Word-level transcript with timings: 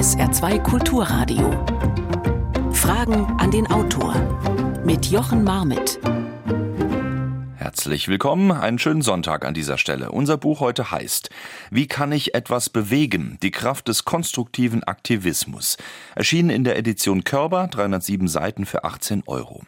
SR2 0.00 0.62
Kulturradio. 0.62 1.50
Fragen 2.72 3.26
an 3.38 3.50
den 3.50 3.70
Autor 3.70 4.14
mit 4.82 5.04
Jochen 5.04 5.44
Marmitt. 5.44 6.00
Herzlich 7.56 8.08
willkommen, 8.08 8.50
einen 8.50 8.78
schönen 8.78 9.02
Sonntag 9.02 9.44
an 9.44 9.52
dieser 9.52 9.76
Stelle. 9.76 10.10
Unser 10.10 10.38
Buch 10.38 10.60
heute 10.60 10.90
heißt 10.90 11.28
Wie 11.70 11.86
kann 11.86 12.12
ich 12.12 12.34
etwas 12.34 12.70
bewegen? 12.70 13.36
Die 13.42 13.50
Kraft 13.50 13.88
des 13.88 14.06
konstruktiven 14.06 14.82
Aktivismus. 14.84 15.76
Erschienen 16.14 16.48
in 16.48 16.64
der 16.64 16.78
Edition 16.78 17.22
Körber, 17.22 17.68
307 17.68 18.26
Seiten 18.26 18.64
für 18.64 18.84
18 18.84 19.24
Euro. 19.26 19.64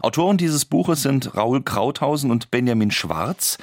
Autoren 0.00 0.38
dieses 0.38 0.64
Buches 0.64 1.02
sind 1.02 1.36
Raul 1.36 1.62
Krauthausen 1.62 2.30
und 2.30 2.50
Benjamin 2.50 2.90
Schwarz. 2.90 3.58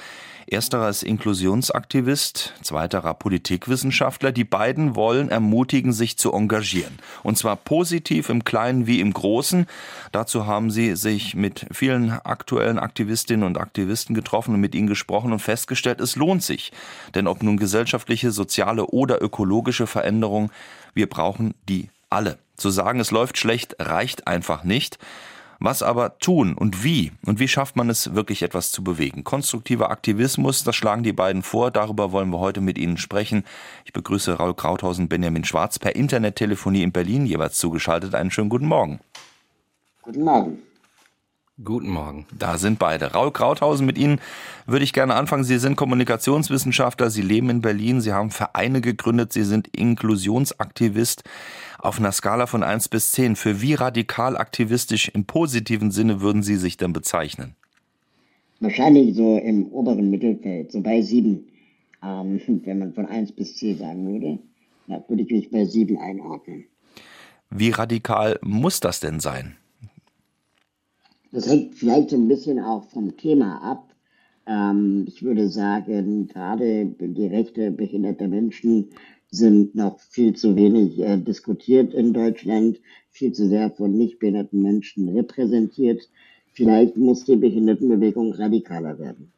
Ersterer 0.51 0.89
ist 0.89 1.03
Inklusionsaktivist, 1.03 2.55
zweiterer 2.61 3.13
Politikwissenschaftler. 3.13 4.33
Die 4.33 4.43
beiden 4.43 4.97
wollen 4.97 5.29
ermutigen, 5.29 5.93
sich 5.93 6.17
zu 6.17 6.33
engagieren. 6.33 6.99
Und 7.23 7.37
zwar 7.37 7.55
positiv 7.55 8.27
im 8.27 8.43
Kleinen 8.43 8.85
wie 8.85 8.99
im 8.99 9.13
Großen. 9.13 9.65
Dazu 10.11 10.47
haben 10.47 10.69
sie 10.69 10.97
sich 10.97 11.35
mit 11.35 11.67
vielen 11.71 12.11
aktuellen 12.11 12.79
Aktivistinnen 12.79 13.45
und 13.45 13.57
Aktivisten 13.57 14.13
getroffen 14.13 14.55
und 14.55 14.59
mit 14.59 14.75
ihnen 14.75 14.87
gesprochen 14.87 15.31
und 15.31 15.39
festgestellt, 15.39 16.01
es 16.01 16.17
lohnt 16.17 16.43
sich. 16.43 16.73
Denn 17.15 17.27
ob 17.27 17.43
nun 17.43 17.55
gesellschaftliche, 17.55 18.31
soziale 18.31 18.87
oder 18.87 19.21
ökologische 19.21 19.87
Veränderung, 19.87 20.51
wir 20.93 21.07
brauchen 21.07 21.53
die 21.69 21.87
alle. 22.09 22.39
Zu 22.57 22.71
sagen, 22.71 22.99
es 22.99 23.11
läuft 23.11 23.37
schlecht, 23.37 23.77
reicht 23.79 24.27
einfach 24.27 24.65
nicht. 24.65 24.99
Was 25.63 25.83
aber 25.83 26.17
tun 26.17 26.55
und 26.55 26.83
wie? 26.83 27.11
Und 27.23 27.39
wie 27.39 27.47
schafft 27.47 27.75
man 27.75 27.87
es 27.91 28.15
wirklich 28.15 28.41
etwas 28.41 28.71
zu 28.71 28.83
bewegen? 28.83 29.23
Konstruktiver 29.23 29.91
Aktivismus, 29.91 30.63
das 30.63 30.75
schlagen 30.75 31.03
die 31.03 31.13
beiden 31.13 31.43
vor. 31.43 31.69
Darüber 31.69 32.11
wollen 32.11 32.31
wir 32.31 32.39
heute 32.39 32.61
mit 32.61 32.79
Ihnen 32.79 32.97
sprechen. 32.97 33.43
Ich 33.85 33.93
begrüße 33.93 34.33
Raul 34.33 34.55
Krauthausen, 34.55 35.07
Benjamin 35.07 35.43
Schwarz 35.43 35.77
per 35.77 35.95
Internettelefonie 35.95 36.81
in 36.81 36.91
Berlin 36.91 37.27
jeweils 37.27 37.59
zugeschaltet. 37.59 38.15
Einen 38.15 38.31
schönen 38.31 38.49
guten 38.49 38.65
Morgen. 38.65 39.01
Guten 40.01 40.23
Morgen. 40.23 40.57
Guten 41.63 41.89
Morgen. 41.89 42.25
Da 42.35 42.57
sind 42.57 42.79
beide. 42.79 43.11
Raul 43.11 43.29
Krauthausen, 43.31 43.85
mit 43.85 43.99
Ihnen 43.99 44.19
würde 44.65 44.83
ich 44.83 44.93
gerne 44.93 45.13
anfangen. 45.13 45.43
Sie 45.43 45.59
sind 45.59 45.75
Kommunikationswissenschaftler, 45.75 47.11
Sie 47.11 47.21
leben 47.21 47.51
in 47.51 47.61
Berlin, 47.61 48.01
Sie 48.01 48.13
haben 48.13 48.31
Vereine 48.31 48.81
gegründet, 48.81 49.31
Sie 49.31 49.43
sind 49.43 49.67
Inklusionsaktivist. 49.67 51.23
Auf 51.81 51.97
einer 51.97 52.11
Skala 52.11 52.45
von 52.45 52.61
1 52.61 52.89
bis 52.89 53.11
10, 53.13 53.35
für 53.35 53.59
wie 53.59 53.73
radikal 53.73 54.37
aktivistisch 54.37 55.09
im 55.09 55.25
positiven 55.25 55.89
Sinne 55.89 56.21
würden 56.21 56.43
Sie 56.43 56.55
sich 56.55 56.77
denn 56.77 56.93
bezeichnen? 56.93 57.55
Wahrscheinlich 58.59 59.15
so 59.15 59.39
im 59.39 59.65
oberen 59.65 60.11
Mittelfeld, 60.11 60.71
so 60.71 60.81
bei 60.81 61.01
7. 61.01 61.43
Ähm, 62.03 62.39
wenn 62.65 62.77
man 62.77 62.93
von 62.93 63.07
1 63.07 63.31
bis 63.31 63.57
10 63.57 63.79
sagen 63.79 64.07
würde, 64.07 64.37
da 64.87 65.03
würde 65.07 65.23
ich 65.23 65.31
mich 65.31 65.49
bei 65.49 65.65
7 65.65 65.97
einordnen. 65.97 66.65
Wie 67.49 67.71
radikal 67.71 68.37
muss 68.43 68.79
das 68.79 68.99
denn 68.99 69.19
sein? 69.19 69.57
Das 71.31 71.47
hängt 71.47 71.73
vielleicht 71.73 72.13
ein 72.13 72.27
bisschen 72.27 72.59
auch 72.59 72.83
vom 72.89 73.17
Thema 73.17 73.59
ab. 73.63 73.91
Ähm, 74.45 75.05
ich 75.07 75.23
würde 75.23 75.49
sagen, 75.49 76.27
gerade 76.27 76.85
die 76.85 77.27
Rechte 77.27 77.71
behinderter 77.71 78.27
Menschen 78.27 78.89
sind 79.31 79.75
noch 79.75 79.99
viel 79.99 80.35
zu 80.35 80.55
wenig 80.55 80.99
äh, 80.99 81.17
diskutiert 81.17 81.93
in 81.93 82.13
Deutschland, 82.13 82.79
viel 83.09 83.31
zu 83.31 83.47
sehr 83.47 83.71
von 83.71 83.91
nicht 83.97 84.19
behinderten 84.19 84.61
Menschen 84.61 85.09
repräsentiert. 85.09 86.01
Vielleicht 86.53 86.97
muss 86.97 87.23
die 87.23 87.37
Behindertenbewegung 87.37 88.33
radikaler 88.33 88.99
werden. 88.99 89.31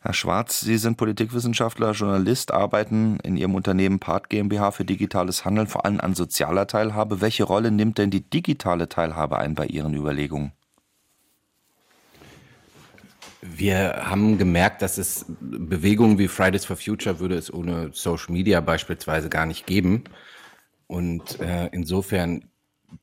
Herr 0.00 0.14
Schwarz, 0.14 0.60
Sie 0.60 0.78
sind 0.78 0.96
Politikwissenschaftler, 0.96 1.90
Journalist, 1.90 2.52
arbeiten 2.52 3.18
in 3.24 3.36
Ihrem 3.36 3.56
Unternehmen 3.56 3.98
Part 3.98 4.30
GmbH 4.30 4.70
für 4.70 4.84
digitales 4.84 5.44
Handeln 5.44 5.66
vor 5.66 5.84
allem 5.84 6.00
an 6.00 6.14
sozialer 6.14 6.68
Teilhabe. 6.68 7.20
Welche 7.20 7.42
Rolle 7.42 7.72
nimmt 7.72 7.98
denn 7.98 8.10
die 8.10 8.22
digitale 8.22 8.88
Teilhabe 8.88 9.38
ein 9.38 9.56
bei 9.56 9.66
Ihren 9.66 9.94
Überlegungen? 9.94 10.52
Wir 13.40 14.08
haben 14.08 14.36
gemerkt, 14.36 14.82
dass 14.82 14.98
es 14.98 15.26
Bewegungen 15.40 16.18
wie 16.18 16.28
Fridays 16.28 16.64
for 16.64 16.76
Future 16.76 17.20
würde 17.20 17.36
es 17.36 17.52
ohne 17.52 17.90
Social 17.92 18.32
Media 18.32 18.60
beispielsweise 18.60 19.28
gar 19.28 19.46
nicht 19.46 19.66
geben. 19.66 20.04
Und 20.88 21.38
äh, 21.40 21.68
insofern 21.72 22.50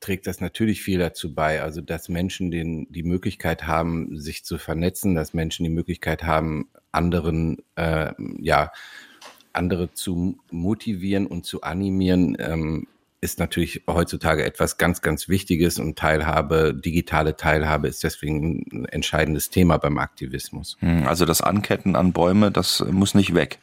trägt 0.00 0.26
das 0.26 0.40
natürlich 0.40 0.82
viel 0.82 0.98
dazu 0.98 1.34
bei, 1.34 1.62
also 1.62 1.80
dass 1.80 2.08
Menschen 2.08 2.50
den, 2.50 2.90
die 2.90 3.04
Möglichkeit 3.04 3.66
haben, 3.66 4.18
sich 4.18 4.44
zu 4.44 4.58
vernetzen, 4.58 5.14
dass 5.14 5.32
Menschen 5.32 5.64
die 5.64 5.70
Möglichkeit 5.70 6.24
haben, 6.24 6.68
anderen, 6.92 7.62
äh, 7.76 8.12
ja, 8.38 8.72
andere 9.52 9.92
zu 9.92 10.38
motivieren 10.50 11.26
und 11.26 11.46
zu 11.46 11.62
animieren, 11.62 12.36
ähm, 12.38 12.88
ist 13.20 13.38
natürlich 13.38 13.82
heutzutage 13.88 14.44
etwas 14.44 14.78
ganz, 14.78 15.00
ganz 15.00 15.28
Wichtiges 15.28 15.78
und 15.78 15.98
Teilhabe, 15.98 16.74
digitale 16.74 17.36
Teilhabe 17.36 17.88
ist 17.88 18.04
deswegen 18.04 18.66
ein 18.72 18.84
entscheidendes 18.86 19.50
Thema 19.50 19.78
beim 19.78 19.98
Aktivismus. 19.98 20.76
Hm, 20.80 21.06
also 21.06 21.24
das 21.24 21.40
Anketten 21.40 21.96
an 21.96 22.12
Bäume, 22.12 22.50
das 22.50 22.84
muss 22.90 23.14
nicht 23.14 23.34
weg. 23.34 23.58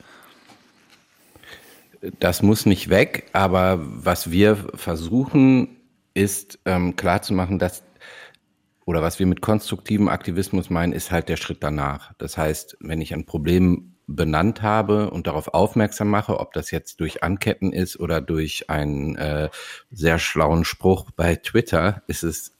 Das 2.20 2.42
muss 2.42 2.66
nicht 2.66 2.90
weg, 2.90 3.30
aber 3.32 3.80
was 3.82 4.30
wir 4.30 4.58
versuchen, 4.76 5.78
ist 6.14 6.60
ähm, 6.66 6.96
klarzumachen, 6.96 7.60
dass 7.60 7.84
oder 8.86 9.02
was 9.02 9.18
wir 9.20 9.26
mit 9.26 9.40
konstruktivem 9.40 10.10
Aktivismus 10.10 10.70
meinen, 10.70 10.92
ist 10.92 11.12
halt 11.12 11.30
der 11.30 11.38
Schritt 11.38 11.64
danach. 11.64 12.14
Das 12.18 12.38
heißt, 12.38 12.78
wenn 12.82 13.00
ich 13.00 13.14
ein 13.14 13.26
Problem 13.26 13.93
benannt 14.08 14.62
habe 14.62 15.10
und 15.10 15.28
darauf 15.28 15.54
aufmerksam 15.54 16.10
mache, 16.10 16.40
ob 16.40 16.54
das 16.54 16.72
jetzt 16.72 17.00
durch 17.00 17.24
Anketten 17.24 17.72
ist 17.72 18.00
oder 18.00 18.22
durch 18.22 18.70
einen 18.70 19.16
äh, 19.16 19.50
sehr 19.92 20.20
schlauen 20.20 20.66
Spruch 20.66 21.12
bei 21.12 21.36
Twitter, 21.36 22.04
ist 22.08 22.24
es 22.24 22.54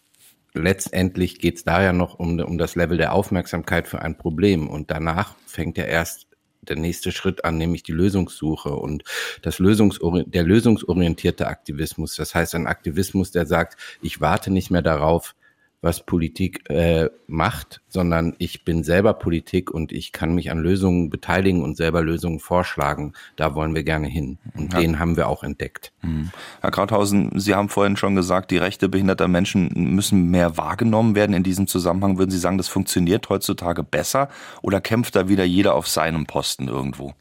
letztendlich 0.54 1.40
geht 1.40 1.58
es 1.58 1.64
da 1.64 1.82
ja 1.82 1.94
noch 1.94 2.20
um, 2.20 2.40
um 2.40 2.58
das 2.58 2.76
Level 2.76 2.98
der 2.98 3.14
Aufmerksamkeit 3.14 3.88
für 3.88 4.02
ein 4.02 4.18
Problem 4.18 4.70
und 4.70 4.92
danach 4.92 5.36
fängt 5.46 5.78
ja 5.78 5.86
erst 5.86 6.28
der 6.62 6.78
nächste 6.78 7.12
Schritt 7.12 7.44
an, 7.44 7.58
nämlich 7.58 7.84
die 7.84 7.92
Lösungssuche 7.92 8.70
und 8.70 9.04
das 9.42 9.60
Lösungsori 9.60 10.24
der 10.26 10.44
lösungsorientierte 10.44 11.48
Aktivismus. 11.48 12.16
Das 12.16 12.34
heißt, 12.36 12.56
ein 12.56 12.68
Aktivismus, 12.68 13.32
der 13.32 13.46
sagt, 13.46 13.78
ich 14.02 14.22
warte 14.22 14.52
nicht 14.52 14.72
mehr 14.72 14.82
darauf, 14.82 15.36
was 15.84 16.06
Politik 16.06 16.70
äh, 16.70 17.10
macht, 17.28 17.82
sondern 17.90 18.36
ich 18.38 18.64
bin 18.64 18.84
selber 18.84 19.14
Politik 19.14 19.70
und 19.70 19.92
ich 19.92 20.14
kann 20.14 20.34
mich 20.34 20.50
an 20.50 20.60
Lösungen 20.60 21.10
beteiligen 21.10 21.62
und 21.62 21.76
selber 21.76 22.02
Lösungen 22.02 22.40
vorschlagen. 22.40 23.14
Da 23.36 23.54
wollen 23.54 23.76
wir 23.76 23.84
gerne 23.84 24.08
hin. 24.08 24.38
Und 24.56 24.74
ja. 24.74 24.80
den 24.80 24.98
haben 24.98 25.18
wir 25.18 25.28
auch 25.28 25.44
entdeckt. 25.44 25.92
Hm. 26.00 26.32
Herr 26.62 26.72
Krauthausen, 26.72 27.38
Sie 27.38 27.54
haben 27.54 27.68
vorhin 27.68 27.98
schon 27.98 28.16
gesagt, 28.16 28.52
die 28.52 28.58
Rechte 28.58 28.88
behinderter 28.88 29.28
Menschen 29.28 29.72
müssen 29.76 30.32
mehr 30.32 30.58
wahrgenommen 30.58 31.16
werden. 31.16 31.36
In 31.36 31.44
diesem 31.44 31.68
Zusammenhang 31.68 32.18
würden 32.18 32.32
Sie 32.32 32.40
sagen, 32.40 32.58
das 32.58 32.70
funktioniert 32.70 33.28
heutzutage 33.28 33.84
besser 33.84 34.30
oder 34.62 34.80
kämpft 34.80 35.18
da 35.18 35.28
wieder 35.28 35.44
jeder 35.44 35.76
auf 35.76 35.90
seinem 35.90 36.26
Posten 36.26 36.70
irgendwo? 36.70 37.14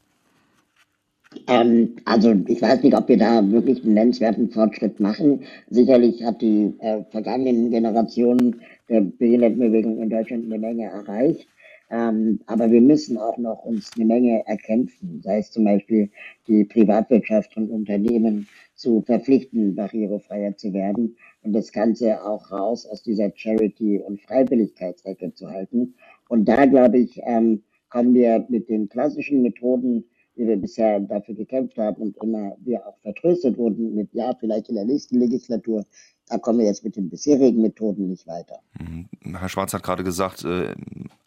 Ähm, 1.47 1.95
also 2.05 2.33
ich 2.47 2.61
weiß 2.61 2.83
nicht, 2.83 2.95
ob 2.95 3.07
wir 3.09 3.17
da 3.17 3.49
wirklich 3.51 3.83
einen 3.83 3.93
nennenswerten 3.93 4.49
Fortschritt 4.49 4.99
machen. 4.99 5.43
Sicherlich 5.69 6.23
hat 6.23 6.41
die 6.41 6.73
äh, 6.79 7.03
vergangenen 7.11 7.71
Generationen 7.71 8.61
der 8.89 9.01
Behindertenbewegung 9.01 10.01
in 10.01 10.09
Deutschland 10.09 10.45
eine 10.45 10.59
Menge 10.59 10.85
erreicht. 10.85 11.47
Ähm, 11.89 12.39
aber 12.47 12.71
wir 12.71 12.81
müssen 12.81 13.17
auch 13.17 13.37
noch 13.37 13.65
uns 13.65 13.91
eine 13.95 14.05
Menge 14.05 14.47
erkämpfen, 14.47 15.21
sei 15.23 15.39
es 15.39 15.51
zum 15.51 15.65
Beispiel 15.65 16.09
die 16.47 16.63
Privatwirtschaft 16.63 17.55
und 17.55 17.69
Unternehmen 17.69 18.47
zu 18.73 19.01
verpflichten, 19.01 19.75
barrierefreier 19.75 20.57
zu 20.57 20.73
werden 20.73 21.15
und 21.43 21.53
das 21.53 21.71
Ganze 21.71 22.23
auch 22.25 22.51
raus 22.51 22.87
aus 22.87 23.03
dieser 23.03 23.31
Charity- 23.35 23.99
und 23.99 24.21
Freiwilligkeitsrecke 24.21 25.33
zu 25.33 25.49
halten. 25.49 25.93
Und 26.29 26.45
da, 26.45 26.65
glaube 26.65 26.97
ich, 26.97 27.21
ähm, 27.25 27.61
kommen 27.89 28.15
wir 28.15 28.43
mit 28.49 28.69
den 28.69 28.89
klassischen 28.89 29.43
Methoden 29.43 30.05
wie 30.35 30.47
wir 30.47 30.57
bisher 30.57 30.99
dafür 30.99 31.35
gekämpft 31.35 31.77
haben 31.77 32.01
und 32.01 32.17
immer 32.17 32.55
wir 32.63 32.85
auch 32.85 32.97
vertröstet 33.01 33.57
wurden 33.57 33.95
mit, 33.95 34.13
ja, 34.13 34.33
vielleicht 34.39 34.69
in 34.69 34.75
der 34.75 34.85
nächsten 34.85 35.19
Legislatur, 35.19 35.85
da 36.27 36.37
kommen 36.37 36.59
wir 36.59 36.65
jetzt 36.65 36.83
mit 36.83 36.95
den 36.95 37.09
bisherigen 37.09 37.61
Methoden 37.61 38.09
nicht 38.09 38.27
weiter. 38.27 38.59
Mhm. 38.79 39.07
Herr 39.35 39.49
Schwarz 39.49 39.73
hat 39.73 39.83
gerade 39.83 40.03
gesagt, 40.03 40.43
äh, 40.43 40.73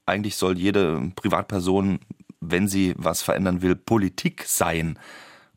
eigentlich 0.07 0.37
soll 0.37 0.59
jede 0.59 1.13
Privatperson, 1.15 2.01
wenn 2.41 2.69
sie 2.69 2.95
was 2.97 3.23
verändern 3.23 3.63
will, 3.63 3.77
Politik 3.77 4.45
sein 4.45 4.99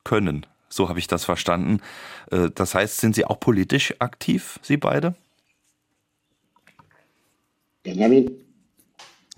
können. 0.03 0.45
So 0.69 0.87
habe 0.89 0.99
ich 0.99 1.07
das 1.07 1.25
verstanden. 1.25 1.81
Äh, 2.31 2.49
das 2.53 2.75
heißt, 2.75 2.97
sind 2.97 3.15
Sie 3.15 3.25
auch 3.25 3.39
politisch 3.39 3.95
aktiv, 3.99 4.59
Sie 4.61 4.77
beide? 4.77 5.15
Benjamin? 7.83 8.29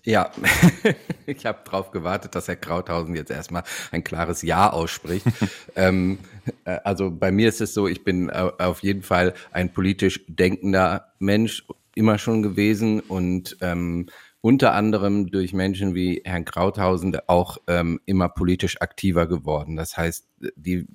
Ja, 0.03 0.31
ich 1.25 1.45
habe 1.45 1.59
darauf 1.63 1.91
gewartet, 1.91 2.33
dass 2.35 2.47
Herr 2.47 2.55
Krauthausen 2.55 3.15
jetzt 3.15 3.29
erstmal 3.29 3.63
ein 3.91 4.03
klares 4.03 4.41
Ja 4.41 4.71
ausspricht. 4.71 5.25
ähm, 5.75 6.19
äh, 6.65 6.79
also 6.83 7.11
bei 7.11 7.31
mir 7.31 7.49
ist 7.49 7.61
es 7.61 7.73
so, 7.73 7.87
ich 7.87 8.03
bin 8.03 8.29
auf 8.29 8.81
jeden 8.81 9.03
Fall 9.03 9.33
ein 9.51 9.71
politisch 9.71 10.21
denkender 10.27 11.13
Mensch 11.19 11.63
immer 11.93 12.17
schon 12.17 12.41
gewesen 12.41 12.99
und 12.99 13.57
ähm, 13.61 14.07
unter 14.41 14.73
anderem 14.73 15.29
durch 15.29 15.53
Menschen 15.53 15.93
wie 15.93 16.21
Herrn 16.25 16.45
Krauthausen 16.45 17.15
auch 17.27 17.57
ähm, 17.67 17.99
immer 18.05 18.27
politisch 18.27 18.81
aktiver 18.81 19.27
geworden. 19.27 19.75
Das 19.75 19.97
heißt, 19.97 20.27
die 20.55 20.87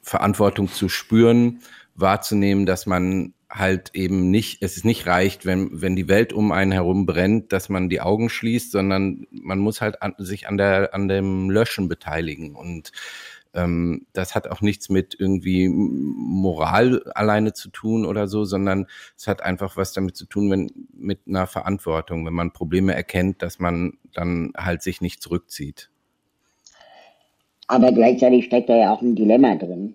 Verantwortung 0.00 0.68
zu 0.68 0.88
spüren 0.88 1.60
wahrzunehmen, 1.94 2.64
dass 2.64 2.86
man 2.86 3.34
halt 3.50 3.90
eben 3.94 4.30
nicht, 4.30 4.62
es 4.62 4.76
ist 4.76 4.84
nicht 4.84 5.06
reicht, 5.06 5.46
wenn, 5.46 5.80
wenn 5.80 5.94
die 5.96 6.08
Welt 6.08 6.32
um 6.32 6.52
einen 6.52 6.72
herum 6.72 7.06
brennt, 7.06 7.52
dass 7.52 7.68
man 7.68 7.88
die 7.88 8.00
Augen 8.00 8.28
schließt, 8.28 8.72
sondern 8.72 9.26
man 9.30 9.58
muss 9.58 9.80
halt 9.80 10.02
an, 10.02 10.14
sich 10.18 10.48
an 10.48 10.56
der, 10.56 10.94
an 10.94 11.08
dem 11.08 11.50
Löschen 11.50 11.88
beteiligen 11.88 12.56
und 12.56 12.92
ähm, 13.54 14.06
das 14.12 14.34
hat 14.34 14.48
auch 14.48 14.60
nichts 14.60 14.90
mit 14.90 15.16
irgendwie 15.18 15.68
Moral 15.68 17.02
alleine 17.14 17.52
zu 17.52 17.70
tun 17.70 18.04
oder 18.04 18.28
so, 18.28 18.44
sondern 18.44 18.86
es 19.16 19.26
hat 19.26 19.42
einfach 19.42 19.76
was 19.76 19.92
damit 19.92 20.16
zu 20.16 20.26
tun, 20.26 20.50
wenn 20.50 20.70
mit 20.92 21.20
einer 21.26 21.46
Verantwortung, 21.46 22.26
wenn 22.26 22.34
man 22.34 22.52
Probleme 22.52 22.94
erkennt, 22.94 23.42
dass 23.42 23.58
man 23.58 23.94
dann 24.12 24.52
halt 24.56 24.82
sich 24.82 25.00
nicht 25.00 25.22
zurückzieht. 25.22 25.88
Aber 27.68 27.92
gleichzeitig 27.92 28.44
steckt 28.44 28.68
da 28.68 28.76
ja 28.76 28.92
auch 28.92 29.02
ein 29.02 29.16
Dilemma 29.16 29.54
drin 29.56 29.94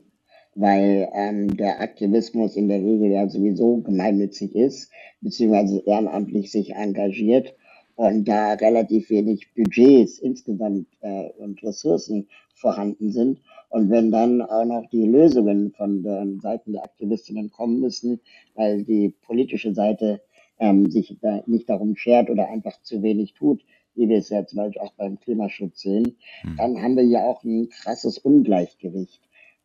weil 0.61 1.09
ähm, 1.13 1.57
der 1.57 1.81
Aktivismus 1.81 2.55
in 2.55 2.67
der 2.67 2.77
Regel 2.77 3.09
ja 3.09 3.27
sowieso 3.27 3.77
gemeinnützig 3.77 4.55
ist, 4.55 4.91
beziehungsweise 5.19 5.79
ehrenamtlich 5.87 6.51
sich 6.51 6.75
engagiert 6.75 7.55
und 7.95 8.27
da 8.27 8.53
relativ 8.53 9.09
wenig 9.09 9.55
Budgets 9.55 10.19
insgesamt 10.19 10.85
äh, 11.01 11.29
und 11.39 11.63
Ressourcen 11.63 12.27
vorhanden 12.53 13.11
sind. 13.11 13.41
Und 13.69 13.89
wenn 13.89 14.11
dann 14.11 14.43
auch 14.43 14.65
noch 14.65 14.87
die 14.91 15.07
Lösungen 15.07 15.71
von 15.71 16.03
den 16.03 16.39
Seiten 16.41 16.73
der 16.73 16.83
Aktivistinnen 16.83 17.49
kommen 17.49 17.79
müssen, 17.79 18.19
weil 18.53 18.83
die 18.83 19.15
politische 19.23 19.73
Seite 19.73 20.21
ähm, 20.59 20.91
sich 20.91 21.17
da 21.21 21.41
nicht 21.47 21.69
darum 21.69 21.95
schert 21.95 22.29
oder 22.29 22.47
einfach 22.49 22.79
zu 22.83 23.01
wenig 23.01 23.33
tut, 23.33 23.63
wie 23.95 24.07
wir 24.09 24.19
es 24.19 24.29
ja 24.29 24.45
zum 24.45 24.57
Beispiel 24.57 24.81
auch 24.81 24.93
beim 24.93 25.19
Klimaschutz 25.19 25.81
sehen, 25.81 26.17
hm. 26.41 26.55
dann 26.57 26.81
haben 26.83 26.95
wir 26.95 27.03
ja 27.03 27.23
auch 27.23 27.43
ein 27.43 27.69
krasses 27.69 28.19
Ungleichgewicht 28.19 29.21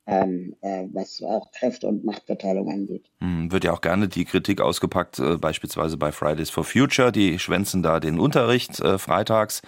ähm, 0.06 0.55
äh, 0.61 0.85
was 0.93 1.23
auch 1.23 1.50
Kräfte 1.53 1.87
und 1.88 2.05
Machtverteilung 2.05 2.70
angeht. 2.70 3.06
Hm, 3.20 3.50
wird 3.50 3.64
ja 3.64 3.73
auch 3.73 3.81
gerne 3.81 4.08
die 4.08 4.25
Kritik 4.25 4.61
ausgepackt, 4.61 5.19
äh, 5.19 5.37
beispielsweise 5.37 5.97
bei 5.97 6.12
Fridays 6.12 6.50
for 6.50 6.64
Future. 6.64 7.11
Die 7.11 7.38
schwänzen 7.38 7.82
da 7.82 7.99
den 7.99 8.20
Unterricht 8.20 8.81
äh, 8.81 8.99
freitags 8.99 9.62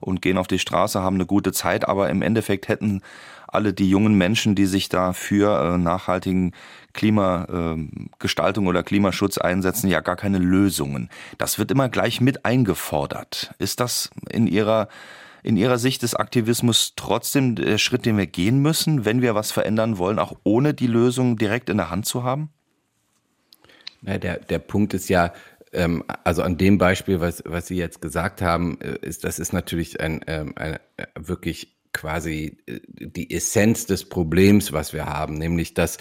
und 0.00 0.22
gehen 0.22 0.38
auf 0.38 0.48
die 0.48 0.58
Straße, 0.58 1.00
haben 1.00 1.16
eine 1.16 1.26
gute 1.26 1.52
Zeit, 1.52 1.88
aber 1.88 2.10
im 2.10 2.22
Endeffekt 2.22 2.68
hätten 2.68 3.02
alle 3.46 3.72
die 3.72 3.88
jungen 3.88 4.18
Menschen, 4.18 4.54
die 4.54 4.66
sich 4.66 4.88
da 4.88 5.12
für 5.12 5.74
äh, 5.74 5.78
nachhaltigen 5.78 6.52
Klimagestaltung 6.92 8.66
äh, 8.66 8.68
oder 8.68 8.82
Klimaschutz 8.82 9.38
einsetzen, 9.38 9.88
ja 9.88 10.00
gar 10.00 10.16
keine 10.16 10.38
Lösungen. 10.38 11.10
Das 11.38 11.58
wird 11.58 11.70
immer 11.70 11.88
gleich 11.88 12.20
mit 12.20 12.44
eingefordert. 12.44 13.54
Ist 13.58 13.80
das 13.80 14.10
in 14.30 14.46
Ihrer 14.46 14.88
in 15.46 15.56
Ihrer 15.56 15.78
Sicht 15.78 16.02
des 16.02 16.16
Aktivismus 16.16 16.94
trotzdem 16.96 17.54
der 17.54 17.78
Schritt, 17.78 18.04
den 18.04 18.18
wir 18.18 18.26
gehen 18.26 18.58
müssen, 18.58 19.04
wenn 19.04 19.22
wir 19.22 19.36
was 19.36 19.52
verändern 19.52 19.96
wollen, 19.96 20.18
auch 20.18 20.36
ohne 20.42 20.74
die 20.74 20.88
Lösung 20.88 21.36
direkt 21.36 21.70
in 21.70 21.76
der 21.76 21.88
Hand 21.88 22.04
zu 22.04 22.24
haben? 22.24 22.50
Na, 24.02 24.18
der, 24.18 24.40
der 24.40 24.58
Punkt 24.58 24.92
ist 24.92 25.08
ja, 25.08 25.32
ähm, 25.72 26.02
also 26.24 26.42
an 26.42 26.58
dem 26.58 26.78
Beispiel, 26.78 27.20
was, 27.20 27.44
was 27.46 27.68
Sie 27.68 27.76
jetzt 27.76 28.02
gesagt 28.02 28.42
haben, 28.42 28.80
äh, 28.80 28.98
ist, 29.02 29.22
das 29.22 29.38
ist 29.38 29.52
natürlich 29.52 30.00
ein, 30.00 30.20
ähm, 30.26 30.52
ein, 30.56 30.78
ein 30.96 31.06
wirklich 31.16 31.76
quasi 31.92 32.58
äh, 32.66 32.80
die 32.90 33.32
Essenz 33.32 33.86
des 33.86 34.08
Problems, 34.08 34.72
was 34.72 34.92
wir 34.92 35.06
haben, 35.06 35.34
nämlich 35.34 35.74
dass 35.74 35.98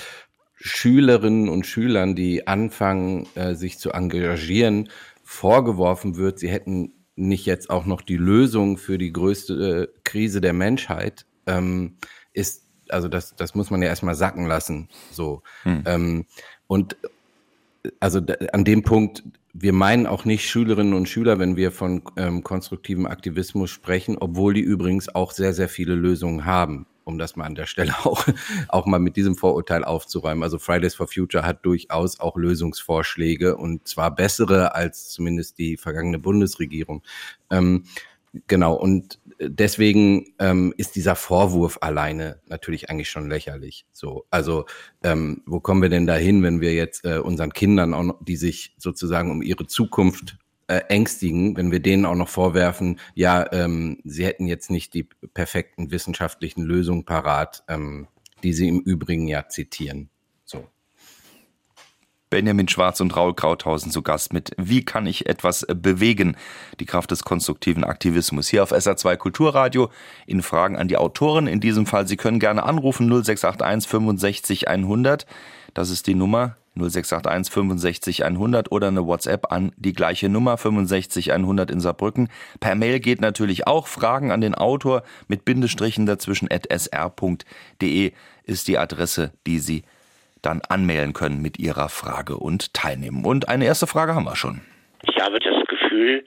Schülerinnen 0.55 1.49
und 1.49 1.67
Schülern, 1.67 2.15
die 2.15 2.47
anfangen, 2.47 3.27
äh, 3.35 3.53
sich 3.53 3.77
zu 3.77 3.91
engagieren, 3.91 4.89
vorgeworfen 5.23 6.15
wird, 6.15 6.39
sie 6.39 6.49
hätten 6.49 6.94
nicht 7.15 7.45
jetzt 7.45 7.69
auch 7.69 7.85
noch 7.85 8.01
die 8.01 8.17
Lösung 8.17 8.77
für 8.77 8.97
die 8.97 9.13
größte 9.13 9.89
äh, 9.93 9.99
Krise 10.03 10.41
der 10.41 10.53
Menschheit 10.53 11.25
ähm, 11.47 11.95
ist, 12.33 12.63
also 12.89 13.07
das, 13.07 13.35
das 13.35 13.55
muss 13.55 13.71
man 13.71 13.81
ja 13.81 13.87
erstmal 13.87 14.15
sacken 14.15 14.47
lassen. 14.47 14.89
So. 15.11 15.41
Hm. 15.63 15.83
Ähm, 15.85 16.25
und 16.67 16.97
also 17.99 18.19
an 18.51 18.65
dem 18.65 18.83
Punkt, 18.83 19.23
wir 19.53 19.73
meinen 19.73 20.07
auch 20.07 20.25
nicht 20.25 20.49
Schülerinnen 20.49 20.93
und 20.93 21.07
Schüler, 21.07 21.39
wenn 21.39 21.55
wir 21.55 21.71
von 21.71 22.01
ähm, 22.17 22.43
konstruktivem 22.43 23.05
Aktivismus 23.05 23.69
sprechen, 23.69 24.17
obwohl 24.17 24.53
die 24.53 24.61
übrigens 24.61 25.13
auch 25.13 25.31
sehr, 25.31 25.53
sehr 25.53 25.69
viele 25.69 25.95
Lösungen 25.95 26.45
haben 26.45 26.87
um 27.05 27.17
das 27.17 27.35
mal 27.35 27.45
an 27.45 27.55
der 27.55 27.65
Stelle 27.65 27.93
auch, 28.03 28.25
auch 28.67 28.85
mal 28.85 28.99
mit 28.99 29.15
diesem 29.15 29.35
Vorurteil 29.35 29.83
aufzuräumen. 29.83 30.43
Also 30.43 30.59
Fridays 30.59 30.95
for 30.95 31.07
Future 31.07 31.45
hat 31.45 31.65
durchaus 31.65 32.19
auch 32.19 32.35
Lösungsvorschläge 32.35 33.55
und 33.55 33.87
zwar 33.87 34.13
bessere 34.13 34.75
als 34.75 35.09
zumindest 35.09 35.57
die 35.57 35.77
vergangene 35.77 36.19
Bundesregierung. 36.19 37.03
Ähm, 37.49 37.83
genau, 38.47 38.73
und 38.73 39.19
deswegen 39.39 40.33
ähm, 40.39 40.73
ist 40.77 40.95
dieser 40.95 41.15
Vorwurf 41.15 41.77
alleine 41.81 42.41
natürlich 42.47 42.89
eigentlich 42.89 43.09
schon 43.09 43.29
lächerlich. 43.29 43.85
So, 43.91 44.25
also 44.29 44.65
ähm, 45.03 45.41
wo 45.45 45.59
kommen 45.59 45.81
wir 45.81 45.89
denn 45.89 46.07
dahin, 46.07 46.43
wenn 46.43 46.61
wir 46.61 46.73
jetzt 46.73 47.05
äh, 47.05 47.19
unseren 47.19 47.53
Kindern, 47.53 48.13
die 48.21 48.35
sich 48.35 48.73
sozusagen 48.77 49.31
um 49.31 49.41
ihre 49.41 49.67
Zukunft 49.67 50.37
ängstigen, 50.67 51.55
wenn 51.57 51.71
wir 51.71 51.79
denen 51.79 52.05
auch 52.05 52.15
noch 52.15 52.29
vorwerfen, 52.29 52.99
ja, 53.13 53.51
ähm, 53.51 53.99
sie 54.03 54.25
hätten 54.25 54.47
jetzt 54.47 54.69
nicht 54.69 54.93
die 54.93 55.03
perfekten 55.03 55.91
wissenschaftlichen 55.91 56.63
Lösungen 56.63 57.05
parat, 57.05 57.63
ähm, 57.67 58.07
die 58.43 58.53
sie 58.53 58.67
im 58.67 58.79
Übrigen 58.79 59.27
ja 59.27 59.47
zitieren. 59.47 60.09
So. 60.43 60.67
Benjamin 62.29 62.67
Schwarz 62.67 62.99
und 62.99 63.15
Raul 63.15 63.35
Krauthausen 63.35 63.91
zu 63.91 64.01
Gast 64.01 64.33
mit 64.33 64.51
Wie 64.57 64.83
kann 64.83 65.05
ich 65.05 65.27
etwas 65.27 65.65
bewegen? 65.69 66.35
Die 66.79 66.85
Kraft 66.85 67.11
des 67.11 67.23
konstruktiven 67.23 67.83
Aktivismus. 67.83 68.47
Hier 68.47 68.63
auf 68.63 68.73
SA2 68.73 69.17
Kulturradio 69.17 69.91
in 70.25 70.41
Fragen 70.41 70.75
an 70.75 70.87
die 70.87 70.97
Autoren. 70.97 71.47
In 71.47 71.59
diesem 71.59 71.85
Fall, 71.85 72.07
Sie 72.07 72.17
können 72.17 72.39
gerne 72.39 72.63
anrufen 72.63 73.07
0681 73.07 73.89
65 73.89 74.67
100. 74.67 75.27
Das 75.73 75.89
ist 75.89 76.07
die 76.07 76.15
Nummer 76.15 76.57
0681 76.75 77.53
65 77.53 78.25
100 78.25 78.71
oder 78.71 78.87
eine 78.87 79.05
WhatsApp 79.05 79.51
an 79.51 79.71
die 79.77 79.93
gleiche 79.93 80.29
Nummer 80.29 80.57
65 80.57 81.33
100 81.33 81.71
in 81.71 81.79
Saarbrücken. 81.79 82.29
Per 82.59 82.75
Mail 82.75 82.99
geht 82.99 83.21
natürlich 83.21 83.67
auch 83.67 83.87
Fragen 83.87 84.31
an 84.31 84.41
den 84.41 84.55
Autor 84.55 85.03
mit 85.27 85.45
Bindestrichen 85.45 86.05
dazwischen 86.05 86.49
at 86.51 86.67
sr.de 86.69 88.11
ist 88.45 88.67
die 88.67 88.77
Adresse, 88.77 89.31
die 89.47 89.59
Sie 89.59 89.83
dann 90.41 90.61
anmailen 90.69 91.13
können 91.13 91.41
mit 91.41 91.57
Ihrer 91.59 91.89
Frage 91.89 92.37
und 92.37 92.73
teilnehmen. 92.73 93.25
Und 93.25 93.49
eine 93.49 93.65
erste 93.65 93.87
Frage 93.87 94.13
haben 94.13 94.25
wir 94.25 94.35
schon. 94.35 94.61
Ich 95.03 95.19
habe 95.19 95.39
das 95.39 95.65
Gefühl, 95.67 96.23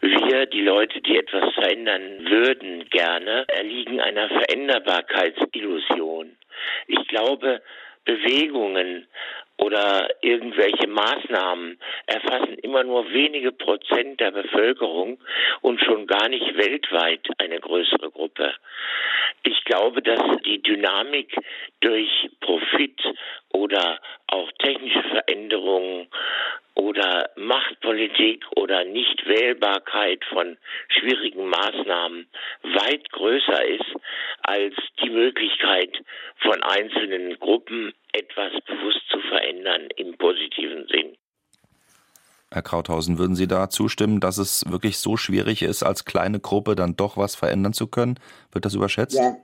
wir, 0.00 0.46
die 0.46 0.60
Leute, 0.60 1.00
die 1.00 1.16
etwas 1.16 1.54
verändern 1.54 2.02
würden, 2.28 2.84
gerne, 2.90 3.46
erliegen 3.48 4.00
einer 4.00 4.28
Veränderbarkeitsillusion. 4.28 6.36
Ich 6.86 7.08
glaube, 7.08 7.62
Bewegungen 8.04 9.06
oder 9.58 10.08
irgendwelche 10.20 10.86
Maßnahmen 10.86 11.78
erfassen 12.06 12.58
immer 12.58 12.84
nur 12.84 13.10
wenige 13.12 13.52
Prozent 13.52 14.20
der 14.20 14.30
Bevölkerung 14.30 15.18
und 15.62 15.80
schon 15.80 16.06
gar 16.06 16.28
nicht 16.28 16.56
weltweit 16.56 17.26
eine 17.38 17.58
größere 17.60 18.10
Gruppe. 18.10 18.54
Ich 19.42 19.64
glaube, 19.64 20.02
dass 20.02 20.20
die 20.44 20.62
Dynamik 20.62 21.34
durch 21.80 22.28
Profit 22.40 23.00
oder 23.52 24.00
auch 24.26 24.50
technische 24.58 25.02
Veränderungen 25.02 26.08
oder 26.74 27.30
Machtpolitik 27.36 28.44
oder 28.54 28.84
Nichtwählbarkeit 28.84 30.24
von 30.26 30.58
schwierigen 30.88 31.48
Maßnahmen 31.48 32.26
weit 32.62 33.10
größer 33.12 33.64
ist 33.64 33.94
als 34.42 34.74
die 35.02 35.10
Möglichkeit 35.10 35.98
von 36.38 36.62
einzelnen 36.62 37.38
Gruppen 37.38 37.94
etwas 38.12 38.52
bewusst 38.66 39.05
verändern 39.28 39.88
im 39.96 40.16
positiven 40.16 40.86
Sinn. 40.88 41.16
Herr 42.50 42.62
Krauthausen, 42.62 43.18
würden 43.18 43.34
Sie 43.34 43.48
da 43.48 43.68
zustimmen, 43.68 44.20
dass 44.20 44.38
es 44.38 44.64
wirklich 44.70 44.98
so 44.98 45.16
schwierig 45.16 45.62
ist, 45.62 45.82
als 45.82 46.04
kleine 46.04 46.38
Gruppe 46.38 46.76
dann 46.76 46.96
doch 46.96 47.16
was 47.16 47.34
verändern 47.34 47.72
zu 47.72 47.88
können? 47.88 48.18
Wird 48.52 48.64
das 48.64 48.74
überschätzt? 48.74 49.16
Ja, 49.16 49.36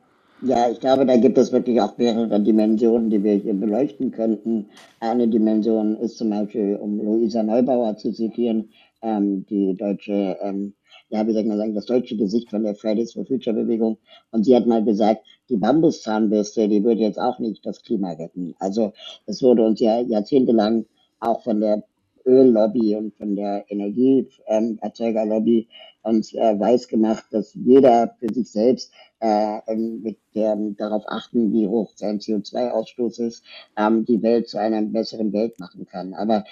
ja, 0.45 0.69
ich 0.71 0.81
glaube, 0.81 1.07
da 1.07 1.17
gibt 1.17 1.39
es 1.39 1.53
wirklich 1.53 1.81
auch 1.81 1.97
mehrere 1.99 2.41
Dimensionen, 2.41 3.11
die 3.11 3.23
wir 3.23 3.35
hier 3.35 3.55
beleuchten 3.55 4.11
könnten. 4.11 4.71
Eine 4.99 5.29
Dimension 5.29 5.97
ist 5.97 6.19
zum 6.19 6.31
Beispiel, 6.31 6.77
um 6.77 6.99
Luisa 7.01 7.45
Neubauer 7.45 7.97
zu 7.97 8.13
zitieren, 8.13 8.71
ähm, 9.03 9.47
die 9.47 9.77
deutsche, 9.77 10.37
ähm, 10.41 10.75
ja, 11.13 11.25
wie 11.27 11.33
soll 11.35 11.45
man 11.45 11.59
sagen, 11.59 11.75
das 11.75 11.85
deutsche 11.85 12.17
Gesicht 12.17 12.49
von 12.49 12.63
der 12.65 12.75
Fridays 12.75 13.13
for 13.13 13.27
Future 13.27 13.55
Bewegung. 13.55 13.99
Und 14.31 14.45
sie 14.45 14.57
hat 14.57 14.67
mal 14.67 14.83
gesagt, 14.83 15.27
die 15.51 15.59
Bambuszahnbürste, 15.59 16.69
die 16.69 16.83
würde 16.83 17.03
jetzt 17.03 17.21
auch 17.21 17.39
nicht 17.39 17.67
das 17.67 17.83
Klima 17.83 18.13
retten. 18.13 18.55
Also 18.59 18.95
es 19.27 19.43
wurde 19.43 19.63
uns 19.63 19.79
ja 19.81 20.01
jahrzehntelang 20.01 20.87
auch 21.21 21.43
von 21.43 21.61
der 21.61 21.85
Öllobby 22.25 22.97
und 22.97 23.15
von 23.15 23.37
der 23.37 23.67
Energieerzeugerlobby 23.69 25.69
uns 26.03 26.33
äh, 26.33 26.59
weiß 26.59 26.89
gemacht, 26.89 27.27
dass 27.31 27.53
jeder 27.55 28.17
für 28.19 28.33
sich 28.33 28.51
selbst 28.51 28.91
äh, 29.21 29.61
mit 29.77 30.17
der, 30.35 30.57
darauf 30.79 31.05
achten, 31.09 31.53
wie 31.53 31.69
hoch 31.69 31.93
sein 31.95 32.21
CO2-Ausstoß 32.21 33.27
ist, 33.27 33.45
ähm, 33.77 34.07
die 34.07 34.23
Welt 34.23 34.49
zu 34.49 34.59
einer 34.59 34.81
besseren 34.81 35.35
Welt 35.35 35.61
machen 35.61 35.87
kann. 35.87 36.15
Aber 36.15 36.45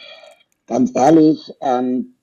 ganz 0.67 0.95
ehrlich, 0.95 1.51
ähm, 1.63 2.17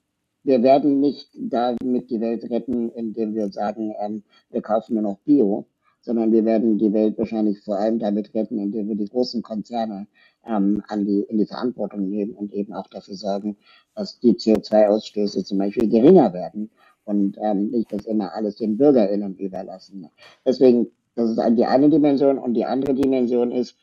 wir 0.47 0.63
werden 0.63 1.01
nicht 1.01 1.29
damit 1.37 2.09
die 2.09 2.21
Welt 2.21 2.49
retten, 2.49 2.89
indem 2.91 3.35
wir 3.35 3.49
sagen, 3.49 3.93
ähm, 3.99 4.23
wir 4.49 4.61
kaufen 4.61 4.93
nur 4.93 5.03
noch 5.03 5.19
Bio, 5.25 5.67
sondern 5.99 6.31
wir 6.31 6.45
werden 6.45 6.77
die 6.77 6.93
Welt 6.93 7.17
wahrscheinlich 7.17 7.59
vor 7.65 7.77
allem 7.77 7.99
damit 7.99 8.33
retten, 8.33 8.57
indem 8.57 8.87
wir 8.87 8.95
die 8.95 9.09
großen 9.09 9.41
Konzerne 9.41 10.07
ähm, 10.45 10.81
an 10.87 11.05
die, 11.05 11.23
in 11.23 11.37
die 11.37 11.45
Verantwortung 11.45 12.07
nehmen 12.07 12.31
und 12.31 12.53
eben 12.53 12.71
auch 12.71 12.87
dafür 12.87 13.15
sorgen, 13.15 13.57
dass 13.93 14.21
die 14.21 14.35
CO2-Ausstöße 14.35 15.43
zum 15.43 15.57
Beispiel 15.57 15.89
geringer 15.89 16.31
werden 16.31 16.71
und 17.03 17.37
ähm, 17.41 17.71
nicht 17.71 17.91
das 17.91 18.05
immer 18.05 18.33
alles 18.33 18.55
den 18.55 18.77
BürgerInnen 18.77 19.35
überlassen. 19.35 20.07
Deswegen, 20.45 20.87
das 21.15 21.31
ist 21.31 21.41
die 21.57 21.65
eine 21.65 21.89
Dimension 21.89 22.37
und 22.37 22.53
die 22.53 22.65
andere 22.65 22.93
Dimension 22.93 23.51
ist, 23.51 23.75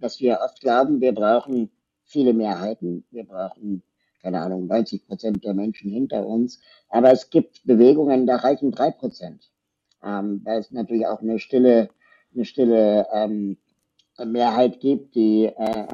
dass 0.00 0.20
wir 0.20 0.38
oft 0.44 0.60
glauben, 0.60 1.00
wir 1.00 1.12
brauchen 1.12 1.72
viele 2.04 2.32
Mehrheiten, 2.34 3.04
wir 3.10 3.24
brauchen 3.24 3.82
keine 4.24 4.40
Ahnung, 4.40 4.66
90 4.66 5.06
Prozent 5.06 5.44
der 5.44 5.52
Menschen 5.52 5.90
hinter 5.90 6.26
uns. 6.26 6.60
Aber 6.88 7.12
es 7.12 7.28
gibt 7.28 7.60
Bewegungen, 7.64 8.26
da 8.26 8.36
reichen 8.36 8.72
drei 8.72 8.90
Prozent. 8.90 9.50
Ähm, 10.02 10.40
weil 10.44 10.58
es 10.60 10.70
natürlich 10.70 11.06
auch 11.06 11.20
eine 11.20 11.38
stille, 11.38 11.90
eine 12.34 12.44
stille 12.46 13.06
ähm, 13.12 13.58
Mehrheit 14.24 14.80
gibt, 14.80 15.14
die 15.14 15.44
äh, 15.44 15.86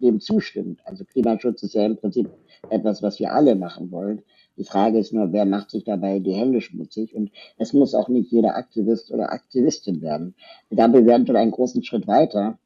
dem 0.00 0.20
zustimmt. 0.20 0.80
Also 0.84 1.04
Klimaschutz 1.04 1.62
ist 1.62 1.74
ja 1.74 1.84
im 1.84 1.96
Prinzip 1.96 2.30
etwas, 2.68 3.02
was 3.02 3.18
wir 3.18 3.32
alle 3.32 3.54
machen 3.54 3.90
wollen. 3.90 4.22
Die 4.56 4.64
Frage 4.64 4.98
ist 4.98 5.12
nur, 5.12 5.32
wer 5.32 5.46
macht 5.46 5.70
sich 5.70 5.84
dabei 5.84 6.18
die 6.18 6.34
Hände 6.34 6.60
schmutzig? 6.60 7.14
Und 7.14 7.30
es 7.56 7.72
muss 7.72 7.94
auch 7.94 8.08
nicht 8.08 8.30
jeder 8.30 8.56
Aktivist 8.56 9.10
oder 9.10 9.32
Aktivistin 9.32 10.02
werden. 10.02 10.34
Dabei 10.68 11.06
werden 11.06 11.26
wir 11.26 11.38
einen 11.38 11.50
großen 11.50 11.82
Schritt 11.82 12.06
weiter 12.06 12.58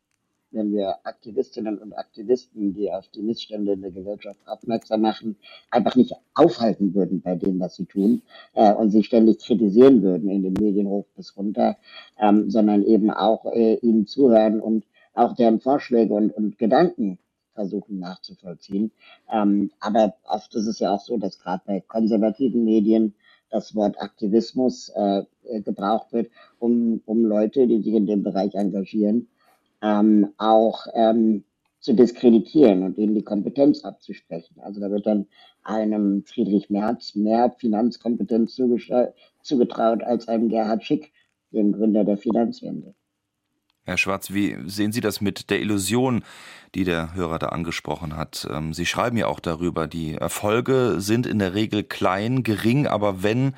wenn 0.54 0.72
wir 0.72 0.98
Aktivistinnen 1.04 1.78
und 1.78 1.92
Aktivisten, 1.92 2.74
die 2.74 2.90
auf 2.90 3.08
die 3.08 3.22
Missstände 3.22 3.72
in 3.72 3.82
der 3.82 3.90
Gesellschaft 3.90 4.38
aufmerksam 4.46 5.02
machen, 5.02 5.36
einfach 5.70 5.96
nicht 5.96 6.14
aufhalten 6.34 6.94
würden 6.94 7.20
bei 7.20 7.34
dem, 7.34 7.60
was 7.60 7.76
sie 7.76 7.86
tun 7.86 8.22
äh, 8.54 8.72
und 8.72 8.90
sie 8.90 9.02
ständig 9.02 9.40
kritisieren 9.40 10.02
würden 10.02 10.30
in 10.30 10.42
den 10.42 10.54
Medien 10.54 10.88
hoch 10.88 11.06
bis 11.16 11.36
runter, 11.36 11.76
ähm, 12.18 12.50
sondern 12.50 12.82
eben 12.84 13.10
auch 13.10 13.44
äh, 13.52 13.74
ihnen 13.76 14.06
zuhören 14.06 14.60
und 14.60 14.84
auch 15.14 15.34
deren 15.34 15.60
Vorschläge 15.60 16.14
und, 16.14 16.30
und 16.30 16.58
Gedanken 16.58 17.18
versuchen 17.54 17.98
nachzuvollziehen. 17.98 18.90
Ähm, 19.32 19.70
aber 19.80 20.14
oft 20.24 20.54
ist 20.54 20.66
es 20.66 20.80
ja 20.80 20.92
auch 20.92 21.00
so, 21.00 21.16
dass 21.18 21.38
gerade 21.38 21.62
bei 21.66 21.80
konservativen 21.80 22.64
Medien 22.64 23.14
das 23.50 23.74
Wort 23.76 24.00
Aktivismus 24.00 24.88
äh, 24.88 25.22
gebraucht 25.60 26.12
wird, 26.12 26.30
um, 26.58 27.00
um 27.06 27.24
Leute, 27.24 27.68
die 27.68 27.82
sich 27.82 27.94
in 27.94 28.06
dem 28.06 28.24
Bereich 28.24 28.54
engagieren, 28.54 29.28
ähm, 29.84 30.32
auch 30.38 30.86
ähm, 30.94 31.44
zu 31.78 31.92
diskreditieren 31.92 32.82
und 32.82 32.96
ihnen 32.96 33.14
die 33.14 33.22
Kompetenz 33.22 33.84
abzusprechen. 33.84 34.58
Also 34.60 34.80
da 34.80 34.90
wird 34.90 35.06
dann 35.06 35.26
einem 35.62 36.24
Friedrich 36.24 36.70
Merz 36.70 37.14
mehr 37.14 37.54
Finanzkompetenz 37.58 38.54
zugetraut 38.54 40.02
als 40.02 40.26
einem 40.26 40.48
Gerhard 40.48 40.82
Schick, 40.82 41.12
dem 41.50 41.72
Gründer 41.72 42.04
der 42.04 42.16
Finanzwende. 42.16 42.94
Herr 43.84 43.98
Schwarz, 43.98 44.32
wie 44.32 44.56
sehen 44.64 44.92
Sie 44.92 45.02
das 45.02 45.20
mit 45.20 45.50
der 45.50 45.60
Illusion, 45.60 46.24
die 46.74 46.84
der 46.84 47.14
Hörer 47.14 47.38
da 47.38 47.48
angesprochen 47.48 48.16
hat? 48.16 48.48
Ähm, 48.50 48.72
Sie 48.72 48.86
schreiben 48.86 49.18
ja 49.18 49.26
auch 49.26 49.40
darüber, 49.40 49.86
die 49.86 50.14
Erfolge 50.14 50.96
sind 51.00 51.26
in 51.26 51.38
der 51.38 51.52
Regel 51.52 51.82
klein, 51.82 52.42
gering, 52.42 52.86
aber 52.86 53.22
wenn, 53.22 53.48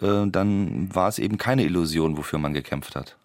äh, 0.00 0.28
dann 0.28 0.94
war 0.94 1.08
es 1.08 1.18
eben 1.18 1.38
keine 1.38 1.64
Illusion, 1.64 2.16
wofür 2.16 2.38
man 2.38 2.54
gekämpft 2.54 2.94
hat. 2.94 3.16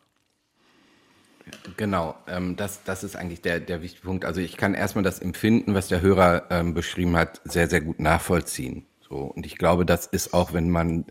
Genau, 1.77 2.15
ähm, 2.27 2.56
das, 2.56 2.84
das 2.84 3.03
ist 3.03 3.15
eigentlich 3.15 3.41
der, 3.41 3.60
der 3.60 3.82
wichtige 3.82 4.06
Punkt. 4.06 4.25
Also 4.25 4.41
ich 4.41 4.58
kann 4.58 4.74
erstmal 4.74 5.03
das 5.03 5.20
Empfinden, 5.20 5.74
was 5.74 5.88
der 5.88 6.01
Hörer 6.01 6.48
ähm, 6.50 6.74
beschrieben 6.74 7.15
hat, 7.15 7.41
sehr, 7.44 7.70
sehr 7.70 7.82
gut 7.82 8.00
nachvollziehen. 8.00 8.86
So, 9.08 9.18
und 9.18 9.46
ich 9.46 9.58
glaube, 9.58 9.86
das 9.86 10.06
ist 10.06 10.34
auch, 10.34 10.53
wenn 10.53 10.70
man 10.70 11.06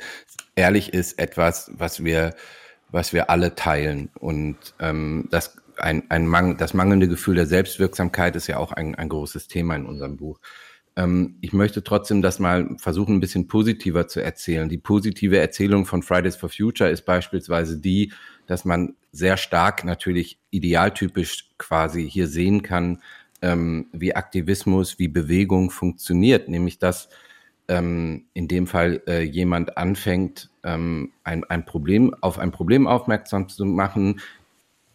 ehrlich 0.55 0.95
ist, 0.95 1.19
etwas, 1.19 1.71
was 1.75 2.05
wir, 2.05 2.35
was 2.91 3.13
wir 3.13 3.31
alle 3.31 3.55
teilen. 3.55 4.11
Und 4.19 4.57
ähm, 4.79 5.29
das, 5.31 5.57
ein, 5.79 6.05
ein 6.11 6.27
Mang 6.27 6.57
das 6.57 6.75
mangelnde 6.75 7.09
Gefühl 7.09 7.35
der 7.35 7.47
Selbstwirksamkeit 7.47 8.37
ist 8.37 8.47
ja 8.47 8.59
auch 8.59 8.73
ein, 8.73 8.95
ein 8.95 9.09
großes 9.09 9.49
Thema 9.49 9.77
in 9.77 9.87
unserem 9.87 10.17
Buch. 10.17 10.39
Ähm, 10.99 11.37
ich 11.41 11.53
möchte 11.53 11.85
trotzdem 11.85 12.21
das 12.23 12.41
mal 12.41 12.77
versuchen, 12.77 13.17
ein 13.17 13.21
bisschen 13.21 13.47
positiver 13.47 14.09
zu 14.09 14.21
erzählen. 14.21 14.69
Die 14.69 14.79
positive 14.79 15.39
Erzählung 15.39 15.87
von 15.87 16.03
Fridays 16.03 16.35
for 16.35 16.49
Future 16.49 16.91
ist 16.91 17.03
beispielsweise 17.03 17.79
die, 17.79 18.13
dass 18.47 18.65
man 18.65 18.97
sehr 19.13 19.37
stark 19.37 19.85
natürlich 19.85 20.41
idealtypisch 20.51 21.51
quasi 21.57 22.11
hier 22.11 22.27
sehen 22.27 22.63
kann, 22.63 23.01
ähm, 23.41 23.87
wie 23.93 24.17
Aktivismus, 24.17 24.99
wie 24.99 25.07
Bewegung 25.07 25.71
funktioniert, 25.71 26.49
nämlich 26.49 26.81
dass 26.81 27.09
ähm, 27.69 28.25
in 28.35 28.49
dem 28.49 28.67
Fall 28.67 29.01
äh, 29.07 29.23
jemand 29.23 29.79
anfängt, 29.79 30.51
ein, 30.61 31.11
ein 31.25 31.65
Problem 31.65 32.15
auf 32.21 32.39
ein 32.39 32.51
Problem 32.51 32.87
aufmerksam 32.87 33.49
zu 33.49 33.65
machen, 33.65 34.21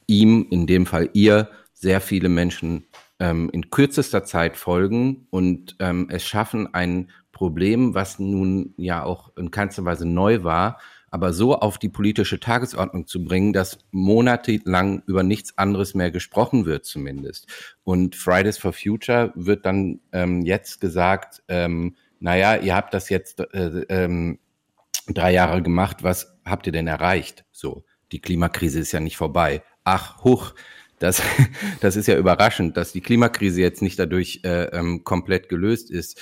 ihm, 0.06 0.46
in 0.52 0.68
dem 0.68 0.86
Fall 0.86 1.10
ihr, 1.14 1.50
sehr 1.74 2.00
viele 2.00 2.30
Menschen 2.30 2.86
ähm, 3.20 3.50
in 3.52 3.70
kürzester 3.70 4.24
Zeit 4.24 4.58
folgen 4.58 5.28
und 5.30 5.76
ähm, 5.80 6.08
es 6.10 6.24
schaffen, 6.24 6.74
ein 6.74 7.10
Problem, 7.32 7.94
was 7.94 8.20
nun 8.20 8.74
ja 8.78 9.04
auch 9.04 9.36
in 9.36 9.52
keinster 9.52 9.86
Weise 9.86 10.06
neu 10.06 10.44
war, 10.44 10.80
aber 11.14 11.32
so 11.32 11.56
auf 11.56 11.78
die 11.78 11.90
politische 11.90 12.40
Tagesordnung 12.40 13.06
zu 13.06 13.24
bringen, 13.24 13.54
dass 13.54 13.78
monatelang 13.92 15.04
über 15.06 15.22
nichts 15.22 15.58
anderes 15.60 15.94
mehr 15.94 16.10
gesprochen 16.10 16.66
wird 16.66 16.86
zumindest. 16.86 17.48
Und 17.84 18.16
Fridays 18.16 18.58
for 18.58 18.74
Future 18.74 19.32
wird 19.36 19.66
dann 19.66 20.00
ähm, 20.12 20.42
jetzt 20.42 20.82
gesagt, 20.82 21.44
ähm, 21.50 21.96
naja, 22.20 22.56
ihr 22.56 22.76
habt 22.76 22.94
das 22.94 23.10
jetzt 23.10 23.42
äh, 23.54 23.86
ähm, 23.90 24.40
drei 25.08 25.34
Jahre 25.34 25.62
gemacht, 25.62 26.04
was 26.04 26.36
habt 26.46 26.66
ihr 26.66 26.72
denn 26.74 26.88
erreicht? 26.88 27.46
So, 27.52 27.84
die 28.12 28.20
Klimakrise 28.20 28.80
ist 28.80 28.92
ja 28.92 29.00
nicht 29.00 29.18
vorbei. 29.18 29.62
Ach, 29.84 30.24
huch, 30.24 30.56
das, 31.04 31.22
das 31.82 31.98
ist 31.98 32.08
ja 32.08 32.18
überraschend, 32.18 32.78
dass 32.78 32.94
die 32.94 33.02
Klimakrise 33.02 33.62
jetzt 33.62 33.82
nicht 33.82 34.00
dadurch 34.00 34.40
äh, 34.46 34.66
ähm, 34.68 35.04
komplett 35.04 35.50
gelöst 35.50 35.92
ist. 35.92 36.22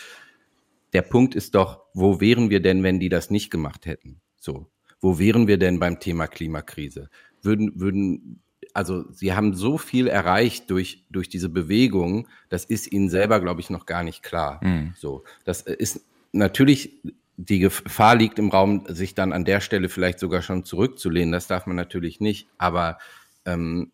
Der 0.93 1.03
Punkt 1.03 1.35
ist 1.35 1.53
doch, 1.55 1.83
wo 1.93 2.19
wären 2.19 2.50
wir 2.50 2.61
denn, 2.61 2.81
wenn 2.83 3.00
die 3.00 3.07
das 3.07 3.29
nicht 3.29 3.51
gemacht 3.51 3.85
hätten? 3.85 4.19
So, 4.38 4.67
wo 5.00 5.19
wären 5.19 5.47
wir 5.47 5.57
denn 5.57 5.79
beim 5.79 6.00
Thema 6.00 6.27
Klimakrise? 6.27 7.09
Würden, 7.43 7.79
würden, 7.79 8.41
also 8.73 9.05
Sie 9.11 9.33
haben 9.33 9.53
so 9.53 9.77
viel 9.77 10.07
erreicht 10.07 10.69
durch, 10.71 11.05
durch 11.11 11.29
diese 11.29 11.50
Bewegung, 11.50 12.27
das 12.50 12.65
ist 12.65 12.91
Ihnen 12.91 13.09
selber, 13.09 13.39
glaube 13.39 13.61
ich, 13.61 13.69
noch 13.69 13.85
gar 13.85 14.03
nicht 14.03 14.23
klar. 14.23 14.59
Mhm. 14.63 14.93
So, 14.97 15.23
das 15.45 15.61
ist 15.61 16.03
natürlich, 16.31 17.00
die 17.38 17.59
Gefahr 17.59 18.15
liegt 18.15 18.39
im 18.39 18.50
Raum, 18.50 18.85
sich 18.88 19.13
dann 19.13 19.31
an 19.31 19.45
der 19.45 19.61
Stelle 19.61 19.89
vielleicht 19.89 20.19
sogar 20.19 20.41
schon 20.41 20.65
zurückzulehnen. 20.65 21.31
Das 21.31 21.47
darf 21.47 21.67
man 21.67 21.75
natürlich 21.75 22.19
nicht. 22.19 22.47
Aber 22.57 22.97
ähm, 23.45 23.91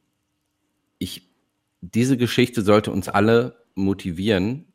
ich, 1.00 1.30
diese 1.82 2.18
Geschichte 2.18 2.62
sollte 2.62 2.92
uns 2.92 3.10
alle 3.10 3.66
motivieren 3.75 4.74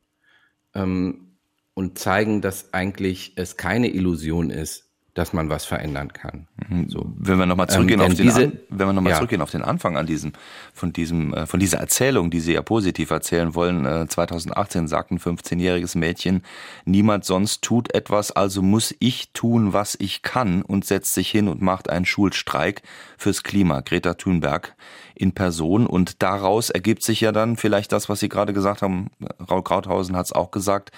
ähm, 0.73 1.37
und 1.73 1.97
zeigen, 1.97 2.41
dass 2.41 2.73
eigentlich 2.73 3.33
es 3.35 3.57
keine 3.57 3.89
Illusion 3.89 4.49
ist, 4.49 4.92
dass 5.13 5.31
man 5.31 5.49
was 5.49 5.65
verändern 5.65 6.11
kann. 6.11 6.47
Mhm. 6.69 6.89
So. 6.89 7.05
Wenn 7.15 7.37
wir 7.37 7.45
nochmal 7.45 7.69
zurückgehen, 7.69 7.99
ähm, 7.99 8.07
auf 8.07 8.15
den, 8.15 8.25
diese, 8.25 8.51
wenn 8.69 8.87
wir 8.87 8.93
noch 8.93 9.01
mal 9.01 9.11
ja. 9.11 9.17
zurückgehen 9.17 9.41
auf 9.41 9.51
den 9.51 9.61
Anfang 9.61 9.95
an 9.95 10.07
diesem, 10.07 10.33
von 10.73 10.91
diesem, 10.91 11.33
äh, 11.33 11.45
von 11.45 11.59
dieser 11.59 11.77
Erzählung, 11.77 12.31
die 12.31 12.39
Sie 12.39 12.53
ja 12.53 12.63
positiv 12.63 13.11
erzählen 13.11 13.53
wollen, 13.53 14.09
2018 14.09 14.85
äh, 14.85 14.87
sagt 14.87 15.11
ein 15.11 15.19
15-jähriges 15.19 15.97
Mädchen, 15.97 16.41
niemand 16.85 17.25
sonst 17.25 17.61
tut 17.61 17.93
etwas, 17.93 18.31
also 18.31 18.63
muss 18.63 18.95
ich 18.99 19.31
tun, 19.33 19.73
was 19.73 19.95
ich 19.99 20.23
kann 20.23 20.63
und 20.63 20.85
setzt 20.85 21.13
sich 21.13 21.29
hin 21.29 21.47
und 21.47 21.61
macht 21.61 21.89
einen 21.89 22.05
Schulstreik 22.05 22.81
fürs 23.17 23.43
Klima. 23.43 23.81
Greta 23.81 24.15
Thunberg 24.15 24.75
in 25.15 25.33
Person 25.33 25.85
und 25.85 26.23
daraus 26.23 26.69
ergibt 26.71 27.03
sich 27.03 27.21
ja 27.21 27.31
dann 27.31 27.55
vielleicht 27.55 27.91
das, 27.91 28.09
was 28.09 28.19
Sie 28.19 28.29
gerade 28.29 28.53
gesagt 28.53 28.81
haben, 28.81 29.11
Raul 29.49 29.63
Krauthausen 29.63 30.15
hat 30.15 30.25
es 30.25 30.33
auch 30.33 30.49
gesagt, 30.49 30.91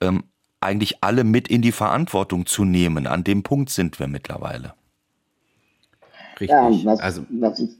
ähm, 0.00 0.24
eigentlich 0.60 0.98
alle 1.02 1.24
mit 1.24 1.48
in 1.48 1.62
die 1.62 1.72
Verantwortung 1.72 2.46
zu 2.46 2.64
nehmen. 2.64 3.06
An 3.06 3.24
dem 3.24 3.42
Punkt 3.42 3.70
sind 3.70 3.98
wir 3.98 4.06
mittlerweile. 4.06 4.74
Richtig. 6.32 6.50
Ja, 6.50 6.70
was, 6.84 7.00
also, 7.00 7.22
was, 7.30 7.58
ich, 7.60 7.70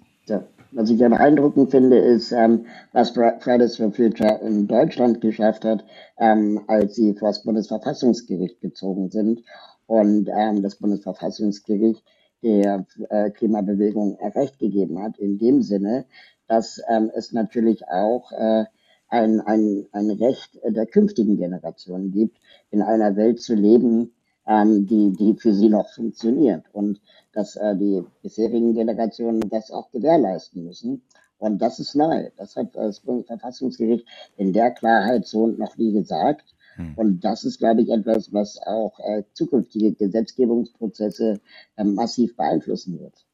was 0.72 0.90
ich 0.90 0.98
sehr 0.98 1.08
beeindruckend 1.08 1.70
finde, 1.70 1.98
ist, 1.98 2.32
ähm, 2.32 2.66
was 2.92 3.10
Fridays 3.10 3.76
for 3.76 3.92
Future 3.92 4.40
in 4.42 4.66
Deutschland 4.66 5.20
geschafft 5.20 5.64
hat, 5.64 5.84
ähm, 6.18 6.60
als 6.66 6.94
sie 6.94 7.14
vor 7.14 7.28
das 7.28 7.42
Bundesverfassungsgericht 7.42 8.60
gezogen 8.60 9.10
sind 9.10 9.42
und 9.86 10.28
ähm, 10.28 10.62
das 10.62 10.76
Bundesverfassungsgericht 10.76 12.02
der 12.42 12.86
äh, 13.10 13.30
Klimabewegung 13.30 14.18
Recht 14.34 14.58
gegeben 14.58 15.02
hat, 15.02 15.18
in 15.18 15.38
dem 15.38 15.62
Sinne, 15.62 16.06
dass 16.48 16.80
ähm, 16.88 17.10
es 17.14 17.32
natürlich 17.32 17.86
auch 17.88 18.32
äh, 18.32 18.64
ein, 19.10 19.40
ein, 19.40 19.86
ein 19.92 20.10
Recht 20.10 20.58
der 20.64 20.86
künftigen 20.86 21.36
Generationen 21.36 22.12
gibt, 22.12 22.38
in 22.70 22.82
einer 22.82 23.16
Welt 23.16 23.40
zu 23.40 23.54
leben, 23.54 24.12
ähm, 24.46 24.86
die, 24.86 25.12
die 25.12 25.34
für 25.34 25.52
sie 25.52 25.68
noch 25.68 25.88
funktioniert 25.90 26.64
und 26.72 27.00
dass 27.32 27.56
äh, 27.56 27.76
die 27.76 28.02
bisherigen 28.22 28.74
Generationen 28.74 29.40
das 29.50 29.70
auch 29.70 29.90
gewährleisten 29.90 30.64
müssen. 30.64 31.02
Und 31.38 31.62
das 31.62 31.78
ist 31.78 31.94
neu. 31.94 32.30
Das 32.36 32.56
hat 32.56 32.76
das 32.76 33.00
Bundesverfassungsgericht 33.00 34.06
in 34.36 34.52
der 34.52 34.72
Klarheit 34.72 35.26
so 35.26 35.46
noch 35.46 35.76
nie 35.76 35.92
gesagt. 35.92 36.54
Hm. 36.74 36.94
Und 36.96 37.20
das 37.24 37.44
ist, 37.44 37.58
glaube 37.58 37.82
ich, 37.82 37.88
etwas, 37.88 38.32
was 38.32 38.60
auch 38.66 38.98
äh, 39.00 39.22
zukünftige 39.32 39.92
Gesetzgebungsprozesse 39.92 41.40
äh, 41.76 41.84
massiv 41.84 42.36
beeinflussen 42.36 43.00
wird. 43.00 43.26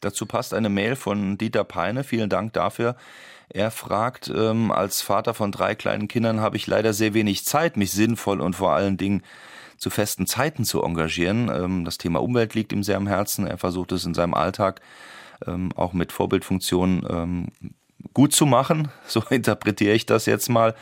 Dazu 0.00 0.26
passt 0.26 0.54
eine 0.54 0.68
Mail 0.68 0.96
von 0.96 1.38
Dieter 1.38 1.64
Peine. 1.64 2.04
Vielen 2.04 2.30
Dank 2.30 2.52
dafür. 2.52 2.96
Er 3.48 3.70
fragt, 3.70 4.30
ähm, 4.34 4.70
als 4.70 5.00
Vater 5.00 5.34
von 5.34 5.52
drei 5.52 5.74
kleinen 5.74 6.06
Kindern 6.06 6.40
habe 6.40 6.56
ich 6.56 6.66
leider 6.66 6.92
sehr 6.92 7.14
wenig 7.14 7.44
Zeit, 7.44 7.76
mich 7.76 7.92
sinnvoll 7.92 8.40
und 8.40 8.54
vor 8.54 8.72
allen 8.72 8.96
Dingen 8.96 9.22
zu 9.78 9.90
festen 9.90 10.26
Zeiten 10.26 10.64
zu 10.64 10.82
engagieren. 10.82 11.48
Ähm, 11.48 11.84
das 11.84 11.98
Thema 11.98 12.20
Umwelt 12.20 12.54
liegt 12.54 12.72
ihm 12.72 12.82
sehr 12.82 12.98
am 12.98 13.06
Herzen. 13.06 13.46
Er 13.46 13.58
versucht 13.58 13.92
es 13.92 14.04
in 14.04 14.12
seinem 14.12 14.34
Alltag 14.34 14.80
ähm, 15.46 15.70
auch 15.76 15.92
mit 15.92 16.12
Vorbildfunktion 16.12 17.06
ähm, 17.08 17.46
gut 18.12 18.34
zu 18.34 18.44
machen. 18.44 18.88
So 19.06 19.22
interpretiere 19.30 19.94
ich 19.94 20.04
das 20.04 20.26
jetzt 20.26 20.48
mal. 20.50 20.74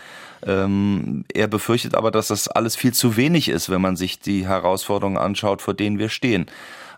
Ähm, 0.44 1.24
er 1.32 1.46
befürchtet 1.46 1.94
aber, 1.94 2.10
dass 2.10 2.28
das 2.28 2.48
alles 2.48 2.74
viel 2.74 2.92
zu 2.92 3.16
wenig 3.16 3.48
ist, 3.48 3.70
wenn 3.70 3.80
man 3.80 3.96
sich 3.96 4.18
die 4.18 4.46
Herausforderungen 4.46 5.18
anschaut, 5.18 5.62
vor 5.62 5.74
denen 5.74 5.98
wir 5.98 6.08
stehen. 6.08 6.46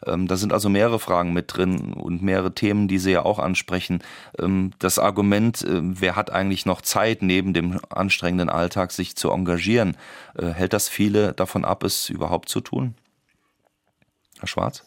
Ähm, 0.06 0.26
da 0.26 0.36
sind 0.36 0.52
also 0.52 0.68
mehrere 0.68 0.98
Fragen 0.98 1.32
mit 1.32 1.56
drin 1.56 1.92
und 1.92 2.22
mehrere 2.22 2.54
Themen, 2.54 2.88
die 2.88 2.98
Sie 2.98 3.12
ja 3.12 3.24
auch 3.24 3.38
ansprechen. 3.38 4.02
Ähm, 4.38 4.72
das 4.78 4.98
Argument, 4.98 5.62
äh, 5.62 5.80
wer 5.82 6.16
hat 6.16 6.30
eigentlich 6.30 6.66
noch 6.66 6.80
Zeit, 6.80 7.22
neben 7.22 7.54
dem 7.54 7.80
anstrengenden 7.90 8.48
Alltag 8.48 8.92
sich 8.92 9.16
zu 9.16 9.30
engagieren, 9.30 9.96
äh, 10.36 10.46
hält 10.46 10.72
das 10.72 10.88
viele 10.88 11.32
davon 11.32 11.64
ab, 11.64 11.84
es 11.84 12.08
überhaupt 12.08 12.48
zu 12.48 12.60
tun? 12.60 12.94
Herr 14.38 14.48
Schwarz? 14.48 14.84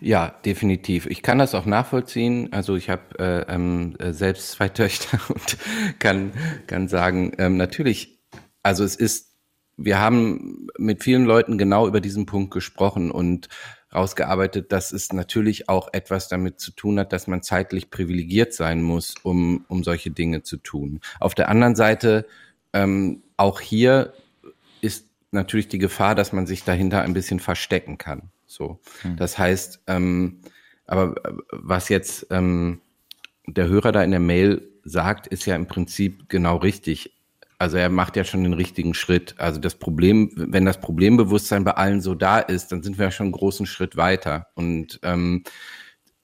Ja, 0.00 0.34
definitiv. 0.44 1.06
Ich 1.06 1.22
kann 1.22 1.38
das 1.38 1.54
auch 1.54 1.64
nachvollziehen. 1.64 2.52
Also 2.52 2.74
ich 2.74 2.90
habe 2.90 3.18
äh, 3.20 3.54
ähm, 3.54 3.94
äh, 4.00 4.12
selbst 4.12 4.50
zwei 4.50 4.68
Töchter 4.70 5.18
und 5.28 5.56
kann, 6.00 6.32
kann 6.66 6.88
sagen, 6.88 7.32
ähm, 7.38 7.56
natürlich, 7.56 8.18
also 8.64 8.82
es 8.82 8.96
ist 8.96 9.31
wir 9.76 10.00
haben 10.00 10.68
mit 10.78 11.02
vielen 11.02 11.24
Leuten 11.24 11.58
genau 11.58 11.86
über 11.86 12.00
diesen 12.00 12.26
Punkt 12.26 12.52
gesprochen 12.52 13.10
und 13.10 13.48
rausgearbeitet, 13.94 14.72
dass 14.72 14.92
es 14.92 15.12
natürlich 15.12 15.68
auch 15.68 15.88
etwas 15.92 16.28
damit 16.28 16.60
zu 16.60 16.70
tun 16.72 16.98
hat, 16.98 17.12
dass 17.12 17.26
man 17.26 17.42
zeitlich 17.42 17.90
privilegiert 17.90 18.54
sein 18.54 18.82
muss, 18.82 19.14
um, 19.22 19.64
um 19.68 19.84
solche 19.84 20.10
Dinge 20.10 20.42
zu 20.42 20.56
tun. 20.56 21.00
Auf 21.20 21.34
der 21.34 21.48
anderen 21.48 21.76
Seite, 21.76 22.26
ähm, 22.72 23.22
auch 23.36 23.60
hier 23.60 24.14
ist 24.80 25.06
natürlich 25.30 25.68
die 25.68 25.78
Gefahr, 25.78 26.14
dass 26.14 26.32
man 26.32 26.46
sich 26.46 26.64
dahinter 26.64 27.02
ein 27.02 27.12
bisschen 27.12 27.40
verstecken 27.40 27.98
kann. 27.98 28.30
So, 28.46 28.80
hm. 29.02 29.16
das 29.16 29.38
heißt, 29.38 29.80
ähm, 29.86 30.40
aber 30.86 31.14
was 31.50 31.88
jetzt 31.88 32.26
ähm, 32.30 32.80
der 33.46 33.68
Hörer 33.68 33.92
da 33.92 34.02
in 34.02 34.10
der 34.10 34.20
Mail 34.20 34.68
sagt, 34.84 35.26
ist 35.26 35.46
ja 35.46 35.56
im 35.56 35.66
Prinzip 35.66 36.28
genau 36.28 36.56
richtig. 36.56 37.16
Also 37.62 37.76
er 37.76 37.90
macht 37.90 38.16
ja 38.16 38.24
schon 38.24 38.42
den 38.42 38.54
richtigen 38.54 38.92
Schritt. 38.92 39.36
Also 39.38 39.60
das 39.60 39.76
Problem, 39.76 40.32
wenn 40.34 40.64
das 40.64 40.80
Problembewusstsein 40.80 41.62
bei 41.62 41.70
allen 41.70 42.00
so 42.00 42.16
da 42.16 42.40
ist, 42.40 42.72
dann 42.72 42.82
sind 42.82 42.98
wir 42.98 43.04
ja 43.04 43.10
schon 43.12 43.26
einen 43.26 43.34
großen 43.34 43.66
Schritt 43.66 43.96
weiter. 43.96 44.48
Und 44.56 44.98
ähm, 45.04 45.44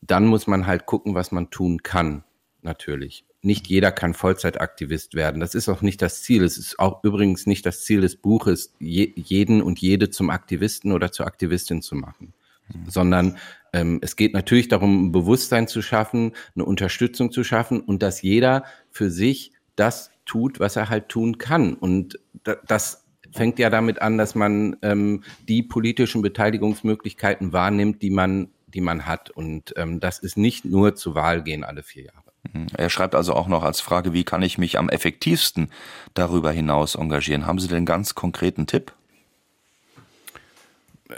dann 0.01 0.27
muss 0.27 0.49
man 0.49 0.67
halt 0.67 0.87
gucken, 0.87 1.15
was 1.15 1.31
man 1.31 1.49
tun 1.51 1.85
kann, 1.85 2.25
natürlich. 2.63 3.25
Nicht 3.41 3.69
jeder 3.69 3.93
kann 3.93 4.15
Vollzeitaktivist 4.15 5.15
werden. 5.15 5.39
Das 5.41 5.55
ist 5.55 5.69
auch 5.69 5.81
nicht 5.81 6.03
das 6.03 6.23
Ziel. 6.23 6.43
Es 6.43 6.59
ist 6.59 6.81
auch 6.81 7.05
übrigens 7.05 7.47
nicht 7.47 7.65
das 7.65 7.85
Ziel 7.85 8.01
des 8.01 8.17
Buches, 8.17 8.75
je, 8.81 9.13
jeden 9.15 9.63
und 9.63 9.79
jede 9.79 10.11
zum 10.11 10.31
Aktivisten 10.31 10.91
oder 10.91 11.13
zur 11.13 11.29
Aktivistin 11.29 11.83
zu 11.83 11.95
machen. 11.95 12.35
Mhm. 12.67 12.91
Sondern 12.91 13.39
ähm, 13.73 14.01
es 14.03 14.17
geht 14.17 14.35
natürlich 14.35 14.67
darum, 14.67 15.05
ein 15.05 15.13
Bewusstsein 15.13 15.69
zu 15.69 15.83
schaffen, 15.83 16.33
eine 16.57 16.65
Unterstützung 16.65 17.31
zu 17.31 17.45
schaffen 17.45 17.81
und 17.81 18.03
dass 18.03 18.23
jeder 18.23 18.65
für 18.91 19.09
sich 19.09 19.53
das 19.77 20.11
tut, 20.29 20.61
was 20.61 20.77
er 20.77 20.89
halt 20.89 21.09
tun 21.09 21.39
kann. 21.39 21.75
Und 21.75 22.21
das 22.67 23.05
fängt 23.33 23.59
ja 23.59 23.71
damit 23.71 24.01
an, 24.01 24.19
dass 24.19 24.35
man 24.35 24.77
ähm, 24.83 25.25
die 25.49 25.63
politischen 25.63 26.23
Beteiligungsmöglichkeiten 26.23 27.53
wahrnimmt, 27.53 28.03
die 28.03 28.11
man, 28.11 28.51
die 28.69 28.81
man 28.81 29.07
hat. 29.07 29.31
Und 29.31 29.75
ähm, 29.77 29.99
das 29.99 30.19
ist 30.21 30.37
nicht 30.37 30.65
nur 30.65 30.95
zur 30.95 31.15
Wahl 31.15 31.43
gehen 31.43 31.65
alle 31.65 31.83
vier 31.83 32.05
Jahre. 32.05 32.33
Mhm. 32.53 32.67
Er 32.77 32.91
schreibt 32.91 33.15
also 33.15 33.35
auch 33.35 33.49
noch 33.49 33.63
als 33.63 33.81
Frage, 33.81 34.13
wie 34.13 34.25
kann 34.25 34.43
ich 34.43 34.59
mich 34.59 34.79
am 34.79 34.89
effektivsten 34.89 35.71
darüber 36.15 36.53
hinaus 36.53 36.95
engagieren? 36.95 37.47
Haben 37.47 37.59
Sie 37.59 37.69
denn 37.69 37.85
ganz 37.85 38.15
konkreten 38.15 38.67
Tipp? 38.67 38.93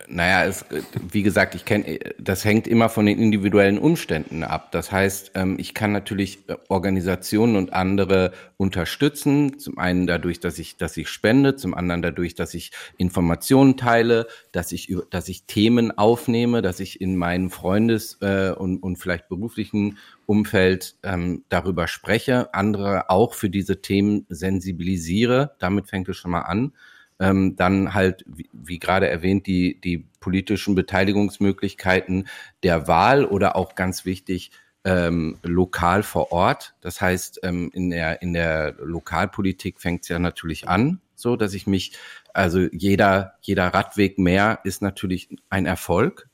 Naja, 0.07 0.45
es, 0.45 0.65
wie 1.11 1.25
gesagt, 1.25 1.57
ich 1.57 1.65
kenne, 1.65 1.99
das 2.17 2.45
hängt 2.45 2.69
immer 2.69 2.89
von 2.89 3.07
den 3.07 3.19
individuellen 3.19 3.77
Umständen 3.77 4.45
ab. 4.45 4.71
Das 4.71 4.93
heißt, 4.93 5.33
ähm, 5.35 5.57
ich 5.59 5.75
kann 5.75 5.91
natürlich 5.91 6.49
äh, 6.49 6.55
Organisationen 6.69 7.57
und 7.57 7.73
andere 7.73 8.33
unterstützen. 8.57 9.59
Zum 9.59 9.79
einen 9.79 10.07
dadurch, 10.07 10.39
dass 10.39 10.61
ich, 10.61 10.77
dass 10.77 10.97
ich 10.97 11.09
spende, 11.09 11.57
zum 11.57 11.75
anderen 11.75 12.03
dadurch, 12.03 12.37
dass 12.37 12.55
ich 12.55 12.71
Informationen 12.99 13.77
teile, 13.77 14.29
dass 14.53 14.71
ich, 14.71 14.95
dass 15.11 15.29
ich 15.29 15.47
Themen 15.47 15.99
aufnehme, 15.99 16.63
dass 16.63 16.79
ich 16.79 17.01
in 17.01 17.17
meinem 17.17 17.51
Freundes- 17.51 18.17
äh, 18.21 18.53
und, 18.53 18.79
und 18.85 18.95
vielleicht 18.97 19.29
beruflichen 19.29 19.99
Umfeld 20.25 20.95
ähm, 21.03 21.43
darüber 21.49 21.89
spreche, 21.89 22.55
andere 22.55 23.11
auch 23.11 23.35
für 23.35 23.51
diese 23.51 23.83
Themen 23.83 24.25
sensibilisiere. 24.29 25.57
Damit 25.59 25.89
fängt 25.89 26.09
es 26.09 26.17
schon 26.17 26.31
mal 26.31 26.43
an 26.43 26.75
ähm, 27.21 27.55
dann 27.55 27.95
halt, 27.95 28.25
wie, 28.27 28.49
wie 28.53 28.79
gerade 28.79 29.09
erwähnt, 29.09 29.47
die, 29.47 29.81
die 29.81 29.99
politischen 30.19 30.75
Beteiligungsmöglichkeiten 30.75 32.27
der 32.63 32.89
Wahl 32.89 33.25
oder 33.25 33.55
auch 33.55 33.75
ganz 33.75 34.05
wichtig, 34.05 34.51
ähm, 34.85 35.39
lokal 35.43 36.03
vor 36.03 36.33
Ort. 36.33 36.75
Das 36.81 37.01
heißt, 37.01 37.41
ähm, 37.43 37.71
in, 37.75 37.91
der, 37.91 38.23
in 38.23 38.33
der 38.33 38.75
Lokalpolitik 38.79 39.79
fängt 39.81 40.03
es 40.03 40.09
ja 40.09 40.19
natürlich 40.19 40.69
an, 40.69 41.01
so 41.15 41.37
dass 41.37 41.53
ich 41.53 41.67
mich, 41.67 41.93
also 42.33 42.61
jeder, 42.73 43.35
jeder 43.43 43.69
Radweg 43.69 44.19
mehr 44.19 44.61
ist 44.65 44.81
natürlich 44.81 45.29
ein 45.51 45.67
Erfolg 45.67 46.30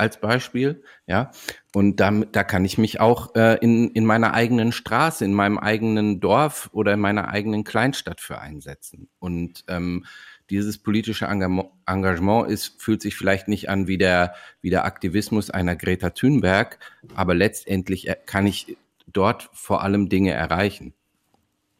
als 0.00 0.18
Beispiel, 0.18 0.82
ja. 1.06 1.30
Und 1.72 2.00
da, 2.00 2.10
da 2.10 2.42
kann 2.42 2.64
ich 2.64 2.78
mich 2.78 2.98
auch 2.98 3.34
äh, 3.36 3.58
in, 3.60 3.90
in 3.90 4.04
meiner 4.04 4.34
eigenen 4.34 4.72
Straße, 4.72 5.24
in 5.24 5.34
meinem 5.34 5.58
eigenen 5.58 6.18
Dorf 6.18 6.70
oder 6.72 6.94
in 6.94 7.00
meiner 7.00 7.28
eigenen 7.28 7.62
Kleinstadt 7.62 8.20
für 8.20 8.40
einsetzen. 8.40 9.08
Und 9.20 9.64
ähm, 9.68 10.04
dieses 10.48 10.78
politische 10.78 11.26
Engagement 11.26 12.50
ist, 12.50 12.82
fühlt 12.82 13.02
sich 13.02 13.14
vielleicht 13.14 13.46
nicht 13.46 13.68
an 13.70 13.86
wie 13.86 13.98
der, 13.98 14.34
wie 14.60 14.70
der 14.70 14.84
Aktivismus 14.84 15.50
einer 15.50 15.76
Greta 15.76 16.10
Thunberg, 16.10 16.78
aber 17.14 17.34
letztendlich 17.34 18.08
kann 18.26 18.46
ich 18.46 18.76
dort 19.06 19.48
vor 19.52 19.82
allem 19.82 20.08
Dinge 20.08 20.32
erreichen. 20.32 20.92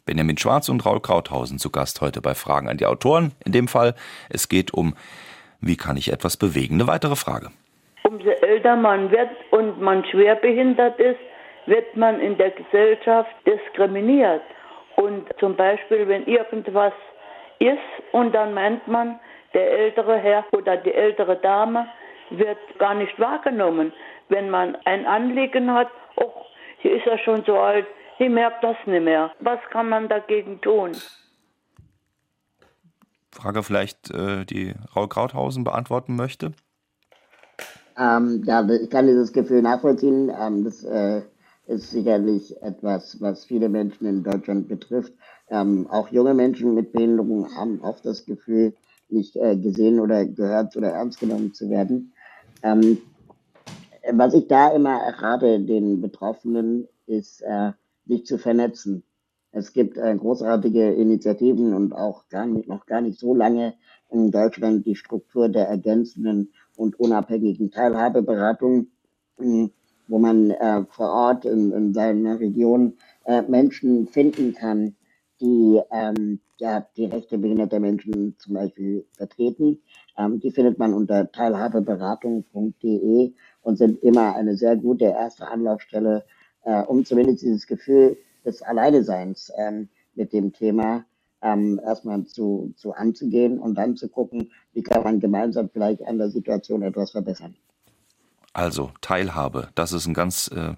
Benjamin 0.04 0.38
Schwarz 0.38 0.68
und 0.68 0.84
Raul 0.86 1.00
Krauthausen 1.00 1.58
zu 1.58 1.70
Gast 1.70 2.00
heute 2.00 2.20
bei 2.20 2.34
Fragen 2.34 2.68
an 2.68 2.76
die 2.76 2.86
Autoren. 2.86 3.32
In 3.44 3.52
dem 3.52 3.66
Fall, 3.66 3.96
es 4.28 4.48
geht 4.48 4.72
um, 4.72 4.94
wie 5.60 5.76
kann 5.76 5.96
ich 5.96 6.12
etwas 6.12 6.36
bewegen? 6.36 6.76
Eine 6.76 6.86
weitere 6.86 7.16
Frage 7.16 7.50
umso 8.10 8.30
älter 8.30 8.74
man 8.74 9.10
wird 9.12 9.30
und 9.52 9.80
man 9.80 10.04
schwerbehindert 10.04 10.98
ist, 10.98 11.20
wird 11.66 11.96
man 11.96 12.20
in 12.20 12.36
der 12.36 12.50
Gesellschaft 12.50 13.30
diskriminiert. 13.46 14.42
Und 14.96 15.28
zum 15.38 15.54
Beispiel, 15.54 16.08
wenn 16.08 16.26
irgendwas 16.26 16.92
ist 17.60 17.78
und 18.12 18.34
dann 18.34 18.52
meint 18.52 18.86
man, 18.88 19.20
der 19.54 19.70
ältere 19.70 20.16
Herr 20.18 20.44
oder 20.52 20.76
die 20.76 20.92
ältere 20.92 21.36
Dame 21.36 21.86
wird 22.30 22.58
gar 22.78 22.94
nicht 22.94 23.18
wahrgenommen. 23.20 23.92
Wenn 24.28 24.50
man 24.50 24.76
ein 24.84 25.06
Anliegen 25.06 25.72
hat, 25.72 25.88
oh, 26.16 26.32
hier 26.78 26.96
ist 26.96 27.06
er 27.06 27.18
schon 27.18 27.44
so 27.44 27.58
alt, 27.58 27.86
ich 28.18 28.28
merke 28.28 28.58
das 28.62 28.76
nicht 28.86 29.04
mehr. 29.04 29.30
Was 29.38 29.60
kann 29.70 29.88
man 29.88 30.08
dagegen 30.08 30.60
tun? 30.60 30.96
Frage 33.32 33.62
vielleicht, 33.62 34.10
äh, 34.10 34.44
die 34.44 34.74
Raul 34.96 35.08
Krauthausen 35.08 35.62
beantworten 35.62 36.16
möchte. 36.16 36.52
Ähm, 38.00 38.42
ja, 38.46 38.66
ich 38.66 38.88
kann 38.88 39.06
dieses 39.06 39.32
Gefühl 39.32 39.60
nachvollziehen. 39.60 40.32
Ähm, 40.34 40.64
das 40.64 40.82
äh, 40.84 41.20
ist 41.66 41.90
sicherlich 41.90 42.60
etwas, 42.62 43.20
was 43.20 43.44
viele 43.44 43.68
Menschen 43.68 44.06
in 44.06 44.22
Deutschland 44.22 44.68
betrifft. 44.68 45.12
Ähm, 45.50 45.86
auch 45.90 46.08
junge 46.08 46.32
Menschen 46.32 46.74
mit 46.74 46.92
Behinderungen 46.92 47.54
haben 47.54 47.80
oft 47.82 48.06
das 48.06 48.24
Gefühl, 48.24 48.72
nicht 49.10 49.36
äh, 49.36 49.56
gesehen 49.56 50.00
oder 50.00 50.24
gehört 50.24 50.76
oder 50.76 50.90
ernst 50.92 51.20
genommen 51.20 51.52
zu 51.52 51.68
werden. 51.68 52.12
Ähm, 52.62 52.98
was 54.12 54.32
ich 54.32 54.48
da 54.48 54.70
immer 54.70 54.96
rate 55.18 55.60
den 55.60 56.00
Betroffenen, 56.00 56.88
ist, 57.06 57.42
äh, 57.42 57.72
sich 58.06 58.24
zu 58.24 58.38
vernetzen. 58.38 59.02
Es 59.52 59.72
gibt 59.72 59.98
äh, 59.98 60.16
großartige 60.16 60.94
Initiativen 60.94 61.74
und 61.74 61.92
auch 61.92 62.28
gar 62.28 62.46
nicht, 62.46 62.68
noch 62.68 62.86
gar 62.86 63.00
nicht 63.00 63.18
so 63.18 63.34
lange 63.34 63.74
in 64.08 64.30
Deutschland 64.30 64.86
die 64.86 64.94
Struktur 64.94 65.48
der 65.48 65.68
ergänzenden 65.68 66.52
und 66.80 66.98
unabhängigen 66.98 67.70
Teilhabeberatung, 67.70 68.88
hm, 69.36 69.70
wo 70.08 70.18
man 70.18 70.50
äh, 70.50 70.82
vor 70.88 71.10
Ort 71.10 71.44
in, 71.44 71.70
in 71.72 71.92
seiner 71.92 72.40
Region 72.40 72.94
äh, 73.26 73.42
Menschen 73.42 74.08
finden 74.08 74.54
kann, 74.54 74.96
die 75.40 75.78
ähm, 75.90 76.40
ja, 76.56 76.86
die 76.96 77.04
Rechte 77.04 77.36
behinderter 77.38 77.80
Menschen 77.80 78.34
zum 78.38 78.54
Beispiel 78.54 79.04
vertreten. 79.16 79.82
Ähm, 80.16 80.40
die 80.40 80.50
findet 80.50 80.78
man 80.78 80.94
unter 80.94 81.30
teilhabeberatung.de 81.30 83.32
und 83.62 83.76
sind 83.76 84.02
immer 84.02 84.34
eine 84.34 84.56
sehr 84.56 84.76
gute 84.76 85.04
erste 85.04 85.48
Anlaufstelle, 85.48 86.24
äh, 86.64 86.82
um 86.82 87.04
zumindest 87.04 87.42
dieses 87.42 87.66
Gefühl 87.66 88.16
des 88.44 88.62
Alleineseins 88.62 89.52
ähm, 89.56 89.88
mit 90.14 90.32
dem 90.32 90.52
Thema 90.52 91.04
ähm, 91.42 91.80
erstmal 91.84 92.24
zu, 92.24 92.72
zu 92.76 92.92
anzugehen 92.92 93.58
und 93.58 93.74
dann 93.76 93.96
zu 93.96 94.08
gucken, 94.08 94.50
wie 94.72 94.82
kann 94.82 95.02
man 95.02 95.20
gemeinsam 95.20 95.68
vielleicht 95.70 96.02
an 96.02 96.18
der 96.18 96.30
Situation 96.30 96.82
etwas 96.82 97.12
verbessern. 97.12 97.56
Also 98.52 98.92
Teilhabe, 99.00 99.68
das 99.74 99.92
ist 99.92 100.06
ein 100.06 100.14
ganz 100.14 100.48
äh, 100.48 100.74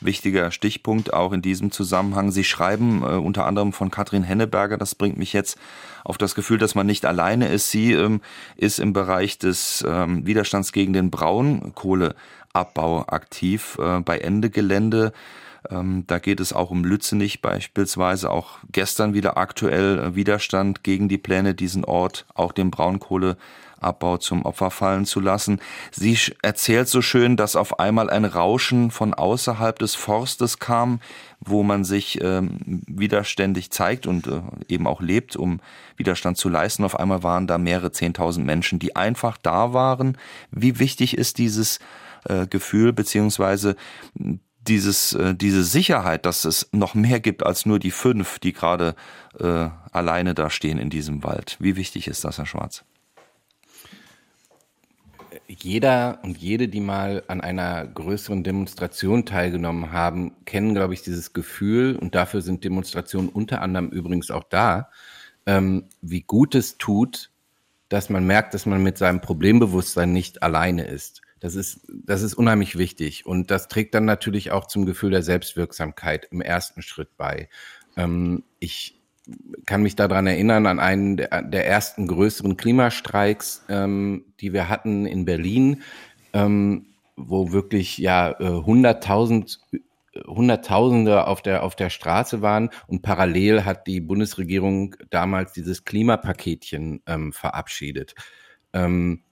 wichtiger 0.00 0.50
Stichpunkt 0.50 1.12
auch 1.12 1.32
in 1.32 1.42
diesem 1.42 1.70
Zusammenhang. 1.70 2.30
Sie 2.30 2.44
schreiben 2.44 3.02
äh, 3.02 3.16
unter 3.16 3.46
anderem 3.46 3.72
von 3.72 3.90
Katrin 3.90 4.22
Henneberger, 4.22 4.78
das 4.78 4.94
bringt 4.94 5.18
mich 5.18 5.32
jetzt 5.32 5.58
auf 6.04 6.18
das 6.18 6.34
Gefühl, 6.34 6.58
dass 6.58 6.74
man 6.74 6.86
nicht 6.86 7.04
alleine 7.04 7.48
ist. 7.48 7.70
Sie 7.70 7.92
ähm, 7.92 8.20
ist 8.56 8.78
im 8.78 8.92
Bereich 8.92 9.38
des 9.38 9.84
ähm, 9.86 10.26
Widerstands 10.26 10.72
gegen 10.72 10.92
den 10.94 11.10
Braunkohleabbau 11.10 13.04
aktiv 13.08 13.78
äh, 13.80 14.00
bei 14.00 14.18
Ende 14.18 14.48
Gelände. 14.48 15.12
Ähm, 15.68 16.04
da 16.06 16.18
geht 16.18 16.40
es 16.40 16.54
auch 16.54 16.70
um 16.70 16.84
Lützenich 16.84 17.42
beispielsweise, 17.42 18.30
auch 18.30 18.58
gestern 18.72 19.12
wieder 19.12 19.36
aktuell 19.36 19.98
äh, 19.98 20.14
Widerstand 20.14 20.82
gegen 20.82 21.08
die 21.10 21.18
Pläne, 21.18 21.54
diesen 21.54 21.84
Ort, 21.84 22.24
auch 22.34 22.52
den 22.52 22.70
Braunkohleabbau 22.70 23.36
zum 24.20 24.44
Opfer 24.44 24.70
fallen 24.70 25.06
zu 25.06 25.20
lassen. 25.20 25.60
Sie 25.90 26.16
erzählt 26.42 26.88
so 26.88 27.02
schön, 27.02 27.36
dass 27.36 27.56
auf 27.56 27.78
einmal 27.78 28.10
ein 28.10 28.24
Rauschen 28.24 28.90
von 28.90 29.14
außerhalb 29.14 29.78
des 29.78 29.94
Forstes 29.94 30.58
kam, 30.58 31.00
wo 31.40 31.62
man 31.62 31.84
sich 31.84 32.20
ähm, 32.22 32.82
widerständig 32.86 33.70
zeigt 33.70 34.06
und 34.06 34.26
äh, 34.26 34.42
eben 34.68 34.86
auch 34.86 35.00
lebt, 35.00 35.36
um 35.36 35.60
Widerstand 35.96 36.36
zu 36.36 36.48
leisten. 36.48 36.84
Auf 36.84 36.98
einmal 36.98 37.22
waren 37.22 37.46
da 37.46 37.58
mehrere 37.58 37.92
Zehntausend 37.92 38.46
Menschen, 38.46 38.78
die 38.78 38.96
einfach 38.96 39.38
da 39.38 39.72
waren. 39.72 40.18
Wie 40.50 40.78
wichtig 40.78 41.16
ist 41.16 41.38
dieses 41.38 41.78
äh, 42.28 42.46
Gefühl 42.46 42.92
beziehungsweise 42.92 43.76
dieses, 44.60 45.14
äh, 45.14 45.34
diese 45.34 45.64
Sicherheit, 45.64 46.26
dass 46.26 46.44
es 46.44 46.68
noch 46.72 46.94
mehr 46.94 47.20
gibt 47.20 47.44
als 47.44 47.66
nur 47.66 47.78
die 47.78 47.90
fünf, 47.90 48.38
die 48.38 48.52
gerade 48.52 48.94
äh, 49.38 49.68
alleine 49.92 50.34
da 50.34 50.50
stehen 50.50 50.78
in 50.78 50.90
diesem 50.90 51.22
Wald. 51.22 51.56
Wie 51.60 51.76
wichtig 51.76 52.08
ist 52.08 52.24
das, 52.24 52.38
Herr 52.38 52.46
Schwarz? 52.46 52.84
Jeder 55.58 56.20
und 56.22 56.38
jede, 56.38 56.68
die 56.68 56.80
mal 56.80 57.24
an 57.26 57.40
einer 57.40 57.84
größeren 57.84 58.44
Demonstration 58.44 59.26
teilgenommen 59.26 59.90
haben, 59.90 60.36
kennen, 60.44 60.74
glaube 60.74 60.94
ich, 60.94 61.02
dieses 61.02 61.32
Gefühl, 61.32 61.96
und 61.96 62.14
dafür 62.14 62.40
sind 62.40 62.62
Demonstrationen 62.62 63.28
unter 63.28 63.60
anderem 63.60 63.88
übrigens 63.88 64.30
auch 64.30 64.44
da, 64.44 64.90
ähm, 65.46 65.86
wie 66.02 66.20
gut 66.20 66.54
es 66.54 66.78
tut, 66.78 67.30
dass 67.88 68.10
man 68.10 68.24
merkt, 68.24 68.54
dass 68.54 68.64
man 68.64 68.80
mit 68.80 68.96
seinem 68.96 69.20
Problembewusstsein 69.20 70.12
nicht 70.12 70.44
alleine 70.44 70.84
ist. 70.84 71.20
Das 71.40 71.56
ist, 71.56 71.80
das 71.88 72.22
ist 72.22 72.34
unheimlich 72.34 72.78
wichtig. 72.78 73.26
Und 73.26 73.50
das 73.50 73.66
trägt 73.66 73.94
dann 73.94 74.04
natürlich 74.04 74.52
auch 74.52 74.66
zum 74.66 74.86
Gefühl 74.86 75.10
der 75.10 75.24
Selbstwirksamkeit 75.24 76.28
im 76.30 76.42
ersten 76.42 76.82
Schritt 76.82 77.16
bei. 77.16 77.48
Ähm, 77.96 78.44
ich 78.60 78.99
kann 79.66 79.82
mich 79.82 79.96
daran 79.96 80.26
erinnern, 80.26 80.66
an 80.66 80.80
einen 80.80 81.16
der, 81.16 81.66
ersten 81.66 82.06
größeren 82.06 82.56
Klimastreiks, 82.56 83.64
ähm, 83.68 84.24
die 84.40 84.52
wir 84.52 84.68
hatten 84.68 85.06
in 85.06 85.24
Berlin, 85.24 85.82
ähm, 86.32 86.86
wo 87.16 87.52
wirklich 87.52 87.98
ja 87.98 88.32
äh, 88.40 88.62
hunderttausend 88.62 89.60
Hunderttausende 90.26 91.28
auf 91.28 91.40
der, 91.40 91.62
auf 91.62 91.76
der 91.76 91.88
Straße 91.88 92.42
waren 92.42 92.70
und 92.88 93.02
parallel 93.02 93.64
hat 93.64 93.86
die 93.86 94.00
Bundesregierung 94.00 94.96
damals 95.10 95.52
dieses 95.52 95.84
Klimapaketchen 95.84 97.00
ähm, 97.06 97.32
verabschiedet. 97.32 98.16
Ähm, 98.72 99.22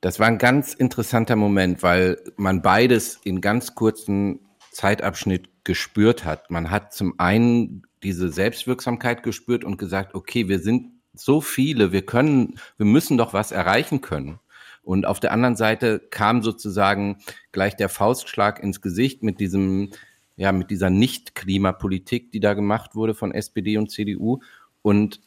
das 0.00 0.18
war 0.18 0.26
ein 0.26 0.38
ganz 0.38 0.74
interessanter 0.74 1.36
Moment, 1.36 1.82
weil 1.82 2.18
man 2.36 2.62
beides 2.62 3.20
in 3.22 3.40
ganz 3.40 3.74
kurzen 3.76 4.40
Zeitabschnitt 4.72 5.48
gespürt 5.64 6.24
hat. 6.24 6.50
Man 6.50 6.70
hat 6.70 6.92
zum 6.92 7.18
einen 7.18 7.86
diese 8.04 8.30
Selbstwirksamkeit 8.30 9.22
gespürt 9.22 9.64
und 9.64 9.78
gesagt, 9.78 10.14
okay, 10.14 10.48
wir 10.48 10.60
sind 10.60 10.92
so 11.14 11.40
viele, 11.40 11.92
wir 11.92 12.04
können, 12.04 12.58
wir 12.76 12.86
müssen 12.86 13.16
doch 13.18 13.32
was 13.32 13.52
erreichen 13.52 14.00
können. 14.00 14.38
Und 14.82 15.06
auf 15.06 15.18
der 15.18 15.32
anderen 15.32 15.56
Seite 15.56 15.98
kam 16.10 16.42
sozusagen 16.42 17.18
gleich 17.52 17.74
der 17.74 17.88
Faustschlag 17.88 18.62
ins 18.62 18.82
Gesicht 18.82 19.22
mit 19.22 19.40
diesem, 19.40 19.90
ja, 20.36 20.52
mit 20.52 20.70
dieser 20.70 20.90
Nicht-Klimapolitik, 20.90 22.30
die 22.32 22.40
da 22.40 22.54
gemacht 22.54 22.94
wurde 22.94 23.14
von 23.14 23.32
SPD 23.32 23.78
und 23.78 23.90
CDU. 23.90 24.40
Und 24.82 25.20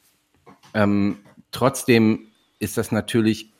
ähm, 0.75 1.17
trotzdem 1.51 2.27
ist 2.59 2.77
das 2.77 2.91
natürlich 2.91 3.51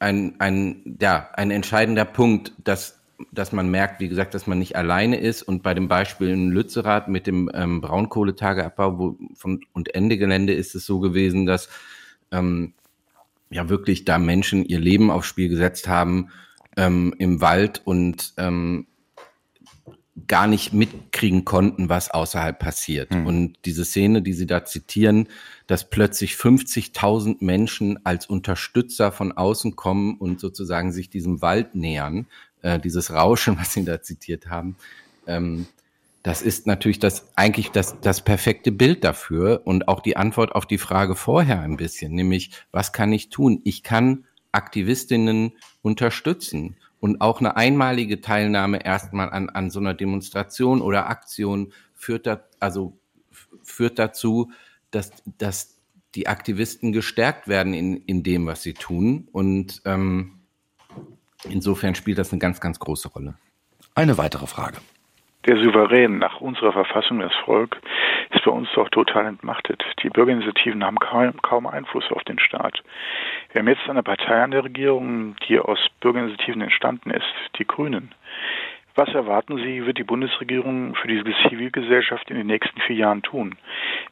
ein, 0.00 0.34
ein, 0.40 0.98
ja, 1.00 1.30
ein 1.34 1.52
entscheidender 1.52 2.04
Punkt, 2.04 2.52
dass, 2.64 3.00
dass 3.32 3.52
man 3.52 3.70
merkt, 3.70 4.00
wie 4.00 4.08
gesagt, 4.08 4.34
dass 4.34 4.46
man 4.46 4.58
nicht 4.58 4.76
alleine 4.76 5.18
ist. 5.18 5.42
Und 5.42 5.62
bei 5.62 5.74
dem 5.74 5.88
Beispiel 5.88 6.28
in 6.28 6.50
Lützerath 6.50 7.08
mit 7.08 7.26
dem 7.26 7.50
ähm, 7.54 7.80
Braunkohletageabbau 7.80 8.98
wo, 8.98 9.18
von, 9.34 9.60
und 9.72 9.94
Ende 9.94 10.18
Gelände 10.18 10.52
ist 10.52 10.74
es 10.74 10.84
so 10.86 11.00
gewesen, 11.00 11.46
dass 11.46 11.68
ähm, 12.30 12.74
ja 13.50 13.68
wirklich 13.68 14.04
da 14.04 14.18
Menschen 14.18 14.64
ihr 14.64 14.80
Leben 14.80 15.10
aufs 15.10 15.28
Spiel 15.28 15.48
gesetzt 15.48 15.88
haben 15.88 16.30
ähm, 16.76 17.14
im 17.18 17.40
Wald 17.40 17.82
und 17.84 18.34
ähm, 18.36 18.86
gar 20.28 20.46
nicht 20.46 20.72
mitkriegen 20.72 21.44
konnten, 21.44 21.88
was 21.88 22.10
außerhalb 22.10 22.58
passiert. 22.58 23.12
Mhm. 23.12 23.26
Und 23.26 23.56
diese 23.64 23.84
Szene, 23.84 24.22
die 24.22 24.32
Sie 24.32 24.46
da 24.46 24.64
zitieren, 24.64 25.28
dass 25.66 25.90
plötzlich 25.90 26.34
50.000 26.34 27.36
Menschen 27.40 28.04
als 28.04 28.26
Unterstützer 28.26 29.10
von 29.10 29.32
außen 29.32 29.76
kommen 29.76 30.16
und 30.16 30.38
sozusagen 30.38 30.92
sich 30.92 31.10
diesem 31.10 31.42
Wald 31.42 31.74
nähern, 31.74 32.26
äh, 32.64 32.80
dieses 32.80 33.12
Rauschen, 33.12 33.56
was 33.60 33.72
Sie 33.72 33.84
da 33.84 34.02
zitiert 34.02 34.48
haben, 34.48 34.76
ähm, 35.26 35.66
das 36.24 36.40
ist 36.40 36.66
natürlich 36.66 36.98
das 36.98 37.28
eigentlich 37.36 37.70
das, 37.70 38.00
das 38.00 38.24
perfekte 38.24 38.72
Bild 38.72 39.04
dafür 39.04 39.60
und 39.64 39.88
auch 39.88 40.00
die 40.00 40.16
Antwort 40.16 40.54
auf 40.54 40.64
die 40.64 40.78
Frage 40.78 41.16
vorher 41.16 41.60
ein 41.60 41.76
bisschen, 41.76 42.14
nämlich 42.14 42.50
was 42.72 42.94
kann 42.94 43.12
ich 43.12 43.28
tun? 43.28 43.60
Ich 43.64 43.82
kann 43.82 44.24
Aktivistinnen 44.50 45.52
unterstützen 45.82 46.76
und 46.98 47.20
auch 47.20 47.40
eine 47.40 47.56
einmalige 47.56 48.22
Teilnahme 48.22 48.82
erstmal 48.82 49.28
an, 49.28 49.50
an 49.50 49.68
so 49.68 49.80
einer 49.80 49.92
Demonstration 49.92 50.80
oder 50.80 51.08
Aktion 51.10 51.74
führt, 51.94 52.26
da, 52.26 52.42
also, 52.58 52.96
führt 53.62 53.98
dazu, 53.98 54.50
dass, 54.90 55.12
dass 55.36 55.76
die 56.14 56.28
Aktivisten 56.28 56.92
gestärkt 56.92 57.48
werden 57.48 57.74
in, 57.74 57.98
in 57.98 58.22
dem, 58.22 58.46
was 58.46 58.62
sie 58.62 58.72
tun. 58.72 59.28
Und 59.32 59.82
ähm, 59.84 60.43
insofern 61.48 61.94
spielt 61.94 62.18
das 62.18 62.32
eine 62.32 62.38
ganz, 62.38 62.60
ganz 62.60 62.78
große 62.78 63.08
Rolle. 63.08 63.34
Eine 63.94 64.18
weitere 64.18 64.46
Frage. 64.46 64.78
Der 65.46 65.62
Souverän 65.62 66.18
nach 66.18 66.40
unserer 66.40 66.72
Verfassung, 66.72 67.20
das 67.20 67.34
Volk, 67.44 67.76
ist 68.30 68.44
bei 68.44 68.50
uns 68.50 68.68
doch 68.74 68.88
total 68.88 69.26
entmachtet. 69.26 69.84
Die 70.02 70.08
Bürgerinitiativen 70.08 70.82
haben 70.82 70.98
kaum, 70.98 71.36
kaum 71.42 71.66
Einfluss 71.66 72.10
auf 72.10 72.24
den 72.24 72.38
Staat. 72.38 72.82
Wir 73.52 73.60
haben 73.60 73.68
jetzt 73.68 73.88
eine 73.88 74.02
Partei 74.02 74.42
an 74.42 74.52
der 74.52 74.64
Regierung, 74.64 75.36
die 75.46 75.58
aus 75.58 75.78
Bürgerinitiativen 76.00 76.62
entstanden 76.62 77.10
ist, 77.10 77.26
die 77.58 77.66
Grünen. 77.66 78.14
Was 78.96 79.08
erwarten 79.08 79.56
Sie, 79.56 79.84
wird 79.86 79.98
die 79.98 80.04
Bundesregierung 80.04 80.94
für 80.94 81.08
diese 81.08 81.24
Zivilgesellschaft 81.48 82.30
in 82.30 82.36
den 82.36 82.46
nächsten 82.46 82.80
vier 82.82 82.94
Jahren 82.94 83.22
tun? 83.22 83.56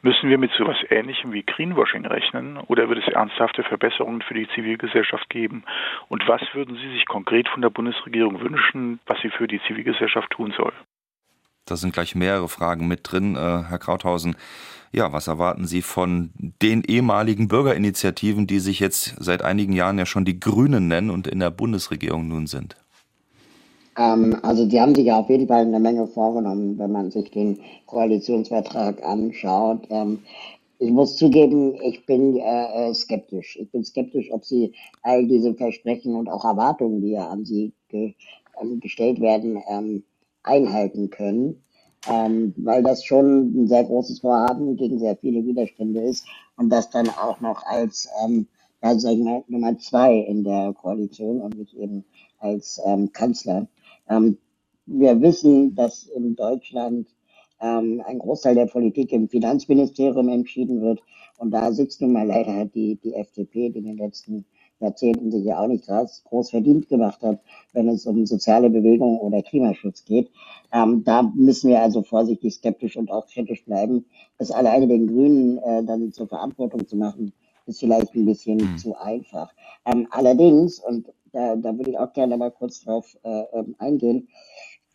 Müssen 0.03 0.29
wir 0.29 0.39
mit 0.39 0.51
so 0.59 0.65
etwas 0.65 0.91
Ähnlichem 0.91 1.33
wie 1.33 1.45
Greenwashing 1.45 2.05
rechnen 2.05 2.57
oder 2.57 2.89
wird 2.89 2.99
es 2.99 3.15
ernsthafte 3.15 3.63
Verbesserungen 3.63 4.23
für 4.23 4.35
die 4.35 4.49
Zivilgesellschaft 4.57 5.31
geben? 5.31 5.63
Und 6.09 6.27
was 6.27 6.43
würden 6.53 6.77
Sie 6.77 6.91
sich 6.95 7.07
konkret 7.07 7.49
von 7.49 7.63
der 7.63 7.71
Bundesregierung 7.71 8.41
wünschen, 8.41 8.99
was 9.07 9.21
sie 9.23 9.31
für 9.31 9.47
die 9.47 9.61
Zivilgesellschaft 9.69 10.31
tun 10.31 10.53
soll? 10.57 10.73
Da 11.65 11.77
sind 11.77 11.95
gleich 11.95 12.17
mehrere 12.17 12.49
Fragen 12.49 12.89
mit 12.89 13.01
drin, 13.05 13.37
äh, 13.37 13.39
Herr 13.39 13.79
Krauthausen. 13.79 14.35
Ja, 14.91 15.13
was 15.13 15.29
erwarten 15.29 15.65
Sie 15.65 15.81
von 15.81 16.33
den 16.35 16.83
ehemaligen 16.83 17.47
Bürgerinitiativen, 17.47 18.49
die 18.49 18.59
sich 18.59 18.81
jetzt 18.81 19.15
seit 19.23 19.43
einigen 19.43 19.73
Jahren 19.73 19.97
ja 19.97 20.07
schon 20.07 20.25
die 20.25 20.41
Grünen 20.41 20.89
nennen 20.89 21.11
und 21.11 21.29
in 21.29 21.39
der 21.39 21.51
Bundesregierung 21.51 22.27
nun 22.27 22.49
sind? 22.49 22.82
Ähm, 23.97 24.37
also 24.43 24.67
die 24.67 24.81
haben 24.81 24.95
sich 24.95 25.07
ja 25.07 25.19
auf 25.19 25.29
jeden 25.29 25.49
Fall 25.49 25.63
eine 25.63 25.81
Menge 25.81 26.07
vorgenommen, 26.07 26.79
wenn 26.79 26.93
man 26.93 27.11
sich 27.11 27.31
den 27.31 27.59
Koalitionsvertrag 27.87 29.05
anschaut. 29.05 29.87
Ähm, 29.91 30.21
ich 30.79 30.91
muss 30.91 31.17
zugeben, 31.17 31.77
ich 31.83 32.07
bin 32.07 32.37
äh, 32.37 32.89
äh 32.89 32.95
skeptisch. 32.95 33.57
Ich 33.61 33.71
bin 33.71 33.85
skeptisch, 33.85 34.33
ob 34.33 34.45
sie 34.45 34.73
all 35.03 35.27
diese 35.27 35.55
Versprechen 35.55 36.17
und 36.17 36.29
auch 36.29 36.45
Erwartungen, 36.45 37.01
die 37.03 37.11
ja 37.11 37.29
an 37.29 37.45
sie 37.45 37.73
ge 37.89 38.15
ähm, 38.61 38.81
gestellt 38.81 39.21
werden, 39.21 39.63
ähm, 39.69 40.03
einhalten 40.43 41.11
können, 41.11 41.63
ähm, 42.09 42.53
weil 42.57 42.83
das 42.83 43.05
schon 43.05 43.63
ein 43.63 43.69
sehr 43.69 43.85
großes 43.85 44.21
Vorhaben 44.21 44.77
gegen 44.77 44.99
sehr 44.99 45.17
viele 45.17 45.45
Widerstände 45.45 46.01
ist 46.01 46.27
und 46.57 46.71
das 46.71 46.91
dann 46.91 47.09
auch 47.09 47.41
noch 47.41 47.65
als 47.65 48.09
ähm, 48.25 48.49
ja, 48.83 48.95
Nummer 49.47 49.79
zwei 49.79 50.17
in 50.17 50.43
der 50.43 50.73
Koalition 50.73 51.41
und 51.41 51.57
nicht 51.57 51.75
eben 51.75 52.05
als 52.41 52.81
ähm, 52.85 53.13
Kanzler. 53.13 53.69
Ähm, 54.09 54.39
wir 54.87 55.21
wissen, 55.21 55.75
dass 55.75 56.05
in 56.05 56.35
Deutschland 56.35 57.09
ähm, 57.61 58.03
ein 58.05 58.19
Großteil 58.19 58.55
der 58.55 58.67
Politik 58.67 59.13
im 59.13 59.29
Finanzministerium 59.29 60.29
entschieden 60.29 60.81
wird 60.81 61.01
und 61.39 61.51
da 61.51 61.73
sitzt 61.73 62.01
nun 62.01 62.13
mal 62.13 62.27
leider 62.27 62.67
die, 62.67 62.97
die 63.03 63.15
FDP, 63.15 63.71
die 63.71 63.79
in 63.79 63.85
den 63.87 63.99
letzten 63.99 64.45
Jahrzehnten 64.79 65.31
sich 65.31 65.45
ja 65.45 65.61
auch 65.61 65.69
nicht 65.69 65.87
groß, 65.87 66.25
groß 66.25 66.51
verdient 66.51 66.89
gemacht 66.89 67.23
hat, 67.23 67.41
wenn 67.73 67.89
es 67.89 68.07
um 68.07 68.27
soziale 68.27 68.69
Bewegungen 68.69 69.19
oder 69.19 69.43
Klimaschutz 69.43 70.05
geht. 70.05 70.31
Ähm, 70.73 71.05
da 71.05 71.23
müssen 71.23 71.71
wir 71.71 71.81
also 71.81 72.03
vorsichtig 72.03 72.55
skeptisch 72.55 72.97
und 72.97 73.11
auch 73.11 73.27
kritisch 73.27 73.65
bleiben. 73.65 74.05
Es 74.39 74.51
alleine 74.51 74.89
den 74.89 75.07
Grünen 75.07 75.59
äh, 75.59 75.85
dann 75.85 76.13
zur 76.13 76.29
Verantwortung 76.29 76.87
zu 76.87 76.97
machen, 76.97 77.33
ist 77.67 77.81
vielleicht 77.81 78.15
ein 78.15 78.27
bisschen 78.27 78.59
mhm. 78.59 78.79
zu 78.79 78.97
einfach. 78.97 79.53
Ähm, 79.85 80.09
allerdings, 80.11 80.81
und 80.81 81.13
da, 81.33 81.57
da 81.57 81.77
würde 81.77 81.91
ich 81.91 81.99
auch 81.99 82.13
gerne 82.13 82.37
mal 82.37 82.51
kurz 82.51 82.81
drauf 82.81 83.17
äh, 83.23 83.43
ähm, 83.53 83.75
eingehen, 83.79 84.29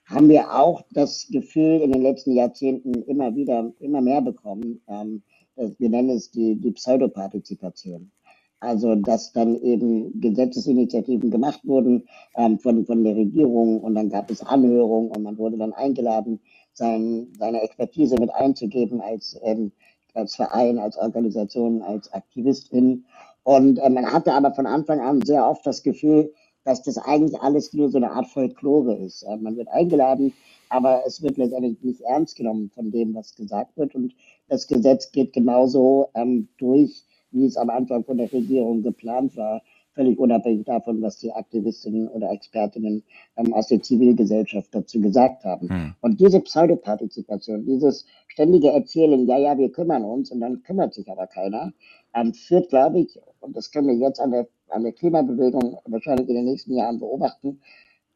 haben 0.06 0.30
wir 0.30 0.54
auch 0.58 0.84
das 0.91 1.28
Gefühl 1.30 1.82
in 1.82 1.91
den 1.91 2.02
letzten 2.02 2.32
Jahrzehnten 2.32 2.93
immer 3.04 3.36
wieder, 3.36 3.73
immer 3.80 4.02
mehr 4.02 4.21
bekommen, 4.21 4.82
ähm, 4.88 5.23
wir 5.58 5.89
nennen 5.89 6.12
es 6.12 6.32
die, 6.32 6.56
die 6.56 6.71
Pseudopartizipation. 6.71 8.12
Also, 8.60 8.95
dass 8.95 9.34
dann 9.34 9.56
eben 9.62 10.19
Gesetzesinitiativen 10.19 11.30
gemacht 11.30 11.62
wurden 11.63 12.08
ähm, 12.36 12.58
von, 12.58 12.86
von 12.86 13.04
der 13.04 13.15
Regierung 13.15 13.82
und 13.82 13.93
dann 13.93 14.10
gab 14.10 14.32
es 14.32 14.41
Anhörungen 14.41 15.12
und 15.12 15.21
man 15.21 15.38
wurde 15.38 15.58
dann 15.58 15.73
eingeladen, 15.73 16.39
sein, 16.73 17.28
seine 17.38 17.62
Expertise 17.62 18.15
mit 18.19 18.34
einzugeben 18.34 19.00
als, 19.02 19.39
ähm, 19.43 19.71
als 20.15 20.36
Verein, 20.36 20.80
als 20.80 20.97
Organisation, 20.97 21.84
als 21.84 22.12
Aktivistin. 22.13 23.06
Und 23.47 23.79
äh, 23.79 23.89
man 23.89 24.12
hatte 24.12 24.33
aber 24.33 24.53
von 24.53 24.65
Anfang 24.65 24.99
an 24.99 25.21
sehr 25.21 25.47
oft 25.47 25.65
das 25.65 25.81
Gefühl, 25.81 26.33
dass 26.65 26.83
das 26.83 26.97
eigentlich 26.97 27.39
alles 27.39 27.71
nur 27.71 27.88
so 27.88 27.95
eine 27.95 28.12
Art 28.12 28.27
Folklore 28.27 28.97
ist. 28.97 29.23
Äh, 29.23 29.38
man 29.38 29.55
wird 29.55 29.69
eingeladen, 29.69 30.33
aber 30.67 31.03
es 31.07 31.21
wird 31.21 31.38
letztendlich 31.38 31.81
nicht 31.81 32.01
ernst 32.01 32.36
genommen 32.36 32.69
von 32.75 32.91
dem, 32.91 33.15
was 33.15 33.38
gesagt 33.38 33.77
wird. 33.77 33.95
Und 33.95 34.13
das 34.49 34.67
Gesetz 34.67 35.13
geht 35.13 35.31
genauso 35.31 36.10
ähm, 36.13 36.49
durch 36.57 37.05
wie 37.31 37.45
es 37.45 37.57
am 37.57 37.69
Anfang 37.69 38.03
von 38.03 38.17
der 38.17 38.31
Regierung 38.31 38.83
geplant 38.83 39.36
war, 39.38 39.62
völlig 39.93 40.19
unabhängig 40.19 40.65
davon, 40.65 41.01
was 41.01 41.17
die 41.17 41.31
Aktivistinnen 41.31 42.07
oder 42.07 42.31
Expertinnen 42.31 43.03
ähm, 43.36 43.53
aus 43.53 43.67
der 43.67 43.81
Zivilgesellschaft 43.81 44.73
dazu 44.73 45.01
gesagt 45.01 45.43
haben. 45.43 45.69
Hm. 45.69 45.95
Und 46.01 46.19
diese 46.19 46.39
Pseudopartizipation, 46.39 47.65
dieses 47.65 48.05
ständige 48.27 48.69
Erzählen, 48.69 49.25
ja, 49.25 49.38
ja, 49.38 49.57
wir 49.57 49.71
kümmern 49.71 50.03
uns 50.03 50.31
und 50.31 50.39
dann 50.41 50.62
kümmert 50.63 50.93
sich 50.93 51.10
aber 51.10 51.27
keiner, 51.27 51.73
ähm, 52.13 52.34
führt, 52.34 52.70
glaube 52.70 53.00
ich, 53.00 53.20
und 53.39 53.56
das 53.56 53.72
können 53.72 53.88
wir 53.88 53.96
jetzt 53.96 54.20
an 54.20 54.32
der, 54.32 54.48
an 54.70 54.84
der 54.84 54.93
Klimabewegung 54.93 55.80
wahrscheinlich 55.86 56.28
in 56.30 56.36
den 56.36 56.46
nächsten 56.46 56.74
Jahren 56.74 57.00
beobachten, 57.00 57.62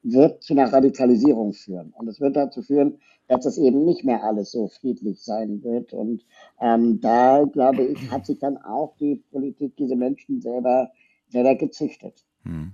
wird 0.04 0.44
zu 0.44 0.54
einer 0.54 0.72
Radikalisierung 0.72 1.54
führen. 1.54 1.94
Und 1.98 2.08
es 2.08 2.20
wird 2.20 2.36
dazu 2.36 2.62
führen, 2.62 3.00
dass 3.28 3.46
es 3.46 3.58
eben 3.58 3.86
nicht 3.86 4.04
mehr 4.04 4.24
alles 4.24 4.52
so 4.52 4.68
friedlich 4.68 5.22
sein 5.22 5.64
wird. 5.64 5.94
Und 5.94 6.26
ähm, 6.60 7.00
da, 7.00 7.46
glaube 7.46 7.84
ich, 7.84 8.12
hat 8.12 8.26
sich 8.26 8.40
dann 8.40 8.58
auch 8.58 8.96
die 8.98 9.24
Politik 9.32 9.78
diese 9.78 9.96
Menschen 9.96 10.42
selber, 10.42 10.92
selber 11.30 11.56
gezüchtet. 11.56 12.26
Hm. 12.44 12.74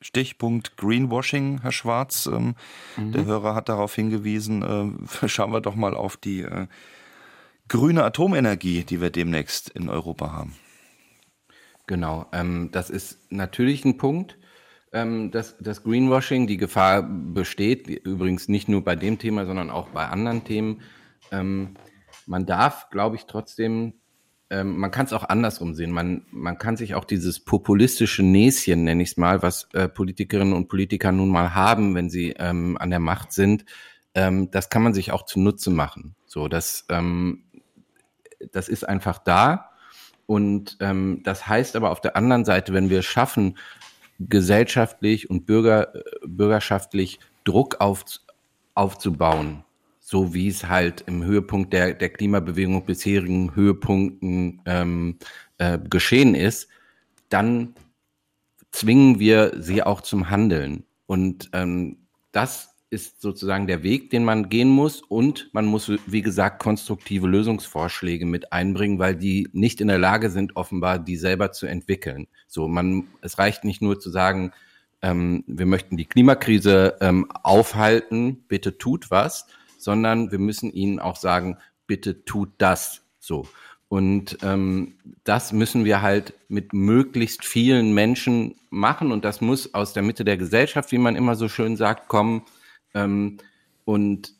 Stichpunkt 0.00 0.76
Greenwashing, 0.76 1.62
Herr 1.62 1.72
Schwarz. 1.72 2.28
Ähm, 2.32 2.54
mhm. 2.96 3.12
Der 3.12 3.24
Hörer 3.24 3.54
hat 3.54 3.68
darauf 3.68 3.94
hingewiesen. 3.94 4.62
Äh, 4.62 5.28
schauen 5.28 5.52
wir 5.52 5.60
doch 5.60 5.74
mal 5.74 5.94
auf 5.94 6.16
die 6.16 6.42
äh, 6.42 6.66
grüne 7.68 8.04
Atomenergie, 8.04 8.84
die 8.84 9.00
wir 9.00 9.10
demnächst 9.10 9.70
in 9.70 9.88
Europa 9.88 10.32
haben. 10.32 10.54
Genau, 11.86 12.26
ähm, 12.32 12.70
das 12.72 12.90
ist 12.90 13.30
natürlich 13.30 13.84
ein 13.84 13.96
Punkt 13.96 14.38
ähm, 14.96 15.30
das, 15.30 15.56
das 15.60 15.82
Greenwashing, 15.82 16.46
die 16.46 16.56
Gefahr 16.56 17.02
besteht, 17.02 17.86
übrigens 17.88 18.48
nicht 18.48 18.68
nur 18.68 18.82
bei 18.82 18.96
dem 18.96 19.18
Thema, 19.18 19.44
sondern 19.44 19.70
auch 19.70 19.88
bei 19.88 20.06
anderen 20.06 20.44
Themen. 20.44 20.80
Ähm, 21.30 21.74
man 22.26 22.46
darf, 22.46 22.88
glaube 22.90 23.16
ich, 23.16 23.26
trotzdem, 23.26 23.94
ähm, 24.48 24.78
man 24.78 24.90
kann 24.90 25.06
es 25.06 25.12
auch 25.12 25.24
andersrum 25.24 25.74
sehen. 25.74 25.90
Man, 25.90 26.24
man 26.30 26.56
kann 26.56 26.76
sich 26.76 26.94
auch 26.94 27.04
dieses 27.04 27.44
populistische 27.44 28.22
Näschen, 28.22 28.84
nenne 28.84 29.02
ich 29.02 29.10
es 29.10 29.16
mal, 29.16 29.42
was 29.42 29.68
äh, 29.74 29.88
Politikerinnen 29.88 30.54
und 30.54 30.68
Politiker 30.68 31.12
nun 31.12 31.28
mal 31.28 31.54
haben, 31.54 31.94
wenn 31.94 32.08
sie 32.08 32.30
ähm, 32.38 32.78
an 32.78 32.90
der 32.90 33.00
Macht 33.00 33.32
sind, 33.32 33.66
ähm, 34.14 34.50
das 34.50 34.70
kann 34.70 34.82
man 34.82 34.94
sich 34.94 35.12
auch 35.12 35.26
zunutze 35.26 35.70
machen. 35.70 36.14
So, 36.26 36.48
das, 36.48 36.86
ähm, 36.88 37.44
das 38.52 38.68
ist 38.68 38.84
einfach 38.84 39.18
da. 39.18 39.70
Und 40.26 40.76
ähm, 40.80 41.20
das 41.24 41.46
heißt 41.46 41.76
aber 41.76 41.90
auf 41.90 42.00
der 42.00 42.16
anderen 42.16 42.44
Seite, 42.44 42.72
wenn 42.72 42.90
wir 42.90 43.00
es 43.00 43.04
schaffen, 43.06 43.56
gesellschaftlich 44.18 45.30
und 45.30 45.46
bürger, 45.46 45.92
bürgerschaftlich 46.24 47.20
Druck 47.44 47.80
auf, 47.80 48.04
aufzubauen, 48.74 49.64
so 50.00 50.34
wie 50.34 50.48
es 50.48 50.68
halt 50.68 51.02
im 51.06 51.24
Höhepunkt 51.24 51.72
der, 51.72 51.94
der 51.94 52.08
Klimabewegung 52.10 52.84
bisherigen 52.84 53.54
Höhepunkten 53.54 54.62
ähm, 54.66 55.18
äh, 55.58 55.78
geschehen 55.78 56.34
ist, 56.34 56.68
dann 57.28 57.74
zwingen 58.72 59.18
wir 59.18 59.52
sie 59.58 59.82
auch 59.82 60.00
zum 60.00 60.30
Handeln. 60.30 60.84
Und 61.06 61.50
ähm, 61.52 61.98
das 62.32 62.75
ist 62.88 63.20
sozusagen 63.20 63.66
der 63.66 63.82
Weg, 63.82 64.10
den 64.10 64.24
man 64.24 64.48
gehen 64.48 64.68
muss. 64.68 65.02
Und 65.02 65.50
man 65.52 65.66
muss, 65.66 65.90
wie 66.06 66.22
gesagt, 66.22 66.62
konstruktive 66.62 67.26
Lösungsvorschläge 67.26 68.26
mit 68.26 68.52
einbringen, 68.52 68.98
weil 68.98 69.16
die 69.16 69.48
nicht 69.52 69.80
in 69.80 69.88
der 69.88 69.98
Lage 69.98 70.30
sind, 70.30 70.56
offenbar 70.56 70.98
die 70.98 71.16
selber 71.16 71.52
zu 71.52 71.66
entwickeln. 71.66 72.28
So, 72.46 72.68
man, 72.68 73.08
es 73.22 73.38
reicht 73.38 73.64
nicht 73.64 73.82
nur 73.82 73.98
zu 73.98 74.10
sagen, 74.10 74.52
ähm, 75.02 75.44
wir 75.46 75.66
möchten 75.66 75.96
die 75.96 76.06
Klimakrise 76.06 76.96
ähm, 77.00 77.30
aufhalten, 77.42 78.44
bitte 78.48 78.78
tut 78.78 79.10
was, 79.10 79.46
sondern 79.78 80.30
wir 80.30 80.38
müssen 80.38 80.72
ihnen 80.72 80.98
auch 80.98 81.16
sagen, 81.16 81.58
bitte 81.86 82.24
tut 82.24 82.50
das. 82.58 83.02
So. 83.18 83.46
Und 83.88 84.38
ähm, 84.42 84.94
das 85.22 85.52
müssen 85.52 85.84
wir 85.84 86.02
halt 86.02 86.34
mit 86.48 86.72
möglichst 86.72 87.44
vielen 87.44 87.94
Menschen 87.94 88.56
machen 88.70 89.12
und 89.12 89.24
das 89.24 89.40
muss 89.40 89.74
aus 89.74 89.92
der 89.92 90.02
Mitte 90.02 90.24
der 90.24 90.36
Gesellschaft, 90.36 90.90
wie 90.90 90.98
man 90.98 91.14
immer 91.14 91.36
so 91.36 91.48
schön 91.48 91.76
sagt, 91.76 92.08
kommen. 92.08 92.42
Ähm, 92.96 93.36
und 93.84 94.34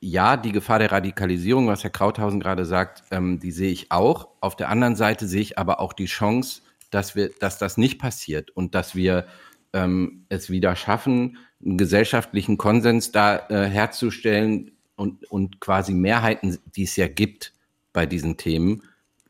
ja, 0.00 0.36
die 0.36 0.50
Gefahr 0.50 0.80
der 0.80 0.90
Radikalisierung, 0.90 1.68
was 1.68 1.84
Herr 1.84 1.90
Krauthausen 1.90 2.40
gerade 2.40 2.64
sagt, 2.64 3.04
ähm, 3.12 3.38
die 3.38 3.52
sehe 3.52 3.70
ich 3.70 3.92
auch. 3.92 4.28
Auf 4.40 4.56
der 4.56 4.68
anderen 4.68 4.96
Seite 4.96 5.28
sehe 5.28 5.42
ich 5.42 5.58
aber 5.58 5.78
auch 5.78 5.92
die 5.92 6.06
Chance, 6.06 6.62
dass 6.90 7.14
wir, 7.14 7.30
dass 7.38 7.58
das 7.58 7.76
nicht 7.76 8.00
passiert 8.00 8.50
und 8.50 8.74
dass 8.74 8.96
wir 8.96 9.26
ähm, 9.72 10.24
es 10.28 10.50
wieder 10.50 10.74
schaffen, 10.74 11.38
einen 11.64 11.78
gesellschaftlichen 11.78 12.58
Konsens 12.58 13.12
da 13.12 13.46
äh, 13.48 13.68
herzustellen 13.68 14.72
und, 14.96 15.30
und 15.30 15.60
quasi 15.60 15.94
Mehrheiten, 15.94 16.58
die 16.74 16.82
es 16.82 16.96
ja 16.96 17.06
gibt 17.06 17.52
bei 17.92 18.04
diesen 18.04 18.36
Themen, 18.36 18.82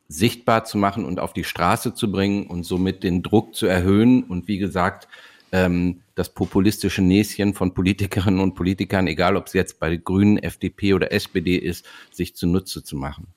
sichtbar 0.09 0.65
zu 0.65 0.79
machen 0.79 1.05
und 1.05 1.21
auf 1.21 1.35
die 1.35 1.45
Straße 1.45 1.95
zu 1.95 2.11
bringen 2.11 2.47
und 2.47 2.65
somit 2.65 3.03
den 3.03 3.23
Druck 3.23 3.55
zu 3.55 3.67
erhöhen 3.67 4.25
und 4.25 4.49
wie 4.49 4.59
gesagt, 4.59 5.09
ähm, 5.53 6.03
das 6.15 6.33
populistische 6.35 7.03
Näschen 7.03 7.55
von 7.55 7.75
Politikerinnen 7.75 8.41
und 8.41 8.55
Politikern, 8.55 9.07
egal 9.07 9.37
ob 9.37 9.47
es 9.47 9.53
jetzt 9.53 9.79
bei 9.79 9.97
Grünen, 9.97 10.39
FDP 10.39 10.95
oder 10.95 11.13
SPD 11.13 11.57
ist, 11.57 11.87
sich 12.11 12.35
zunutze 12.35 12.83
zu 12.83 12.97
machen. 12.97 13.29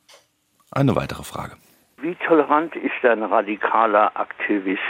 Eine 0.71 0.95
weitere 0.95 1.23
Frage. 1.23 1.55
Wie 2.01 2.15
tolerant 2.27 2.75
ist 2.75 3.03
ein 3.03 3.23
radikaler 3.23 4.15
Aktivist? 4.15 4.81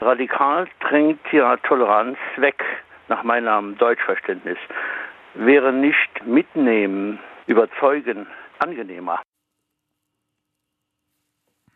Radikal 0.00 0.66
drängt 0.80 1.20
ja 1.32 1.56
Toleranz 1.58 2.18
weg, 2.36 2.62
nach 3.08 3.22
meinem 3.22 3.76
Deutschverständnis. 3.78 4.58
Wäre 5.34 5.72
nicht 5.72 6.26
mitnehmen, 6.26 7.18
überzeugen 7.46 8.26
angenehmer? 8.58 9.20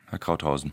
Herr 0.09 0.19
Krauthausen. 0.19 0.73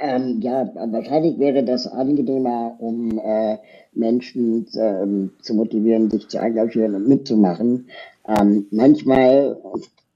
Ähm, 0.00 0.40
ja, 0.40 0.70
wahrscheinlich 0.74 1.38
wäre 1.40 1.64
das 1.64 1.88
angenehmer, 1.88 2.76
um 2.78 3.18
äh, 3.18 3.58
Menschen 3.92 4.66
äh, 4.74 5.42
zu 5.42 5.54
motivieren, 5.54 6.08
sich 6.08 6.28
zu 6.28 6.38
engagieren 6.38 6.94
und 6.94 7.08
mitzumachen. 7.08 7.88
Ähm, 8.26 8.66
manchmal, 8.70 9.60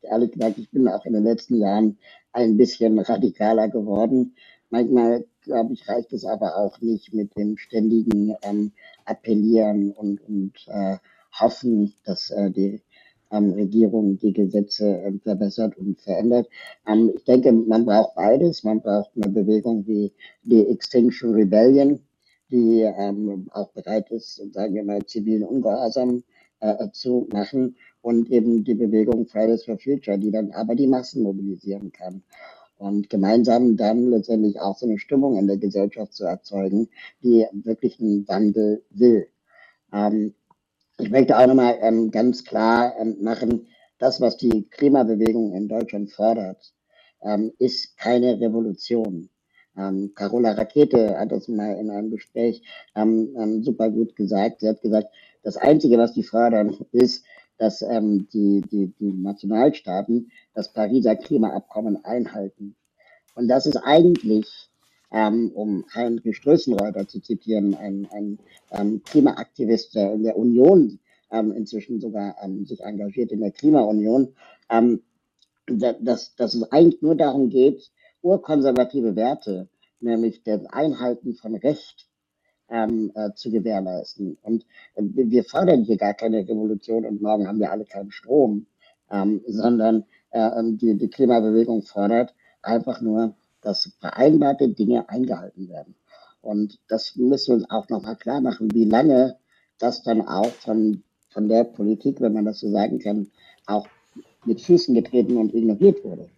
ehrlich 0.03 0.33
gesagt, 0.33 0.59
ich 0.59 0.71
bin 0.71 0.87
auch 0.87 1.05
in 1.05 1.15
den 1.15 1.25
letzten 1.25 1.57
Jahren 1.57 1.99
ein 2.33 2.57
bisschen 2.57 2.99
radikaler 3.01 3.69
geworden. 3.69 4.37
Manchmal, 4.71 5.25
glaube 5.43 5.73
ich, 5.75 5.89
reicht 5.89 6.13
es 6.13 6.25
aber 6.25 6.57
auch 6.57 6.81
nicht 6.81 7.13
mit 7.13 7.37
dem 7.37 7.59
ständigen 7.59 8.37
ähm, 8.43 8.73
Appellieren 9.05 9.91
und, 9.91 10.21
und 10.29 10.53
äh, 10.69 10.99
Hoffen, 11.41 11.93
dass 12.05 12.31
äh, 12.31 12.51
die 12.51 12.83
ähm, 13.33 13.53
Regierung 13.53 14.19
die 14.19 14.33
Gesetze 14.33 14.87
ähm, 15.05 15.21
verbessert 15.21 15.77
und 15.79 16.01
verändert. 16.01 16.49
Ähm, 16.87 17.13
ich 17.17 17.25
denke, 17.25 17.53
man 17.53 17.85
braucht 17.85 18.15
beides. 18.15 18.63
Man 18.63 18.81
braucht 18.81 19.11
eine 19.17 19.33
Bewegung 19.33 19.87
wie 19.87 20.13
die 20.43 20.67
Extinction 20.69 21.35
Rebellion, 21.35 22.01
die 22.51 22.83
ähm, 22.83 23.49
auch 23.53 23.73
bereit 23.73 24.11
ist, 24.11 24.37
sagen 24.53 24.75
wir 24.75 24.85
mal, 24.85 25.05
zivilen 25.07 25.45
Ungehorsam 25.45 26.23
äh, 26.61 26.91
zu 26.93 27.27
machen 27.33 27.77
und 28.03 28.31
eben 28.31 28.65
die 28.65 28.75
Bewegung 28.75 29.27
Fridays 29.27 29.65
for 29.65 29.79
Future, 29.79 30.19
die 30.19 30.31
dann 30.31 30.53
aber 30.53 30.75
die 30.75 30.87
Massen 30.87 31.23
mobilisieren 31.23 31.91
kann 31.93 32.23
und 32.83 33.09
gemeinsam 33.09 33.77
dann 33.77 34.11
letztendlich 34.11 34.61
auch 34.61 34.77
so 34.77 34.87
eine 34.87 34.99
Stimmung 34.99 35.39
in 35.39 35.47
der 35.47 35.57
Gesellschaft 35.57 36.15
zu 36.15 36.25
erzeugen, 36.25 36.89
die 37.23 37.47
wirklich 37.53 38.01
einen 38.01 38.27
Wandel 38.27 38.83
will. 38.91 39.29
Ähm, 39.93 40.35
ich 40.99 41.11
möchte 41.11 41.37
auch 41.37 41.47
nochmal 41.47 41.79
ähm, 41.81 42.11
ganz 42.11 42.45
klar 42.45 42.95
ähm, 42.99 43.17
machen, 43.21 43.69
das, 43.99 44.21
was 44.21 44.37
die 44.37 44.69
Klimabewegung 44.71 45.55
in 45.55 45.69
Deutschland 45.69 46.11
fordert, 46.11 46.73
ähm, 47.23 47.53
ist 47.59 47.97
keine 47.97 48.41
Revolution. 48.41 49.31
Ähm, 49.77 50.13
Carola 50.15 50.53
Rakete 50.53 51.19
hat 51.19 51.33
das 51.33 51.49
mal 51.49 51.79
in 51.79 51.91
einem 51.91 52.11
Gespräch 52.11 52.63
ähm, 52.95 53.35
ähm, 53.39 53.63
super 53.63 53.91
gut 53.91 54.17
gesagt. 54.17 54.61
Sie 54.61 54.69
hat 54.69 54.83
gesagt, 54.83 55.09
das 55.43 55.57
Einzige, 55.57 55.99
was 55.99 56.13
die 56.13 56.25
fordern, 56.25 56.77
ist, 56.93 57.25
dass 57.59 57.81
ähm, 57.83 58.29
die, 58.33 58.63
die, 58.71 58.93
die 58.99 59.13
Nationalstaaten 59.13 60.31
das 60.55 60.73
Pariser 60.73 61.17
Klimaabkommen 61.17 62.05
einhalten. 62.05 62.77
Und 63.35 63.49
das 63.49 63.67
ist 63.67 63.77
eigentlich 63.77 64.69
ähm, 65.13 65.51
um 65.55 65.85
Heinrich 65.95 66.37
Strößenreuter 66.39 67.07
zu 67.07 67.21
zitieren, 67.21 67.75
ein, 67.75 68.09
ein 68.11 68.39
ähm, 68.71 69.03
Klimaaktivist 69.05 69.95
der, 69.95 70.17
der 70.17 70.37
Union, 70.37 70.99
ähm, 71.31 71.53
inzwischen 71.53 72.01
sogar 72.01 72.37
ähm, 72.43 72.65
sich 72.67 72.81
engagiert 72.81 73.31
in 73.31 73.41
der 73.41 73.53
Klimaunion, 73.53 74.35
ähm, 74.71 75.03
dass, 75.67 76.35
dass 76.35 76.55
es 76.55 76.71
eigentlich 76.73 77.03
nur 77.03 77.15
darum 77.15 77.51
geht, 77.51 77.91
urkonservative 78.23 79.15
Werte, 79.17 79.69
nämlich 80.01 80.43
das 80.43 80.65
Einhalten 80.67 81.35
von 81.35 81.55
Recht, 81.55 82.09
ähm, 82.69 83.13
äh, 83.15 83.33
zu 83.35 83.51
gewährleisten. 83.51 84.39
Und 84.43 84.65
äh, 84.95 85.03
wir 85.05 85.45
fordern 85.45 85.85
hier 85.85 85.99
gar 85.99 86.15
keine 86.15 86.39
Revolution 86.39 87.05
und 87.05 87.21
morgen 87.21 87.47
haben 87.47 87.61
wir 87.61 87.71
alle 87.71 87.85
keinen 87.85 88.11
Strom, 88.11 88.67
ähm, 89.11 89.43
sondern 89.47 90.05
äh, 90.31 90.51
die, 90.65 90.97
die 90.97 91.09
Klimabewegung 91.09 91.83
fordert 91.83 92.35
einfach 92.63 93.03
nur, 93.03 93.35
dass 93.63 93.93
vereinbarte 94.01 94.69
Dinge 94.69 95.09
eingehalten 95.09 95.69
werden. 95.69 95.95
Und 96.41 96.79
das 96.89 97.17
müssen 97.17 97.49
wir 97.49 97.55
uns 97.55 97.71
auch 97.71 97.89
nochmal 97.89 98.17
klar 98.17 98.41
machen, 98.41 98.69
wie 98.73 98.85
lange 98.85 99.37
das 99.79 100.03
dann 100.03 100.27
auch 100.27 100.51
von, 100.51 101.03
von 101.31 101.49
der 101.49 101.65
Politik, 101.65 102.21
wenn 102.21 102.33
man 102.33 102.45
das 102.45 102.61
so 102.61 102.71
sagen 102.71 102.99
kann, 102.99 103.31
auch 103.67 103.87
mit 104.45 104.61
Füßen 104.61 104.95
getreten 104.95 105.37
und 105.37 105.55
ignoriert 105.55 106.05
wurde. 106.05 106.29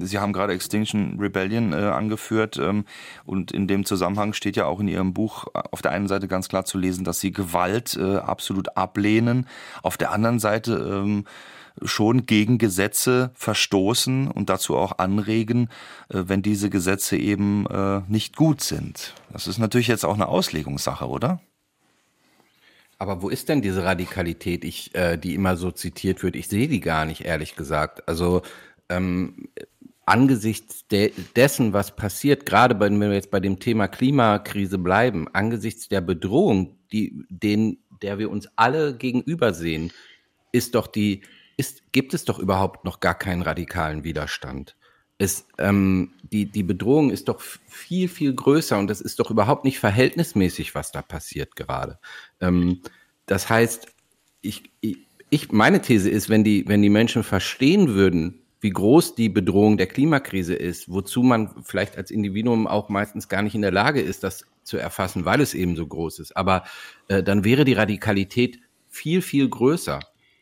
Sie 0.00 0.18
haben 0.18 0.32
gerade 0.32 0.52
Extinction 0.52 1.18
Rebellion 1.18 1.72
äh, 1.72 1.76
angeführt 1.76 2.58
ähm, 2.58 2.84
und 3.24 3.50
in 3.50 3.66
dem 3.66 3.84
Zusammenhang 3.84 4.32
steht 4.32 4.56
ja 4.56 4.66
auch 4.66 4.80
in 4.80 4.88
Ihrem 4.88 5.14
Buch 5.14 5.46
äh, 5.54 5.62
auf 5.70 5.80
der 5.80 5.92
einen 5.92 6.08
Seite 6.08 6.28
ganz 6.28 6.48
klar 6.48 6.64
zu 6.64 6.78
lesen, 6.78 7.04
dass 7.04 7.20
Sie 7.20 7.32
Gewalt 7.32 7.96
äh, 7.96 8.16
absolut 8.16 8.76
ablehnen, 8.76 9.46
auf 9.82 9.96
der 9.96 10.12
anderen 10.12 10.38
Seite 10.38 10.72
ähm, 10.72 11.24
schon 11.82 12.26
gegen 12.26 12.58
Gesetze 12.58 13.30
verstoßen 13.34 14.28
und 14.28 14.50
dazu 14.50 14.76
auch 14.76 14.98
anregen, 14.98 15.68
äh, 16.08 16.24
wenn 16.26 16.42
diese 16.42 16.70
Gesetze 16.70 17.16
eben 17.16 17.66
äh, 17.66 18.02
nicht 18.08 18.36
gut 18.36 18.60
sind. 18.60 19.14
Das 19.32 19.46
ist 19.46 19.58
natürlich 19.58 19.88
jetzt 19.88 20.04
auch 20.04 20.14
eine 20.14 20.28
Auslegungssache, 20.28 21.08
oder? 21.08 21.40
Aber 22.98 23.22
wo 23.22 23.30
ist 23.30 23.48
denn 23.48 23.62
diese 23.62 23.84
Radikalität, 23.84 24.62
ich, 24.62 24.94
äh, 24.94 25.16
die 25.16 25.34
immer 25.34 25.56
so 25.56 25.70
zitiert 25.70 26.22
wird? 26.22 26.36
Ich 26.36 26.48
sehe 26.48 26.68
die 26.68 26.80
gar 26.80 27.06
nicht, 27.06 27.24
ehrlich 27.24 27.56
gesagt. 27.56 28.06
Also 28.06 28.42
ähm, 28.90 29.48
angesichts 30.04 30.86
de 30.88 31.12
dessen, 31.36 31.72
was 31.72 31.94
passiert, 31.96 32.44
gerade 32.44 32.78
wenn 32.78 33.00
wir 33.00 33.12
jetzt 33.12 33.30
bei 33.30 33.40
dem 33.40 33.58
Thema 33.58 33.88
Klimakrise 33.88 34.76
bleiben, 34.76 35.28
angesichts 35.32 35.88
der 35.88 36.00
Bedrohung, 36.00 36.76
die, 36.92 37.24
den, 37.30 37.78
der 38.02 38.18
wir 38.18 38.30
uns 38.30 38.48
alle 38.56 38.94
gegenüber 38.94 39.54
sehen, 39.54 39.92
ist 40.52 40.74
doch 40.74 40.86
die, 40.86 41.22
ist, 41.60 41.92
gibt 41.92 42.14
es 42.14 42.24
doch 42.24 42.38
überhaupt 42.38 42.86
noch 42.86 43.00
gar 43.00 43.14
keinen 43.14 43.42
radikalen 43.42 44.02
Widerstand. 44.02 44.76
Es, 45.18 45.46
ähm, 45.58 46.14
die, 46.22 46.46
die 46.46 46.62
Bedrohung 46.62 47.10
ist 47.10 47.28
doch 47.28 47.42
viel, 47.68 48.08
viel 48.08 48.34
größer 48.34 48.78
und 48.78 48.90
es 48.90 49.02
ist 49.02 49.20
doch 49.20 49.30
überhaupt 49.30 49.64
nicht 49.64 49.78
verhältnismäßig, 49.78 50.74
was 50.74 50.90
da 50.90 51.02
passiert 51.02 51.56
gerade. 51.56 51.98
Ähm, 52.40 52.80
das 53.26 53.50
heißt, 53.50 53.88
ich, 54.40 54.70
ich, 54.80 55.52
meine 55.52 55.82
These 55.82 56.08
ist, 56.08 56.30
wenn 56.30 56.44
die, 56.44 56.66
wenn 56.66 56.80
die 56.80 56.88
Menschen 56.88 57.22
verstehen 57.22 57.88
würden, 57.88 58.40
wie 58.62 58.70
groß 58.70 59.14
die 59.14 59.28
Bedrohung 59.28 59.76
der 59.76 59.86
Klimakrise 59.86 60.54
ist, 60.54 60.90
wozu 60.90 61.22
man 61.22 61.62
vielleicht 61.62 61.98
als 61.98 62.10
Individuum 62.10 62.66
auch 62.66 62.88
meistens 62.88 63.28
gar 63.28 63.42
nicht 63.42 63.54
in 63.54 63.62
der 63.62 63.72
Lage 63.72 64.00
ist, 64.00 64.24
das 64.24 64.46
zu 64.64 64.78
erfassen, 64.78 65.26
weil 65.26 65.42
es 65.42 65.52
eben 65.52 65.76
so 65.76 65.86
groß 65.86 66.20
ist. 66.20 66.34
Aber 66.38 66.64
äh, 67.08 67.22
dann 67.22 67.44
wäre 67.44 67.66
die 67.66 67.74
Radikalität 67.74 68.60
viel, 68.88 69.20
viel 69.20 69.46
größer. 69.48 70.00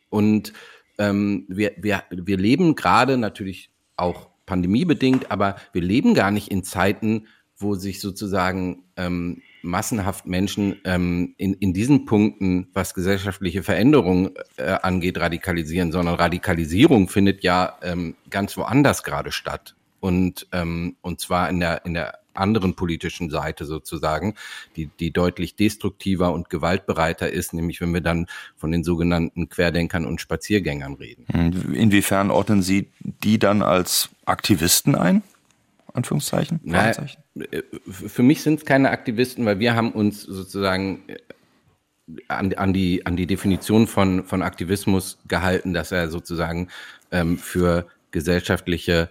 Und 0.09 0.53
ähm, 0.99 1.45
wir, 1.47 1.71
wir, 1.77 2.03
wir 2.11 2.37
leben 2.37 2.75
gerade 2.75 3.17
natürlich 3.17 3.71
auch 3.95 4.29
pandemiebedingt, 4.45 5.31
aber 5.31 5.55
wir 5.73 5.81
leben 5.81 6.13
gar 6.13 6.31
nicht 6.31 6.49
in 6.49 6.63
Zeiten, 6.63 7.27
wo 7.57 7.75
sich 7.75 7.99
sozusagen 7.99 8.83
ähm, 8.95 9.41
massenhaft 9.61 10.25
Menschen 10.25 10.79
ähm, 10.85 11.33
in, 11.37 11.53
in 11.53 11.73
diesen 11.73 12.05
Punkten, 12.05 12.69
was 12.73 12.93
gesellschaftliche 12.93 13.63
Veränderungen 13.63 14.31
äh, 14.57 14.77
angeht, 14.81 15.19
radikalisieren, 15.19 15.91
sondern 15.91 16.15
Radikalisierung 16.15 17.09
findet 17.09 17.43
ja 17.43 17.77
ähm, 17.81 18.15
ganz 18.29 18.55
woanders 18.57 19.03
gerade 19.03 19.31
statt. 19.31 19.75
Und, 19.99 20.47
ähm, 20.53 20.95
und 21.01 21.19
zwar 21.19 21.49
in 21.49 21.59
der, 21.59 21.85
in 21.85 21.93
der 21.93 22.18
anderen 22.39 22.75
politischen 22.75 23.29
Seite 23.29 23.65
sozusagen, 23.65 24.35
die, 24.75 24.89
die 24.99 25.11
deutlich 25.11 25.55
destruktiver 25.55 26.33
und 26.33 26.49
gewaltbereiter 26.49 27.31
ist, 27.31 27.53
nämlich 27.53 27.81
wenn 27.81 27.93
wir 27.93 28.01
dann 28.01 28.27
von 28.55 28.71
den 28.71 28.83
sogenannten 28.83 29.49
Querdenkern 29.49 30.05
und 30.05 30.21
Spaziergängern 30.21 30.93
reden. 30.95 31.25
Inwiefern 31.73 32.31
ordnen 32.31 32.61
Sie 32.61 32.89
die 32.99 33.39
dann 33.39 33.61
als 33.61 34.09
Aktivisten 34.25 34.95
ein? 34.95 35.23
Anführungszeichen? 35.93 36.59
Na, 36.63 36.91
äh, 36.91 37.63
für 37.89 38.23
mich 38.23 38.41
sind 38.41 38.59
es 38.59 38.65
keine 38.65 38.91
Aktivisten, 38.91 39.45
weil 39.45 39.59
wir 39.59 39.75
haben 39.75 39.91
uns 39.91 40.21
sozusagen 40.21 41.03
äh, 41.07 41.17
an, 42.27 42.53
an, 42.53 42.73
die, 42.73 43.05
an 43.05 43.15
die 43.15 43.27
Definition 43.27 43.87
von, 43.87 44.25
von 44.25 44.41
Aktivismus 44.41 45.19
gehalten, 45.27 45.73
dass 45.73 45.91
er 45.91 46.09
sozusagen 46.09 46.69
ähm, 47.11 47.37
für 47.37 47.87
gesellschaftliche, 48.11 49.09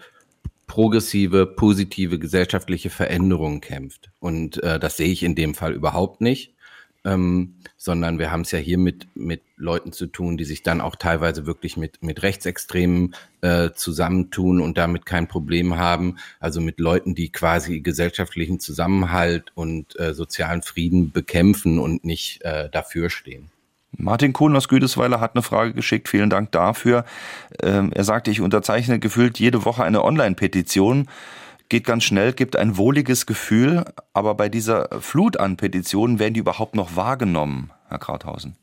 progressive, 0.69 1.47
positive 1.47 2.21
gesellschaftliche 2.21 2.91
Veränderungen 2.91 3.61
kämpft. 3.61 4.11
Und 4.21 4.63
äh, 4.63 4.79
das 4.79 4.97
sehe 4.97 5.09
ich 5.09 5.25
in 5.25 5.35
dem 5.35 5.55
Fall 5.55 5.73
überhaupt 5.73 6.21
nicht 6.21 6.55
ähm, 7.05 7.55
sondern 7.77 8.19
wir 8.19 8.31
haben 8.31 8.43
es 8.43 8.51
ja 8.51 8.59
hier 8.59 8.79
mit, 8.79 9.07
mit 9.15 9.43
Leuten 9.57 9.93
zu 9.93 10.07
tun, 10.07 10.37
die 10.37 10.45
sich 10.45 10.63
dann 10.63 10.81
auch 10.81 10.97
teilweise 10.97 11.47
wirklich 11.47 11.77
mit, 11.77 12.03
mit 12.03 12.23
Rechtsextremen 12.23 13.15
äh, 13.41 13.71
zusammentun 13.75 14.61
und 14.61 14.79
damit 14.79 15.07
kein 15.07 15.29
Problem 15.29 15.77
haben. 15.77 16.19
Also 16.41 16.61
mit 16.61 16.81
Leuten, 16.81 17.15
die 17.15 17.31
quasi 17.31 17.81
gesellschaftlichen 17.81 18.61
Zusammenhalt 18.61 19.53
und 19.55 19.99
äh, 19.99 20.13
sozialen 20.13 20.63
Frieden 20.63 21.13
bekämpfen 21.13 21.79
und 21.79 22.05
nicht 22.05 22.43
äh, 22.43 22.69
dafür 22.71 23.11
stehen. 23.11 23.51
Martin 23.97 24.33
Kuhn 24.33 24.55
aus 24.55 24.69
Güdesweiler 24.69 25.21
hat 25.21 25.35
eine 25.35 25.43
Frage 25.43 25.73
geschickt. 25.73 26.09
Vielen 26.09 26.31
Dank 26.31 26.53
dafür. 26.53 27.05
Ähm, 27.63 27.91
er 27.95 28.05
sagte, 28.05 28.31
ich 28.31 28.41
unterzeichne 28.41 28.99
gefühlt 28.99 29.39
jede 29.39 29.65
Woche 29.65 29.83
eine 29.83 30.05
Online-Petition 30.05 31.07
geht 31.69 31.85
ganz 31.85 32.05
schnell, 32.05 32.33
gibt 32.33 32.57
ein 32.57 32.77
wohliges 32.77 33.27
Gefühl, 33.27 33.85
aber 34.13 34.35
bei 34.35 34.49
dieser 34.49 34.89
Flut 35.01 35.39
an 35.39 35.57
Petitionen 35.57 36.19
werden 36.19 36.35
die 36.35 36.41
überhaupt 36.41 36.75
noch 36.75 36.97
wahrgenommen, 36.97 37.71
Herr 37.89 37.99
Krauthausen? 37.99 38.57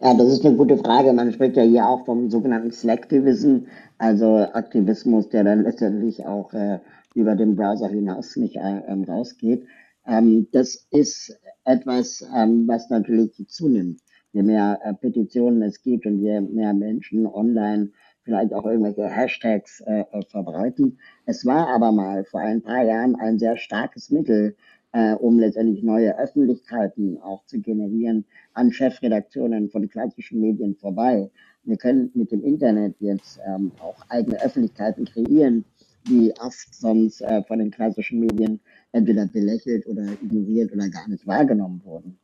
Ja, 0.00 0.12
das 0.14 0.28
ist 0.28 0.44
eine 0.44 0.56
gute 0.56 0.76
Frage. 0.76 1.12
Man 1.12 1.32
spricht 1.32 1.56
ja 1.56 1.62
hier 1.62 1.86
auch 1.86 2.04
vom 2.04 2.30
sogenannten 2.30 2.72
Slacktivism, 2.72 3.66
also 3.98 4.46
Aktivismus, 4.52 5.28
der 5.30 5.44
dann 5.44 5.62
letztendlich 5.62 6.26
auch 6.26 6.52
äh, 6.52 6.78
über 7.14 7.36
den 7.36 7.56
Browser 7.56 7.88
hinaus 7.88 8.36
nicht 8.36 8.56
äh, 8.56 8.82
ähm, 8.86 9.04
rausgeht. 9.04 9.66
Ähm, 10.06 10.48
das 10.52 10.86
ist 10.90 11.38
etwas, 11.64 12.26
ähm, 12.36 12.64
was 12.66 12.90
natürlich 12.90 13.46
zunimmt. 13.48 14.00
Je 14.34 14.42
mehr 14.42 14.80
äh, 14.82 14.92
Petitionen 14.94 15.62
es 15.62 15.80
gibt 15.80 16.06
und 16.06 16.18
je 16.18 16.40
mehr 16.40 16.74
Menschen 16.74 17.24
online 17.26 17.90
vielleicht 18.24 18.52
auch 18.52 18.66
irgendwelche 18.66 19.08
Hashtags 19.08 19.80
äh, 19.86 20.00
äh, 20.10 20.22
verbreiten. 20.28 20.98
Es 21.24 21.46
war 21.46 21.68
aber 21.68 21.92
mal 21.92 22.24
vor 22.24 22.40
ein 22.40 22.60
paar 22.60 22.82
Jahren 22.82 23.14
ein 23.14 23.38
sehr 23.38 23.56
starkes 23.56 24.10
Mittel, 24.10 24.56
äh, 24.92 25.14
um 25.14 25.38
letztendlich 25.38 25.84
neue 25.84 26.18
Öffentlichkeiten 26.18 27.18
auch 27.22 27.44
zu 27.46 27.60
generieren 27.60 28.24
an 28.54 28.72
Chefredaktionen 28.72 29.70
von 29.70 29.88
klassischen 29.88 30.40
Medien 30.40 30.74
vorbei. 30.74 31.30
Wir 31.62 31.76
können 31.76 32.10
mit 32.14 32.32
dem 32.32 32.42
Internet 32.42 32.96
jetzt 32.98 33.38
ähm, 33.46 33.70
auch 33.80 34.04
eigene 34.08 34.42
Öffentlichkeiten 34.42 35.04
kreieren, 35.04 35.64
die 36.08 36.32
oft 36.40 36.74
sonst 36.74 37.20
äh, 37.20 37.44
von 37.44 37.60
den 37.60 37.70
klassischen 37.70 38.18
Medien 38.18 38.60
entweder 38.90 39.26
belächelt 39.26 39.86
oder 39.86 40.02
ignoriert 40.22 40.72
oder 40.72 40.88
gar 40.88 41.08
nicht 41.08 41.24
wahrgenommen 41.24 41.82
wurden. 41.84 42.18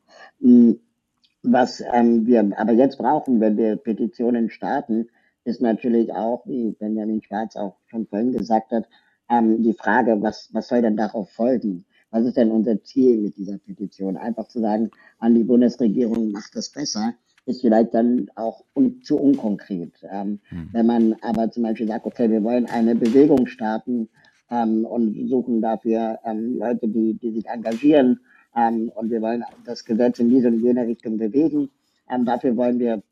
Was 1.43 1.83
ähm, 1.93 2.27
wir 2.27 2.53
aber 2.59 2.73
jetzt 2.73 2.99
brauchen, 2.99 3.41
wenn 3.41 3.57
wir 3.57 3.77
Petitionen 3.77 4.51
starten, 4.51 5.09
ist 5.45 5.63
natürlich 5.63 6.13
auch, 6.13 6.47
wie 6.47 6.73
Benjamin 6.73 7.23
Schwarz 7.23 7.57
auch 7.57 7.77
schon 7.87 8.07
vorhin 8.07 8.33
gesagt 8.33 8.73
hat, 8.73 8.87
ähm, 9.31 9.63
die 9.63 9.73
Frage, 9.73 10.21
was, 10.21 10.51
was 10.53 10.69
soll 10.69 10.83
denn 10.83 10.97
darauf 10.97 11.31
folgen? 11.31 11.87
Was 12.11 12.27
ist 12.27 12.37
denn 12.37 12.51
unser 12.51 12.83
Ziel 12.83 13.19
mit 13.19 13.37
dieser 13.37 13.59
Petition? 13.59 14.17
Einfach 14.17 14.49
zu 14.49 14.61
sagen, 14.61 14.91
an 15.19 15.35
die 15.35 15.45
Bundesregierung 15.45 16.33
macht 16.33 16.57
das 16.57 16.71
besser, 16.71 17.15
ist 17.47 17.63
vielleicht 17.63 17.95
dann 17.95 18.29
auch 18.35 18.65
un 18.75 19.01
zu 19.03 19.17
unkonkret. 19.17 19.95
Ähm, 20.11 20.41
hm. 20.49 20.69
Wenn 20.73 20.87
man 20.87 21.17
aber 21.23 21.51
zum 21.51 21.63
Beispiel 21.63 21.87
sagt, 21.87 22.05
okay, 22.05 22.31
wir 22.31 22.43
wollen 22.43 22.67
eine 22.67 22.97
Bewegung 22.97 23.47
starten 23.47 24.09
ähm, 24.51 24.85
und 24.85 25.29
suchen 25.29 25.63
dafür 25.63 26.19
ähm, 26.25 26.59
Leute, 26.59 26.89
die, 26.89 27.15
die 27.15 27.33
sich 27.33 27.47
engagieren 27.47 28.21
ähm, 28.57 28.91
und 28.95 29.11
wir 29.11 29.21
wollen 29.23 29.45
das 29.65 29.85
Gesetz 29.85 30.19
in 30.19 30.29
diese 30.29 30.49
und 30.49 30.61
jene 30.61 30.87
Richtung 30.87 31.17
bewegen, 31.19 31.71
ähm, 32.11 32.25
dafür 32.25 32.57
wollen 32.57 32.79
wir 32.79 33.03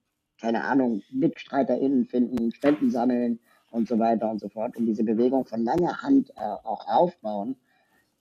keine 0.41 0.65
Ahnung, 0.65 1.03
MitstreiterInnen 1.11 2.07
finden, 2.07 2.53
Spenden 2.53 2.91
sammeln 2.91 3.41
und 3.71 3.89
so 3.89 3.99
weiter 3.99 4.31
und 4.31 4.41
so 4.41 4.49
fort 4.49 4.77
und 4.77 4.87
diese 4.87 5.05
Bewegung 5.05 5.45
von 5.45 5.65
langer 5.65 6.03
Hand 6.03 6.31
äh, 6.31 6.41
auch 6.41 6.87
aufbauen, 6.87 7.57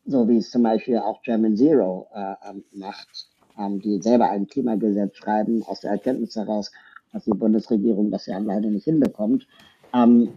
so 0.05 0.28
wie 0.28 0.38
es 0.38 0.49
zum 0.49 0.63
Beispiel 0.63 0.97
auch 0.97 1.22
German 1.22 1.55
Zero 1.55 2.07
äh, 2.13 2.49
ähm, 2.49 2.63
macht, 2.74 3.30
ähm, 3.57 3.80
die 3.80 4.01
selber 4.01 4.30
ein 4.30 4.47
Klimagesetz 4.47 5.15
schreiben, 5.18 5.63
aus 5.63 5.82
der 5.82 5.91
Erkenntnis 5.91 6.36
heraus, 6.36 6.72
dass 7.13 7.26
die 7.26 7.32
Bundesregierung 7.32 8.11
das 8.11 8.26
ja 8.26 8.38
leider 8.39 8.70
nicht 8.70 8.86
hinbekommt. 8.86 9.47
Ähm, 9.93 10.30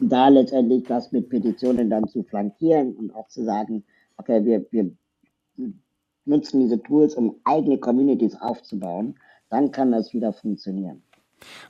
da 0.00 0.28
letztendlich 0.28 0.84
das 0.84 1.12
mit 1.12 1.28
Petitionen 1.28 1.90
dann 1.90 2.08
zu 2.08 2.22
flankieren 2.22 2.94
und 2.96 3.14
auch 3.14 3.28
zu 3.28 3.44
sagen, 3.44 3.84
okay, 4.16 4.44
wir, 4.44 4.66
wir 4.70 4.90
nutzen 6.24 6.60
diese 6.60 6.82
Tools, 6.82 7.14
um 7.14 7.36
eigene 7.44 7.78
Communities 7.78 8.36
aufzubauen, 8.40 9.16
dann 9.48 9.72
kann 9.72 9.92
das 9.92 10.12
wieder 10.14 10.32
funktionieren. 10.32 11.02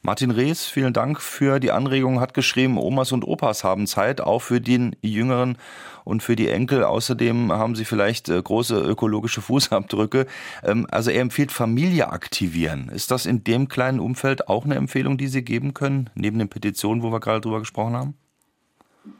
Martin 0.02 0.30
Rees, 0.30 0.66
vielen 0.66 0.92
Dank 0.92 1.20
für 1.20 1.60
die 1.60 1.70
Anregung, 1.70 2.20
hat 2.20 2.34
geschrieben, 2.34 2.78
Omas 2.78 3.12
und 3.12 3.24
Opas 3.24 3.64
haben 3.64 3.86
Zeit, 3.86 4.20
auch 4.20 4.40
für 4.40 4.60
den 4.60 4.96
Jüngeren 5.02 5.56
und 6.04 6.22
für 6.22 6.36
die 6.36 6.48
Enkel. 6.48 6.84
Außerdem 6.84 7.52
haben 7.52 7.76
sie 7.76 7.84
vielleicht 7.84 8.28
äh, 8.28 8.42
große 8.42 8.78
ökologische 8.80 9.40
Fußabdrücke. 9.42 10.26
Ähm, 10.64 10.86
also 10.90 11.10
er 11.10 11.20
empfiehlt 11.20 11.52
Familie 11.52 12.10
aktivieren. 12.10 12.88
Ist 12.88 13.10
das 13.10 13.26
in 13.26 13.44
dem 13.44 13.68
kleinen 13.68 14.00
Umfeld 14.00 14.48
auch 14.48 14.64
eine 14.64 14.74
Empfehlung, 14.74 15.18
die 15.18 15.28
Sie 15.28 15.42
geben 15.42 15.74
können, 15.74 16.10
neben 16.14 16.38
den 16.38 16.48
Petitionen, 16.48 17.02
wo 17.02 17.10
wir 17.10 17.20
gerade 17.20 17.40
drüber 17.40 17.60
gesprochen 17.60 17.94
haben? 17.94 18.14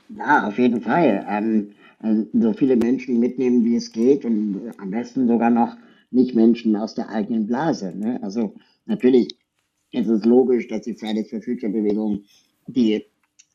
Ja, 0.09 0.49
auf 0.49 0.59
jeden 0.59 0.83
Fall. 0.83 1.25
Ähm, 1.29 1.73
also 2.01 2.27
so 2.33 2.53
viele 2.55 2.77
Menschen 2.77 3.21
mitnehmen, 3.21 3.65
wie 3.65 3.77
es 3.77 3.93
geht 3.93 4.25
und 4.25 4.67
äh, 4.67 4.73
am 4.79 4.91
besten 4.91 5.29
sogar 5.29 5.51
noch 5.51 5.77
nicht 6.11 6.35
Menschen 6.35 6.75
aus 6.77 6.95
der 6.95 7.11
eigenen 7.11 7.47
Blase. 7.47 7.93
Ne? 7.97 8.19
Also 8.23 8.55
natürlich 8.87 9.29
ist 9.93 10.09
es 10.09 10.25
logisch, 10.25 10.67
dass 10.69 10.83
die 10.83 10.95
Fridays 10.95 11.31
for 11.31 11.43
Future 11.43 11.71
Bewegung, 11.71 12.25
die 12.67 13.05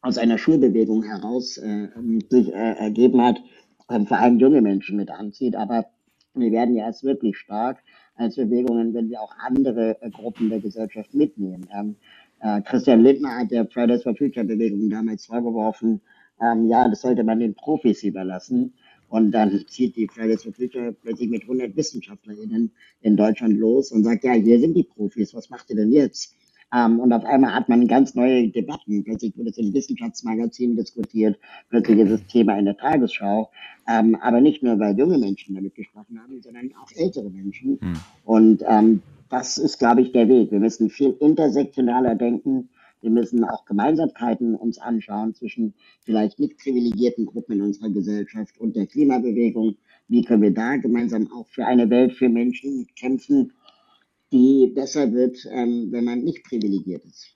aus 0.02 0.18
einer 0.18 0.38
Schulbewegung 0.38 1.04
heraus 1.04 1.58
äh, 1.58 1.88
sich 2.30 2.54
äh, 2.54 2.74
ergeben 2.78 3.22
hat, 3.22 3.41
äh, 3.89 4.00
vor 4.06 4.18
allem 4.18 4.39
junge 4.39 4.62
Menschen 4.62 4.98
mit 4.98 5.10
anzieht. 5.10 5.56
Aber 5.56 5.88
wir 6.36 6.52
werden 6.52 6.76
ja 6.76 6.86
erst 6.86 7.04
wirklich 7.04 7.38
stark 7.38 7.80
als 8.16 8.36
Bewegungen, 8.36 8.93
wenn 8.93 9.10
wir 9.10 9.22
auch 9.22 9.34
andere 9.39 10.00
äh, 10.02 10.12
Gruppen 10.12 10.50
der 10.50 10.60
Gesellschaft 10.60 11.14
mitnehmen. 11.14 11.68
Ähm, 11.74 11.96
äh, 12.41 12.62
Christian 12.62 13.02
Lindner 13.02 13.39
hat 13.39 13.52
der 13.52 13.66
Fridays 13.66 14.04
for 14.04 14.16
Future 14.16 14.46
Bewegung 14.46 14.89
damals 14.89 15.26
vorgeworfen, 15.26 16.02
ähm, 16.42 16.68
ja, 16.68 16.88
das 16.88 17.02
sollte 17.02 17.24
man 17.24 17.40
den 17.40 17.56
Profis 17.56 18.04
überlassen. 18.04 18.74
Und 19.08 19.32
dann 19.32 19.66
zieht 19.68 19.96
die 19.96 20.08
Fridays 20.08 20.44
for 20.44 20.54
Future 20.54 20.94
plötzlich 20.94 21.30
mit 21.30 21.44
100 21.44 21.76
WissenschaftlerInnen 21.76 22.72
in 23.02 23.16
Deutschland 23.16 23.58
los 23.58 23.92
und 23.92 24.04
sagt, 24.04 24.24
ja, 24.24 24.34
hier 24.34 24.60
sind 24.60 24.74
die 24.74 24.84
Profis, 24.84 25.34
was 25.34 25.50
macht 25.50 25.70
ihr 25.70 25.76
denn 25.76 25.92
jetzt? 25.92 26.36
Ähm, 26.74 27.00
und 27.00 27.14
auf 27.14 27.24
einmal 27.24 27.54
hat 27.54 27.70
man 27.70 27.88
ganz 27.88 28.16
neue 28.16 28.50
Debatten. 28.50 29.04
Plötzlich 29.04 29.38
wird 29.38 29.50
es 29.50 29.58
in 29.58 29.74
Wissenschaftsmagazinen 29.74 30.76
diskutiert, 30.76 31.38
plötzlich 31.70 32.00
ist 32.00 32.12
das 32.12 32.28
Thema 32.28 32.58
in 32.58 32.66
der 32.66 32.78
Tagesschau. 32.78 33.52
Ähm, 33.88 34.16
aber 34.16 34.42
nicht 34.42 34.64
nur, 34.64 34.80
weil 34.80 34.98
junge 34.98 35.18
Menschen 35.18 35.56
damit 35.56 35.76
gesprochen 35.76 36.20
haben, 36.20 36.42
sondern 36.42 36.72
auch 36.82 36.92
ältere 36.96 37.30
Menschen. 37.30 37.78
Mhm. 37.82 37.96
Und 38.26 38.64
ähm, 38.68 39.02
das 39.30 39.58
ist, 39.58 39.78
glaube 39.78 40.02
ich, 40.02 40.12
der 40.12 40.28
Weg. 40.28 40.52
Wir 40.52 40.60
müssen 40.60 40.90
viel 40.90 41.16
intersektionaler 41.20 42.16
denken. 42.16 42.70
Wir 43.06 43.12
müssen 43.12 43.43
auch 43.43 43.66
Gemeinsamkeiten 43.66 44.56
uns 44.56 44.80
anschauen 44.80 45.36
zwischen 45.36 45.76
vielleicht 46.06 46.39
nicht 46.39 46.58
privilegierten 46.58 47.28
Gruppen 47.28 47.58
in 47.58 47.62
unserer 47.62 47.91
Gesellschaft 47.91 48.58
und 48.58 48.76
der 48.76 48.88
Klimabewegung. 48.88 49.76
Wie 50.08 50.24
können 50.24 50.41
wir 50.41 50.56
da 50.56 50.78
gemeinsam 50.78 51.32
auch 51.32 51.47
für 51.49 51.68
eine 51.68 51.88
Welt 51.91 52.14
für 52.14 52.30
Menschen 52.30 52.88
kämpfen, 52.99 53.53
die 54.32 54.72
besser 54.74 55.14
wird, 55.14 55.38
ähm, 55.51 55.89
wenn 55.91 56.03
man 56.03 56.24
nicht 56.24 56.43
privilegiert 56.45 57.06
ist? 57.06 57.28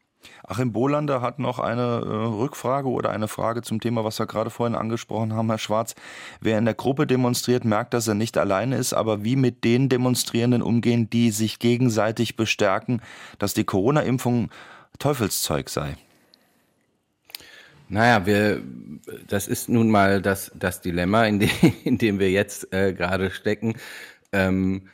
Achim 0.43 0.74
Bohlander 0.74 1.22
hat 1.22 1.38
noch 1.38 1.59
eine 1.59 2.01
äh, 2.03 2.07
Rückfrage 2.07 2.89
oder 2.89 3.11
eine 3.11 3.28
Frage 3.28 3.61
zum 3.61 3.80
Thema, 3.80 4.03
was 4.03 4.17
wir 4.17 4.26
gerade 4.26 4.49
vorhin 4.49 4.76
angesprochen 4.76 5.34
haben, 5.34 5.49
Herr 5.49 5.59
Schwarz. 5.59 5.93
Wer 6.41 6.57
in 6.57 6.65
der 6.65 6.74
Gruppe 6.74 7.05
demonstriert, 7.05 7.63
merkt, 7.63 7.93
dass 7.93 8.07
er 8.07 8.15
nicht 8.15 8.39
alleine 8.39 8.78
ist, 8.78 8.93
aber 8.93 9.24
wie 9.24 9.36
mit 9.36 9.63
den 9.63 9.88
Demonstrierenden 9.88 10.63
umgehen, 10.63 11.11
die 11.11 11.30
sich 11.30 11.59
gegenseitig 11.59 12.36
bestärken, 12.36 13.03
dass 13.38 13.53
die 13.53 13.65
Corona-Impfung 13.65 14.49
Teufelszeug 14.98 15.70
sei? 15.70 15.96
Naja, 17.90 18.26
wir, 18.26 18.62
das 19.28 19.48
ist 19.48 19.68
nun 19.68 19.90
mal 19.90 20.22
das, 20.22 20.52
das 20.54 20.82
Dilemma, 20.82 21.26
in, 21.26 21.40
de, 21.40 21.50
in 21.84 21.98
dem 21.98 22.20
wir 22.20 22.32
jetzt 22.32 22.72
äh, 22.74 22.94
gerade 22.94 23.32
stecken. 23.32 23.76
Ähm, 24.32 24.90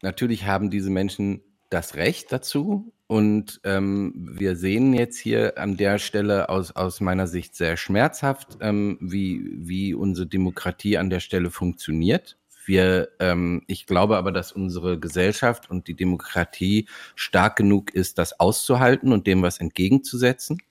natürlich 0.00 0.46
haben 0.46 0.70
diese 0.70 0.90
Menschen 0.90 1.42
das 1.68 1.94
Recht 1.94 2.32
dazu. 2.32 2.92
Und 3.06 3.60
ähm, 3.64 4.12
wir 4.16 4.56
sehen 4.56 4.94
jetzt 4.94 5.18
hier 5.18 5.58
an 5.58 5.76
der 5.76 5.98
Stelle 5.98 6.48
aus, 6.48 6.72
aus 6.72 7.02
meiner 7.02 7.26
Sicht 7.26 7.54
sehr 7.54 7.76
schmerzhaft, 7.76 8.56
ähm, 8.60 8.96
wie, 9.02 9.50
wie 9.54 9.92
unsere 9.92 10.26
Demokratie 10.26 10.96
an 10.96 11.10
der 11.10 11.20
Stelle 11.20 11.50
funktioniert. 11.50 12.38
Wir, 12.64 13.10
ähm, 13.20 13.62
ich 13.66 13.86
glaube 13.86 14.16
aber, 14.16 14.32
dass 14.32 14.52
unsere 14.52 14.98
Gesellschaft 14.98 15.70
und 15.70 15.88
die 15.88 15.94
Demokratie 15.94 16.86
stark 17.14 17.56
genug 17.56 17.94
ist, 17.94 18.18
das 18.18 18.38
auszuhalten 18.40 19.12
und 19.12 19.26
dem 19.26 19.42
was 19.42 19.58
entgegenzusetzen. 19.58 20.62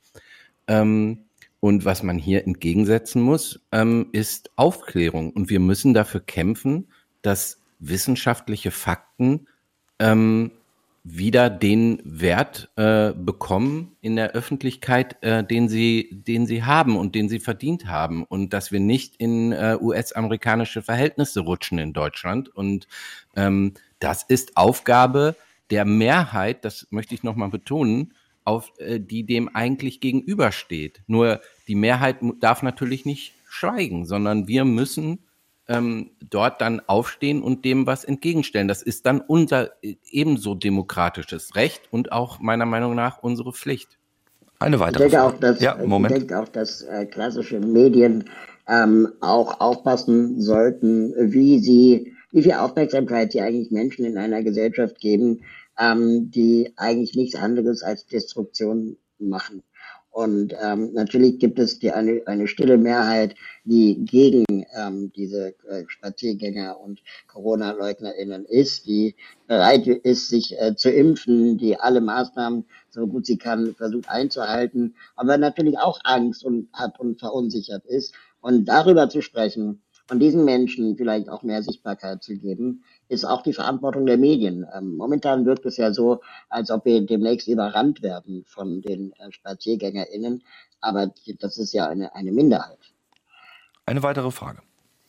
Ähm, 0.67 1.25
und 1.59 1.85
was 1.85 2.01
man 2.01 2.17
hier 2.17 2.45
entgegensetzen 2.45 3.21
muss, 3.21 3.61
ähm, 3.71 4.07
ist 4.11 4.49
Aufklärung. 4.55 5.31
Und 5.31 5.49
wir 5.49 5.59
müssen 5.59 5.93
dafür 5.93 6.21
kämpfen, 6.21 6.87
dass 7.21 7.61
wissenschaftliche 7.79 8.71
Fakten 8.71 9.47
ähm, 9.99 10.51
wieder 11.03 11.49
den 11.49 11.99
Wert 12.03 12.69
äh, 12.75 13.13
bekommen 13.13 13.97
in 14.01 14.15
der 14.15 14.31
Öffentlichkeit, 14.31 15.21
äh, 15.23 15.43
den 15.43 15.67
sie, 15.67 16.09
den 16.11 16.45
sie 16.45 16.63
haben 16.63 16.95
und 16.95 17.15
den 17.15 17.27
sie 17.27 17.39
verdient 17.39 17.87
haben 17.87 18.23
und 18.23 18.53
dass 18.53 18.71
wir 18.71 18.79
nicht 18.79 19.15
in 19.15 19.51
äh, 19.51 19.77
US-amerikanische 19.81 20.83
Verhältnisse 20.83 21.39
rutschen 21.39 21.79
in 21.79 21.93
Deutschland. 21.93 22.49
Und 22.49 22.87
ähm, 23.35 23.73
das 23.99 24.23
ist 24.23 24.57
Aufgabe 24.57 25.35
der 25.71 25.85
Mehrheit, 25.85 26.65
das 26.65 26.87
möchte 26.91 27.15
ich 27.15 27.23
nochmal 27.23 27.49
betonen, 27.49 28.13
auf 28.43 28.71
äh, 28.77 28.99
die 28.99 29.25
dem 29.25 29.55
eigentlich 29.55 30.01
gegenübersteht. 30.01 31.01
Nur 31.07 31.41
die 31.67 31.75
Mehrheit 31.75 32.17
darf 32.39 32.61
natürlich 32.61 33.05
nicht 33.05 33.33
schweigen, 33.49 34.05
sondern 34.05 34.47
wir 34.47 34.65
müssen 34.65 35.19
ähm, 35.67 36.11
dort 36.29 36.61
dann 36.61 36.81
aufstehen 36.87 37.41
und 37.41 37.65
dem 37.65 37.87
was 37.87 38.03
entgegenstellen. 38.03 38.67
Das 38.67 38.81
ist 38.81 39.05
dann 39.05 39.21
unser 39.21 39.71
äh, 39.83 39.95
ebenso 40.09 40.55
demokratisches 40.55 41.55
Recht 41.55 41.81
und 41.91 42.11
auch 42.11 42.39
meiner 42.39 42.65
Meinung 42.65 42.95
nach 42.95 43.21
unsere 43.23 43.53
Pflicht. 43.53 43.97
Eine 44.59 44.79
weitere 44.79 45.05
ich 45.05 45.11
denke 45.11 45.23
Frage. 45.23 45.35
Auch, 45.35 45.39
dass, 45.39 45.61
ja, 45.61 45.77
Moment. 45.85 46.13
Ich 46.13 46.19
denke 46.19 46.39
auch, 46.39 46.49
dass 46.49 46.81
äh, 46.83 47.05
klassische 47.05 47.59
Medien 47.59 48.25
ähm, 48.67 49.09
auch 49.21 49.59
aufpassen 49.59 50.39
sollten, 50.41 51.13
wie 51.17 51.59
sie, 51.59 52.13
wie 52.31 52.43
viel 52.43 52.53
Aufmerksamkeit 52.53 53.31
sie 53.31 53.41
eigentlich 53.41 53.71
Menschen 53.71 54.05
in 54.05 54.17
einer 54.17 54.43
Gesellschaft 54.43 54.99
geben, 54.99 55.41
ähm, 55.79 56.31
die 56.31 56.73
eigentlich 56.77 57.15
nichts 57.15 57.35
anderes 57.35 57.81
als 57.81 58.05
Destruktion 58.05 58.97
machen. 59.19 59.63
Und 60.11 60.53
ähm, 60.61 60.91
natürlich 60.93 61.39
gibt 61.39 61.57
es 61.57 61.79
die, 61.79 61.91
eine, 61.91 62.21
eine 62.25 62.47
stille 62.47 62.77
Mehrheit, 62.77 63.35
die 63.63 64.03
gegen 64.05 64.45
ähm, 64.75 65.11
diese 65.15 65.53
äh, 65.67 65.83
Spaziergänger 65.87 66.79
und 66.79 67.01
Corona-LeugnerInnen 67.27 68.45
ist, 68.45 68.87
die 68.87 69.15
bereit 69.47 69.87
ist, 69.87 70.29
sich 70.29 70.59
äh, 70.59 70.75
zu 70.75 70.89
impfen, 70.89 71.57
die 71.57 71.79
alle 71.79 72.01
Maßnahmen, 72.01 72.65
so 72.89 73.07
gut 73.07 73.25
sie 73.25 73.37
kann, 73.37 73.75
versucht 73.75 74.09
einzuhalten, 74.09 74.95
aber 75.15 75.37
natürlich 75.37 75.77
auch 75.77 75.99
Angst 76.03 76.43
und 76.43 76.69
hat 76.73 76.99
und 76.99 77.19
verunsichert 77.19 77.85
ist. 77.85 78.13
Und 78.41 78.65
darüber 78.65 79.07
zu 79.09 79.21
sprechen 79.21 79.83
und 80.09 80.19
diesen 80.19 80.43
Menschen 80.43 80.97
vielleicht 80.97 81.29
auch 81.29 81.43
mehr 81.43 81.61
Sichtbarkeit 81.61 82.23
zu 82.23 82.35
geben, 82.35 82.83
ist 83.07 83.23
auch 83.23 83.43
die 83.43 83.53
Verantwortung 83.53 84.05
der 84.05 84.17
Medien. 84.17 84.65
Ähm, 84.75 84.97
momentan 84.97 85.45
wirkt 85.45 85.65
es 85.65 85.77
ja 85.77 85.93
so, 85.93 86.21
als 86.49 86.71
ob 86.71 86.85
wir 86.85 87.05
demnächst 87.05 87.47
überrannt 87.47 88.01
werden 88.01 88.43
von 88.47 88.81
den 88.81 89.13
äh, 89.13 89.31
SpaziergängerInnen, 89.31 90.43
aber 90.81 91.13
das 91.39 91.57
ist 91.57 91.73
ja 91.73 91.87
eine, 91.87 92.15
eine 92.15 92.31
Minderheit. 92.31 92.79
Eine 93.91 94.03
weitere 94.03 94.31
Frage. 94.31 94.61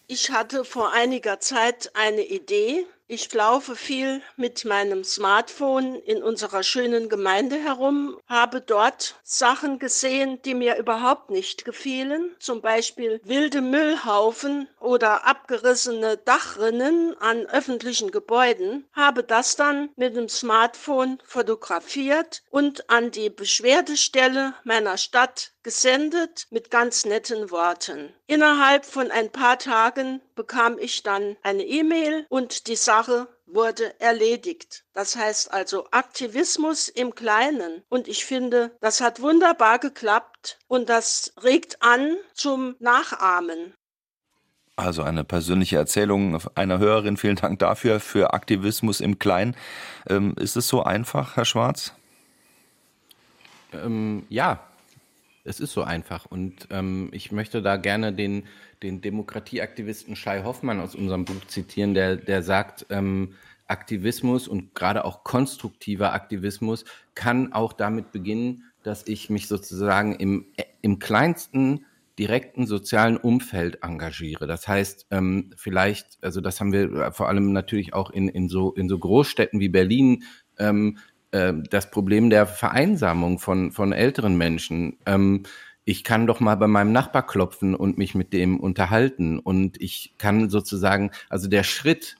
Ich 0.08 0.32
hatte 0.32 0.64
vor 0.64 0.92
einiger 0.92 1.38
Zeit 1.38 1.92
eine 1.94 2.22
Idee, 2.22 2.84
ich 3.12 3.30
laufe 3.34 3.76
viel 3.76 4.22
mit 4.36 4.64
meinem 4.64 5.04
Smartphone 5.04 5.96
in 5.96 6.22
unserer 6.22 6.62
schönen 6.62 7.10
Gemeinde 7.10 7.56
herum, 7.56 8.18
habe 8.26 8.62
dort 8.62 9.16
Sachen 9.22 9.78
gesehen, 9.78 10.40
die 10.46 10.54
mir 10.54 10.78
überhaupt 10.78 11.28
nicht 11.28 11.66
gefielen, 11.66 12.34
zum 12.38 12.62
Beispiel 12.62 13.20
wilde 13.22 13.60
Müllhaufen 13.60 14.66
oder 14.80 15.26
abgerissene 15.26 16.16
Dachrinnen 16.16 17.14
an 17.20 17.44
öffentlichen 17.44 18.10
Gebäuden, 18.10 18.88
habe 18.94 19.22
das 19.22 19.56
dann 19.56 19.90
mit 19.96 20.16
dem 20.16 20.30
Smartphone 20.30 21.18
fotografiert 21.26 22.42
und 22.50 22.88
an 22.88 23.10
die 23.10 23.28
Beschwerdestelle 23.28 24.54
meiner 24.64 24.96
Stadt 24.96 25.52
gesendet 25.62 26.46
mit 26.50 26.70
ganz 26.70 27.04
netten 27.04 27.50
Worten. 27.50 28.12
Innerhalb 28.26 28.84
von 28.84 29.10
ein 29.10 29.30
paar 29.30 29.58
Tagen 29.58 30.20
bekam 30.34 30.78
ich 30.78 31.02
dann 31.02 31.36
eine 31.42 31.64
E-Mail 31.64 32.26
und 32.28 32.66
die 32.66 32.76
Sache 32.76 33.01
wurde 33.46 34.00
erledigt. 34.00 34.84
Das 34.94 35.16
heißt 35.16 35.52
also 35.52 35.86
Aktivismus 35.90 36.88
im 36.88 37.14
Kleinen. 37.14 37.82
Und 37.88 38.08
ich 38.08 38.24
finde, 38.24 38.70
das 38.80 39.00
hat 39.00 39.20
wunderbar 39.20 39.78
geklappt 39.78 40.58
und 40.68 40.88
das 40.88 41.32
regt 41.42 41.82
an 41.82 42.16
zum 42.34 42.76
Nachahmen. 42.78 43.74
Also 44.76 45.02
eine 45.02 45.22
persönliche 45.24 45.76
Erzählung 45.76 46.38
einer 46.54 46.78
Hörerin. 46.78 47.16
Vielen 47.18 47.36
Dank 47.36 47.58
dafür, 47.58 48.00
für 48.00 48.32
Aktivismus 48.32 49.00
im 49.00 49.18
Kleinen. 49.18 49.54
Ähm, 50.08 50.34
ist 50.38 50.56
es 50.56 50.66
so 50.68 50.82
einfach, 50.82 51.36
Herr 51.36 51.44
Schwarz? 51.44 51.92
Ähm, 53.72 54.24
ja, 54.28 54.60
Es 55.44 55.60
ist 55.60 55.72
so 55.72 55.82
einfach. 55.82 56.26
Und 56.26 56.68
ähm, 56.70 57.10
ich 57.12 57.32
möchte 57.32 57.62
da 57.62 57.76
gerne 57.76 58.12
den, 58.12 58.46
den 58.82 59.00
Demokratieaktivisten 59.00 60.16
Shai 60.16 60.42
Hoffmann 60.42 60.80
aus 60.80 60.94
unserem 60.94 61.24
Buch 61.24 61.44
zitieren, 61.46 61.94
der, 61.94 62.16
der 62.16 62.42
sagt, 62.42 62.86
ähm, 62.90 63.34
Aktivismus 63.66 64.48
und 64.48 64.74
gerade 64.74 65.04
auch 65.04 65.24
konstruktiver 65.24 66.12
Aktivismus 66.12 66.84
kann 67.14 67.52
auch 67.52 67.72
damit 67.72 68.12
beginnen, 68.12 68.64
dass 68.82 69.06
ich 69.06 69.30
mich 69.30 69.48
sozusagen 69.48 70.14
im, 70.16 70.46
im 70.82 70.98
kleinsten 70.98 71.86
direkten 72.18 72.66
sozialen 72.66 73.16
Umfeld 73.16 73.78
engagiere. 73.82 74.46
Das 74.46 74.68
heißt, 74.68 75.06
ähm, 75.10 75.50
vielleicht, 75.56 76.18
also 76.20 76.40
das 76.40 76.60
haben 76.60 76.72
wir 76.72 77.12
vor 77.12 77.28
allem 77.28 77.52
natürlich 77.52 77.94
auch 77.94 78.10
in, 78.10 78.28
in, 78.28 78.48
so, 78.48 78.72
in 78.74 78.88
so 78.88 78.98
Großstädten 78.98 79.60
wie 79.60 79.70
Berlin, 79.70 80.24
ähm, 80.58 80.98
äh, 81.30 81.54
das 81.70 81.90
Problem 81.90 82.28
der 82.28 82.46
Vereinsamung 82.46 83.38
von, 83.38 83.72
von 83.72 83.92
älteren 83.92 84.36
Menschen. 84.36 84.98
Ähm, 85.06 85.44
ich 85.84 86.04
kann 86.04 86.26
doch 86.26 86.40
mal 86.40 86.56
bei 86.56 86.68
meinem 86.68 86.92
Nachbar 86.92 87.26
klopfen 87.26 87.74
und 87.74 87.98
mich 87.98 88.14
mit 88.14 88.32
dem 88.32 88.60
unterhalten. 88.60 89.38
Und 89.38 89.80
ich 89.80 90.14
kann 90.18 90.48
sozusagen, 90.48 91.10
also 91.28 91.48
der 91.48 91.64
Schritt 91.64 92.16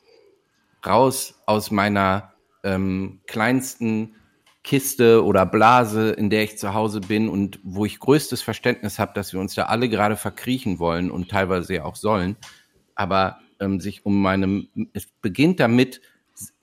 raus 0.85 1.43
aus 1.47 1.71
meiner 1.71 2.33
ähm, 2.65 3.21
kleinsten 3.27 4.17
Kiste 4.65 5.25
oder 5.25 5.47
Blase, 5.47 6.11
in 6.11 6.31
der 6.31 6.45
ich 6.45 6.59
zu 6.59 6.75
Hause 6.75 7.01
bin 7.01 7.29
und 7.29 7.59
wo 7.63 7.85
ich 7.85 7.99
größtes 7.99 8.43
Verständnis 8.43 8.99
habe, 8.99 9.13
dass 9.15 9.33
wir 9.33 9.41
uns 9.41 9.55
da 9.55 9.65
alle 9.65 9.89
gerade 9.89 10.17
verkriechen 10.17 10.79
wollen 10.79 11.11
und 11.11 11.31
teilweise 11.31 11.75
ja 11.75 11.85
auch 11.85 11.97
sollen. 11.97 12.37
Aber 12.95 13.41
ähm, 13.61 13.81
sich 13.81 14.05
um 14.07 14.21
meine, 14.21 14.67
es 14.93 15.07
beginnt 15.21 15.61
damit 15.61 16.01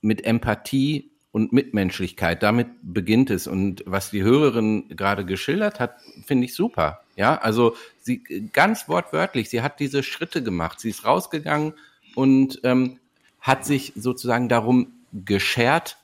mit 0.02 0.26
Empathie 0.26 1.09
und 1.32 1.54
Mitmenschlichkeit. 1.54 2.42
Damit 2.42 2.68
beginnt 2.82 3.30
es. 3.30 3.48
Und 3.48 3.84
was 3.86 4.12
die 4.12 4.24
Hörerin 4.24 4.90
gerade 4.90 5.26
geschildert 5.26 5.80
hat, 5.80 5.98
finde 6.26 6.46
ich 6.46 6.56
super. 6.56 7.02
Ja, 7.16 7.38
also 7.38 7.76
sie 8.02 8.24
ganz 8.54 8.88
wortwörtlich, 8.88 9.50
sie 9.50 9.62
hat 9.62 9.80
diese 9.80 10.04
Schritte 10.04 10.42
gemacht. 10.42 10.80
Sie 10.80 10.90
ist 10.90 11.06
rausgegangen 11.06 11.74
und 12.16 12.62
ähm, 12.64 13.00
hat 13.42 13.66
sich 13.66 13.94
sozusagen 13.96 14.50
darum 14.50 14.94
geschert, 15.14 15.98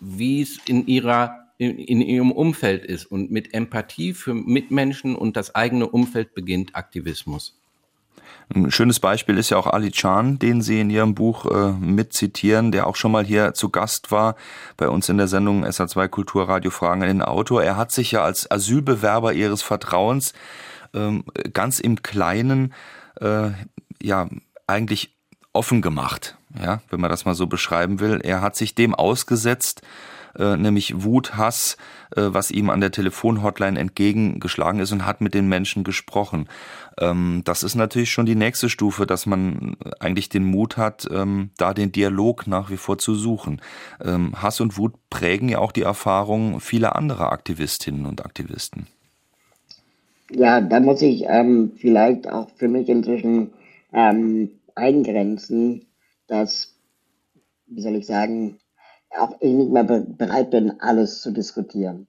wie 0.00 0.42
es 0.42 0.58
in 0.66 0.86
ihrer 0.86 1.40
in, 1.56 1.78
in 1.78 2.00
ihrem 2.00 2.32
Umfeld 2.32 2.84
ist. 2.84 3.06
Und 3.06 3.30
mit 3.30 3.54
Empathie 3.54 4.12
für 4.12 4.34
Mitmenschen 4.34 5.14
und 5.14 5.36
das 5.36 5.54
eigene 5.54 5.88
Umfeld 5.88 6.34
beginnt 6.34 6.74
Aktivismus. 6.74 7.56
Ein 8.52 8.70
schönes 8.70 9.00
Beispiel 9.00 9.38
ist 9.38 9.50
ja 9.50 9.56
auch 9.56 9.66
Ali 9.66 9.90
Chan, 9.90 10.38
den 10.38 10.60
Sie 10.60 10.80
in 10.80 10.90
Ihrem 10.90 11.14
Buch 11.14 11.46
äh, 11.46 11.72
mitzitieren, 11.72 12.72
der 12.72 12.86
auch 12.86 12.96
schon 12.96 13.12
mal 13.12 13.24
hier 13.24 13.54
zu 13.54 13.70
Gast 13.70 14.10
war 14.10 14.36
bei 14.76 14.88
uns 14.88 15.08
in 15.08 15.16
der 15.16 15.28
Sendung 15.28 15.64
SA2 15.64 16.08
Kulturradio 16.08 16.70
Fragen 16.70 17.02
an 17.02 17.08
den 17.08 17.22
Autor. 17.22 17.62
Er 17.62 17.76
hat 17.76 17.90
sich 17.90 18.12
ja 18.12 18.22
als 18.22 18.50
Asylbewerber 18.50 19.32
Ihres 19.32 19.62
Vertrauens 19.62 20.34
ähm, 20.92 21.24
ganz 21.52 21.80
im 21.80 22.02
Kleinen 22.02 22.74
äh, 23.20 23.50
ja 24.02 24.28
eigentlich 24.66 25.16
offen 25.52 25.82
gemacht, 25.82 26.36
ja, 26.60 26.80
wenn 26.90 27.00
man 27.00 27.10
das 27.10 27.24
mal 27.24 27.34
so 27.34 27.46
beschreiben 27.46 28.00
will. 28.00 28.20
Er 28.22 28.42
hat 28.42 28.56
sich 28.56 28.74
dem 28.74 28.94
ausgesetzt, 28.94 29.82
äh, 30.38 30.56
nämlich 30.56 31.02
Wut, 31.02 31.36
Hass, 31.36 31.76
äh, 32.16 32.22
was 32.26 32.50
ihm 32.50 32.70
an 32.70 32.80
der 32.80 32.90
Telefonhotline 32.90 33.78
entgegengeschlagen 33.78 34.80
ist 34.80 34.92
und 34.92 35.06
hat 35.06 35.20
mit 35.20 35.34
den 35.34 35.48
Menschen 35.48 35.84
gesprochen. 35.84 36.48
Ähm, 37.00 37.42
das 37.44 37.62
ist 37.62 37.74
natürlich 37.74 38.10
schon 38.10 38.26
die 38.26 38.34
nächste 38.34 38.68
Stufe, 38.68 39.06
dass 39.06 39.26
man 39.26 39.76
eigentlich 40.00 40.28
den 40.28 40.44
Mut 40.44 40.76
hat, 40.76 41.06
ähm, 41.10 41.50
da 41.56 41.74
den 41.74 41.92
Dialog 41.92 42.46
nach 42.46 42.70
wie 42.70 42.76
vor 42.76 42.98
zu 42.98 43.14
suchen. 43.14 43.60
Ähm, 44.04 44.40
Hass 44.40 44.60
und 44.60 44.78
Wut 44.78 44.94
prägen 45.10 45.48
ja 45.48 45.58
auch 45.58 45.72
die 45.72 45.82
Erfahrung 45.82 46.60
vieler 46.60 46.96
anderer 46.96 47.32
Aktivistinnen 47.32 48.06
und 48.06 48.24
Aktivisten. 48.24 48.86
Ja, 50.30 50.60
da 50.60 50.80
muss 50.80 51.02
ich 51.02 51.24
ähm, 51.26 51.72
vielleicht 51.76 52.28
auch 52.28 52.48
für 52.56 52.68
mich 52.68 52.88
inzwischen 52.88 53.52
ähm, 53.92 54.50
eingrenzen, 54.74 55.86
dass, 56.26 56.74
wie 57.66 57.82
soll 57.82 57.96
ich 57.96 58.06
sagen, 58.06 58.58
auch 59.18 59.36
ich 59.40 59.52
nicht 59.52 59.70
mehr 59.70 59.84
bereit 59.84 60.50
bin, 60.50 60.80
alles 60.80 61.20
zu 61.20 61.30
diskutieren. 61.32 62.06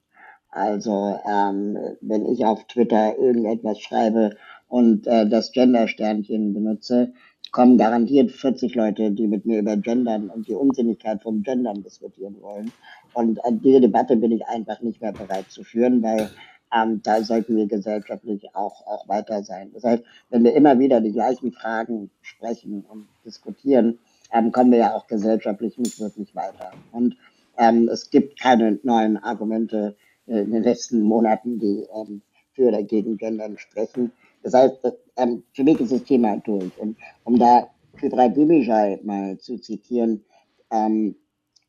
Also 0.49 1.19
ähm, 1.29 1.77
wenn 2.01 2.25
ich 2.25 2.45
auf 2.45 2.65
Twitter 2.65 3.17
irgendetwas 3.17 3.79
schreibe 3.79 4.37
und 4.69 5.05
äh, 5.05 5.27
das 5.27 5.51
Gender-Sternchen 5.51 6.53
benutze, 6.53 7.13
kommen 7.51 7.77
garantiert 7.77 8.31
40 8.31 8.75
Leute, 8.75 9.11
die 9.11 9.27
mit 9.27 9.45
mir 9.45 9.59
über 9.59 9.77
Gendern 9.77 10.29
und 10.29 10.47
die 10.47 10.53
Unsinnigkeit 10.53 11.21
vom 11.21 11.43
Gendern 11.43 11.83
diskutieren 11.83 12.37
wollen. 12.41 12.71
Und 13.13 13.37
äh, 13.39 13.51
diese 13.51 13.81
Debatte 13.81 14.15
bin 14.15 14.31
ich 14.31 14.45
einfach 14.47 14.81
nicht 14.81 15.01
mehr 15.01 15.13
bereit 15.13 15.49
zu 15.49 15.63
führen, 15.63 16.01
weil 16.01 16.29
ähm, 16.73 17.01
da 17.03 17.21
sollten 17.21 17.55
wir 17.55 17.67
gesellschaftlich 17.67 18.55
auch, 18.55 18.85
auch 18.87 19.07
weiter 19.07 19.43
sein. 19.43 19.71
Das 19.73 19.83
heißt, 19.83 20.03
wenn 20.29 20.43
wir 20.43 20.53
immer 20.53 20.79
wieder 20.79 21.01
die 21.01 21.11
gleichen 21.11 21.51
Fragen 21.51 22.09
sprechen 22.21 22.85
und 22.89 23.07
diskutieren, 23.25 23.99
ähm, 24.31 24.51
kommen 24.51 24.71
wir 24.71 24.79
ja 24.79 24.93
auch 24.95 25.07
gesellschaftlich 25.07 25.77
nicht 25.77 25.99
wirklich 25.99 26.35
weiter. 26.35 26.71
Und 26.91 27.17
ähm, 27.57 27.87
es 27.89 28.09
gibt 28.09 28.39
keine 28.39 28.79
neuen 28.83 29.17
Argumente 29.17 29.95
äh, 30.27 30.39
in 30.41 30.51
den 30.51 30.63
letzten 30.63 31.01
Monaten, 31.01 31.59
die 31.59 31.87
ähm, 31.93 32.21
für 32.53 32.67
oder 32.69 32.83
gegen 32.83 33.17
Gendern 33.17 33.57
sprechen. 33.57 34.11
Das 34.43 34.53
heißt, 34.53 34.77
ähm, 35.17 35.43
für 35.53 35.63
mich 35.63 35.79
ist 35.79 35.91
das 35.91 36.03
Thema 36.03 36.37
durch. 36.37 36.77
Und 36.77 36.97
um 37.23 37.37
da 37.37 37.67
Kudrai 37.99 38.29
Bibijay 38.29 38.99
mal 39.03 39.37
zu 39.37 39.57
zitieren, 39.57 40.23
ähm, 40.71 41.15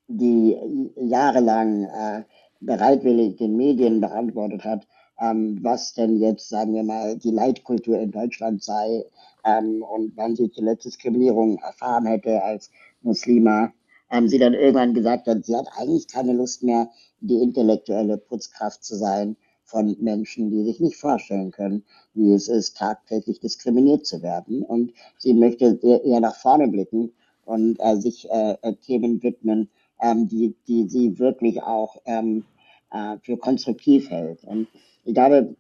die 0.09 0.57
jahrelang 0.97 1.85
äh, 1.85 2.23
bereitwillig 2.61 3.37
den 3.37 3.57
Medien 3.57 4.01
beantwortet 4.01 4.65
hat, 4.65 4.87
ähm, 5.21 5.59
was 5.63 5.95
denn 5.95 6.19
jetzt, 6.19 6.49
sagen 6.49 6.75
wir 6.75 6.83
mal, 6.83 7.17
die 7.17 7.31
Leitkultur 7.31 7.99
in 7.99 8.11
Deutschland 8.11 8.63
sei 8.63 9.05
ähm, 9.45 9.83
und 9.83 10.17
wann 10.17 10.37
sie 10.37 10.51
zuletzt 10.51 10.85
Diskriminierung 10.85 11.59
erfahren 11.59 12.07
hätte 12.07 12.43
als 12.43 12.71
Muslima, 13.03 13.73
ähm, 14.11 14.29
sie 14.29 14.39
dann 14.39 14.55
irgendwann 14.55 14.95
gesagt 14.95 15.27
hat, 15.27 15.45
sie 15.45 15.57
hat 15.57 15.69
eigentlich 15.77 16.09
keine 16.09 16.33
Lust 16.33 16.63
mehr, 16.63 16.91
die 17.21 17.41
intellektuelle 17.43 18.19
Putzkraft 18.19 18.85
zu 18.85 18.97
sein 18.97 19.37
von 19.65 19.97
Menschen, 20.01 20.51
die 20.51 20.65
sich 20.65 20.81
nicht 20.81 20.97
vorstellen 20.97 21.51
können, 21.51 21.85
wie 22.15 22.33
es 22.33 22.49
ist, 22.49 22.77
tagtäglich 22.77 23.41
diskriminiert 23.41 24.07
zu 24.07 24.23
werden. 24.23 24.63
Und 24.63 24.93
sie 25.19 25.35
möchte 25.35 25.79
eher 25.83 26.21
nach 26.21 26.37
vorne 26.37 26.69
blicken 26.69 27.13
und 27.45 27.79
äh, 27.81 27.97
sich 27.97 28.31
äh, 28.31 28.57
äh, 28.63 28.75
Themen 28.75 29.23
widmen, 29.23 29.69
ähm, 30.01 30.29
die, 30.29 30.55
die 30.69 30.89
sie 30.89 31.19
wirklich 31.19 31.63
auch 31.63 31.97
ähm, 32.05 32.45
äh, 32.93 33.17
für 33.23 33.37
konstruktiv 33.37 34.11
hält. 34.11 34.45
Und 34.45 34.69
ich 35.07 35.15
glaube, 35.15 35.57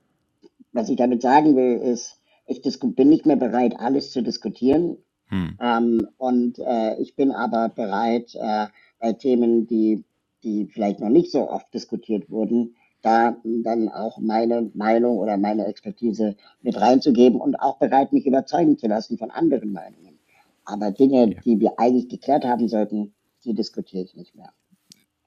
was 0.73 0.89
ich 0.89 0.97
damit 0.97 1.23
sagen 1.23 1.57
will, 1.57 1.77
ist, 1.79 2.21
ich 2.47 2.61
bin 2.81 3.09
nicht 3.09 3.27
mehr 3.27 3.37
bereit, 3.37 3.75
alles 3.79 4.11
zu 4.11 4.23
diskutieren. 4.23 4.99
Hm. 5.29 5.59
Ähm, 5.61 6.09
und 6.19 6.59
äh, 6.59 6.97
ich 7.01 7.17
bin 7.17 7.33
aber 7.33 7.69
bereit, 7.69 8.35
äh, 8.35 8.67
bei 9.01 9.13
Themen, 9.13 9.67
die, 9.67 10.05
die 10.45 10.67
vielleicht 10.67 11.01
noch 11.01 11.09
nicht 11.09 11.33
so 11.33 11.51
oft 11.51 11.73
diskutiert 11.75 12.31
wurden, 12.31 12.77
da 13.03 13.37
dann 13.45 13.89
auch 13.89 14.19
meine 14.19 14.71
Meinung 14.75 15.19
oder 15.19 15.37
meine 15.37 15.67
Expertise 15.67 16.37
mit 16.63 16.81
reinzugeben 16.81 17.41
und 17.41 17.57
auch 17.57 17.79
bereit, 17.79 18.13
mich 18.13 18.27
überzeugen 18.27 18.79
zu 18.79 18.87
lassen 18.87 19.19
von 19.19 19.31
anderen 19.31 19.73
Meinungen. 19.73 20.19
Aber 20.65 20.91
Dinge, 20.91 21.35
ja. 21.35 21.41
die 21.45 21.61
wir 21.61 21.79
eigentlich 21.79 22.09
geklärt 22.09 22.45
haben 22.45 22.69
sollten, 22.69 23.15
die 23.45 23.55
diskutiere 23.55 24.05
ich 24.05 24.15
nicht 24.17 24.35
mehr. 24.35 24.53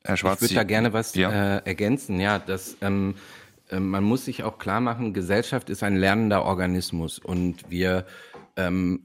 Herr 0.04 0.18
Schwarz, 0.18 0.42
ich 0.42 0.50
würde 0.50 0.56
da 0.56 0.64
gerne 0.64 0.94
was 0.94 1.16
ja. 1.16 1.58
äh, 1.58 1.62
ergänzen. 1.66 2.20
Ja, 2.20 2.40
dass 2.40 2.78
ähm, 2.82 3.16
äh, 3.16 3.49
man 3.78 4.04
muss 4.04 4.26
sich 4.26 4.44
auch 4.44 4.58
klar 4.58 4.82
machen, 4.82 5.14
Gesellschaft 5.14 5.70
ist 5.70 5.84
ein 5.84 5.96
lernender 5.96 6.44
Organismus 6.46 7.20
und 7.20 7.70
wir 7.70 8.06
ähm, 8.56 9.02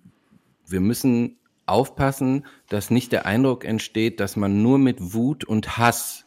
wir 0.66 0.80
müssen 0.80 1.36
aufpassen, 1.66 2.46
dass 2.68 2.90
nicht 2.90 3.12
der 3.12 3.26
Eindruck 3.26 3.64
entsteht, 3.64 4.20
dass 4.20 4.36
man 4.36 4.62
nur 4.62 4.78
mit 4.78 5.14
Wut 5.14 5.44
und 5.44 5.78
Hass 5.78 6.24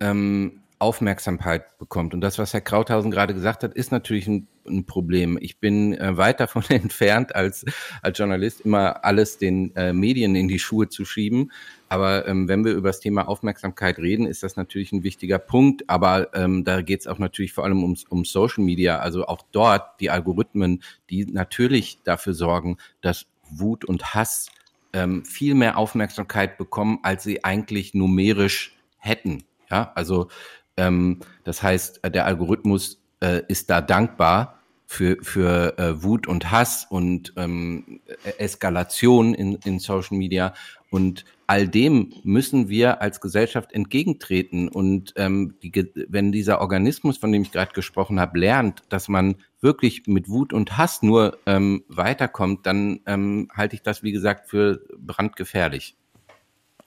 ähm, 0.00 0.60
Aufmerksamkeit 0.84 1.78
bekommt. 1.78 2.12
Und 2.12 2.20
das, 2.20 2.38
was 2.38 2.52
Herr 2.52 2.60
Krauthausen 2.60 3.10
gerade 3.10 3.32
gesagt 3.32 3.62
hat, 3.62 3.72
ist 3.72 3.90
natürlich 3.90 4.26
ein, 4.26 4.46
ein 4.68 4.84
Problem. 4.84 5.38
Ich 5.40 5.58
bin 5.58 5.94
äh, 5.94 6.18
weit 6.18 6.40
davon 6.40 6.62
entfernt, 6.68 7.34
als, 7.34 7.64
als 8.02 8.18
Journalist 8.18 8.60
immer 8.60 9.02
alles 9.02 9.38
den 9.38 9.74
äh, 9.76 9.94
Medien 9.94 10.34
in 10.34 10.46
die 10.46 10.58
Schuhe 10.58 10.90
zu 10.90 11.06
schieben. 11.06 11.50
Aber 11.88 12.28
ähm, 12.28 12.48
wenn 12.48 12.66
wir 12.66 12.72
über 12.72 12.90
das 12.90 13.00
Thema 13.00 13.26
Aufmerksamkeit 13.26 13.98
reden, 13.98 14.26
ist 14.26 14.42
das 14.42 14.56
natürlich 14.56 14.92
ein 14.92 15.02
wichtiger 15.02 15.38
Punkt. 15.38 15.88
Aber 15.88 16.34
ähm, 16.34 16.64
da 16.64 16.82
geht 16.82 17.00
es 17.00 17.06
auch 17.06 17.18
natürlich 17.18 17.54
vor 17.54 17.64
allem 17.64 17.82
um, 17.82 17.96
um 18.10 18.26
Social 18.26 18.62
Media. 18.62 18.98
Also 18.98 19.26
auch 19.26 19.40
dort 19.50 19.98
die 20.00 20.10
Algorithmen, 20.10 20.82
die 21.08 21.24
natürlich 21.24 22.00
dafür 22.04 22.34
sorgen, 22.34 22.76
dass 23.00 23.26
Wut 23.48 23.86
und 23.86 24.14
Hass 24.14 24.50
ähm, 24.92 25.24
viel 25.24 25.54
mehr 25.54 25.78
Aufmerksamkeit 25.78 26.58
bekommen, 26.58 26.98
als 27.02 27.24
sie 27.24 27.42
eigentlich 27.42 27.94
numerisch 27.94 28.76
hätten. 28.98 29.44
Ja, 29.70 29.92
also 29.94 30.28
ähm, 30.76 31.20
das 31.44 31.62
heißt, 31.62 32.00
der 32.04 32.26
Algorithmus 32.26 33.00
äh, 33.20 33.42
ist 33.48 33.70
da 33.70 33.80
dankbar 33.80 34.60
für, 34.86 35.16
für 35.22 35.78
äh, 35.78 36.02
Wut 36.02 36.26
und 36.26 36.50
Hass 36.50 36.86
und 36.88 37.32
ähm, 37.36 38.00
Eskalation 38.38 39.34
in, 39.34 39.56
in 39.64 39.78
Social 39.78 40.16
Media. 40.16 40.54
Und 40.90 41.24
all 41.46 41.66
dem 41.66 42.12
müssen 42.22 42.68
wir 42.68 43.02
als 43.02 43.20
Gesellschaft 43.20 43.72
entgegentreten. 43.72 44.68
Und 44.68 45.12
ähm, 45.16 45.54
die, 45.62 45.72
wenn 46.08 46.30
dieser 46.30 46.60
Organismus, 46.60 47.18
von 47.18 47.32
dem 47.32 47.42
ich 47.42 47.50
gerade 47.50 47.72
gesprochen 47.72 48.20
habe, 48.20 48.38
lernt, 48.38 48.82
dass 48.90 49.08
man 49.08 49.36
wirklich 49.60 50.06
mit 50.06 50.28
Wut 50.28 50.52
und 50.52 50.76
Hass 50.76 51.02
nur 51.02 51.38
ähm, 51.46 51.84
weiterkommt, 51.88 52.66
dann 52.66 53.00
ähm, 53.06 53.48
halte 53.52 53.74
ich 53.74 53.82
das, 53.82 54.02
wie 54.02 54.12
gesagt, 54.12 54.48
für 54.48 54.82
brandgefährlich. 54.96 55.96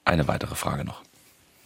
Eine 0.04 0.26
weitere 0.26 0.54
Frage 0.54 0.84
noch. 0.84 1.02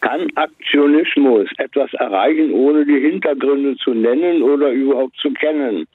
Kann 0.03 0.27
Aktionismus 0.35 1.47
etwas 1.59 1.93
erreichen, 1.93 2.51
ohne 2.51 2.85
die 2.85 2.99
Hintergründe 2.99 3.77
zu 3.77 3.93
nennen 3.93 4.43
oder 4.43 4.69
überhaupt 4.71 5.15
zu 5.15 5.31
kennen? 5.31 5.87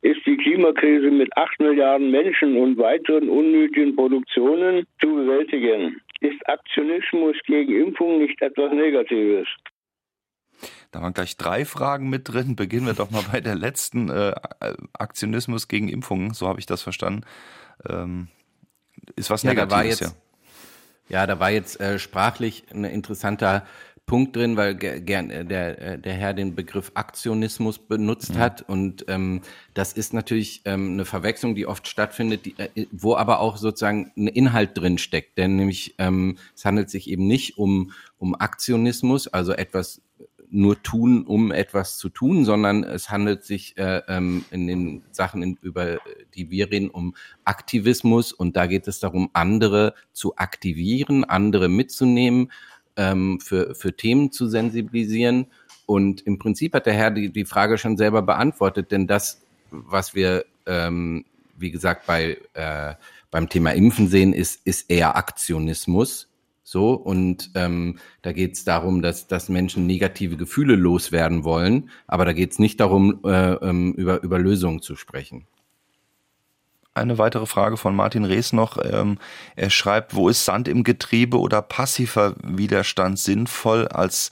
Ist 0.00 0.26
die 0.26 0.36
Klimakrise 0.36 1.12
mit 1.12 1.30
acht 1.36 1.60
Milliarden 1.60 2.10
Menschen 2.10 2.56
und 2.56 2.76
weiteren 2.76 3.28
unnötigen 3.28 3.94
Produktionen 3.94 4.84
zu 5.00 5.14
bewältigen? 5.14 6.00
Ist 6.18 6.44
Aktionismus 6.48 7.36
gegen 7.46 7.72
Impfung 7.80 8.18
nicht 8.18 8.42
etwas 8.42 8.72
Negatives? 8.72 9.46
Da 10.90 11.00
waren 11.00 11.14
gleich 11.14 11.36
drei 11.36 11.64
Fragen 11.64 12.10
mit 12.10 12.32
drin. 12.32 12.56
Beginnen 12.56 12.86
wir 12.86 12.94
doch 12.94 13.12
mal 13.12 13.22
bei 13.30 13.40
der 13.40 13.54
letzten 13.54 14.08
äh, 14.08 14.32
Aktionismus 14.92 15.68
gegen 15.68 15.88
Impfungen. 15.88 16.34
So 16.34 16.48
habe 16.48 16.58
ich 16.58 16.66
das 16.66 16.82
verstanden. 16.82 17.22
Ähm, 17.88 18.26
ist 19.14 19.30
was 19.30 19.44
ja, 19.44 19.50
Negatives, 19.50 20.00
ja. 20.00 20.08
Ja, 21.12 21.26
da 21.26 21.38
war 21.38 21.50
jetzt 21.50 21.78
äh, 21.78 21.98
sprachlich 21.98 22.64
ein 22.72 22.84
interessanter 22.84 23.66
Punkt 24.06 24.34
drin, 24.34 24.56
weil 24.56 24.74
gern 24.74 25.28
äh, 25.28 25.44
der, 25.44 25.80
äh, 25.80 25.98
der 25.98 26.14
Herr 26.14 26.32
den 26.32 26.54
Begriff 26.54 26.90
Aktionismus 26.94 27.78
benutzt 27.78 28.34
mhm. 28.34 28.38
hat. 28.38 28.62
Und 28.62 29.04
ähm, 29.08 29.42
das 29.74 29.92
ist 29.92 30.14
natürlich 30.14 30.62
ähm, 30.64 30.92
eine 30.92 31.04
Verwechslung, 31.04 31.54
die 31.54 31.66
oft 31.66 31.86
stattfindet, 31.86 32.46
die, 32.46 32.54
äh, 32.58 32.86
wo 32.92 33.14
aber 33.14 33.40
auch 33.40 33.58
sozusagen 33.58 34.10
ein 34.16 34.26
Inhalt 34.26 34.70
drin 34.78 34.96
steckt. 34.96 35.36
Denn 35.36 35.56
nämlich 35.56 35.96
ähm, 35.98 36.38
es 36.56 36.64
handelt 36.64 36.88
sich 36.88 37.10
eben 37.10 37.26
nicht 37.26 37.58
um, 37.58 37.92
um 38.16 38.34
Aktionismus, 38.34 39.28
also 39.28 39.52
etwas 39.52 40.00
nur 40.52 40.82
tun, 40.82 41.24
um 41.24 41.50
etwas 41.50 41.96
zu 41.96 42.10
tun, 42.10 42.44
sondern 42.44 42.84
es 42.84 43.10
handelt 43.10 43.44
sich 43.44 43.76
äh, 43.78 44.02
ähm, 44.06 44.44
in 44.50 44.66
den 44.66 45.02
Sachen, 45.10 45.42
in, 45.42 45.58
über 45.62 45.98
die 46.34 46.50
wir 46.50 46.70
reden, 46.70 46.90
um 46.90 47.14
Aktivismus 47.44 48.32
und 48.32 48.56
da 48.56 48.66
geht 48.66 48.86
es 48.86 49.00
darum, 49.00 49.30
andere 49.32 49.94
zu 50.12 50.36
aktivieren, 50.36 51.24
andere 51.24 51.68
mitzunehmen, 51.68 52.52
ähm, 52.96 53.40
für, 53.40 53.74
für 53.74 53.96
Themen 53.96 54.30
zu 54.30 54.46
sensibilisieren. 54.46 55.46
Und 55.86 56.20
im 56.22 56.38
Prinzip 56.38 56.74
hat 56.74 56.86
der 56.86 56.94
Herr 56.94 57.10
die, 57.10 57.32
die 57.32 57.46
Frage 57.46 57.78
schon 57.78 57.96
selber 57.96 58.22
beantwortet, 58.22 58.92
denn 58.92 59.06
das, 59.06 59.42
was 59.70 60.14
wir, 60.14 60.44
ähm, 60.66 61.24
wie 61.56 61.70
gesagt, 61.70 62.06
bei, 62.06 62.38
äh, 62.52 62.94
beim 63.30 63.48
Thema 63.48 63.72
Impfen 63.72 64.08
sehen, 64.08 64.34
ist, 64.34 64.66
ist 64.66 64.90
eher 64.90 65.16
Aktionismus 65.16 66.28
so, 66.64 66.94
und 66.94 67.50
ähm, 67.54 67.98
da 68.22 68.32
geht 68.32 68.54
es 68.54 68.64
darum, 68.64 69.02
dass, 69.02 69.26
dass 69.26 69.48
Menschen 69.48 69.86
negative 69.86 70.36
Gefühle 70.36 70.76
loswerden 70.76 71.44
wollen, 71.44 71.90
aber 72.06 72.24
da 72.24 72.32
geht 72.32 72.52
es 72.52 72.58
nicht 72.58 72.78
darum, 72.78 73.20
äh, 73.24 73.54
ähm, 73.54 73.92
über, 73.94 74.22
über 74.22 74.38
Lösungen 74.38 74.80
zu 74.80 74.94
sprechen. 74.94 75.46
Eine 76.94 77.16
weitere 77.18 77.46
Frage 77.46 77.78
von 77.78 77.96
Martin 77.96 78.24
Rees 78.24 78.52
noch. 78.52 78.76
Ähm, 78.82 79.18
er 79.56 79.70
schreibt, 79.70 80.14
wo 80.14 80.28
ist 80.28 80.44
Sand 80.44 80.68
im 80.68 80.84
Getriebe 80.84 81.40
oder 81.40 81.62
passiver 81.62 82.36
Widerstand 82.44 83.18
sinnvoll 83.18 83.88
als 83.88 84.30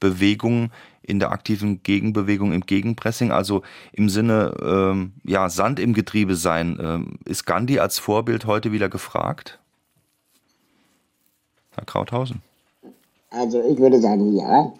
Bewegung 0.00 0.72
in 1.02 1.20
der 1.20 1.30
aktiven 1.30 1.84
Gegenbewegung 1.84 2.52
im 2.52 2.62
Gegenpressing? 2.62 3.30
Also 3.30 3.62
im 3.92 4.08
Sinne, 4.08 4.54
ähm, 4.60 5.12
ja, 5.22 5.48
Sand 5.48 5.78
im 5.78 5.94
Getriebe 5.94 6.34
sein. 6.34 6.78
Ähm, 6.82 7.18
ist 7.24 7.46
Gandhi 7.46 7.78
als 7.78 8.00
Vorbild 8.00 8.44
heute 8.44 8.72
wieder 8.72 8.88
gefragt? 8.88 9.59
Krauthausen? 11.86 12.42
Also 13.30 13.62
ich 13.62 13.78
würde 13.78 14.00
sagen, 14.00 14.36
ja. 14.36 14.72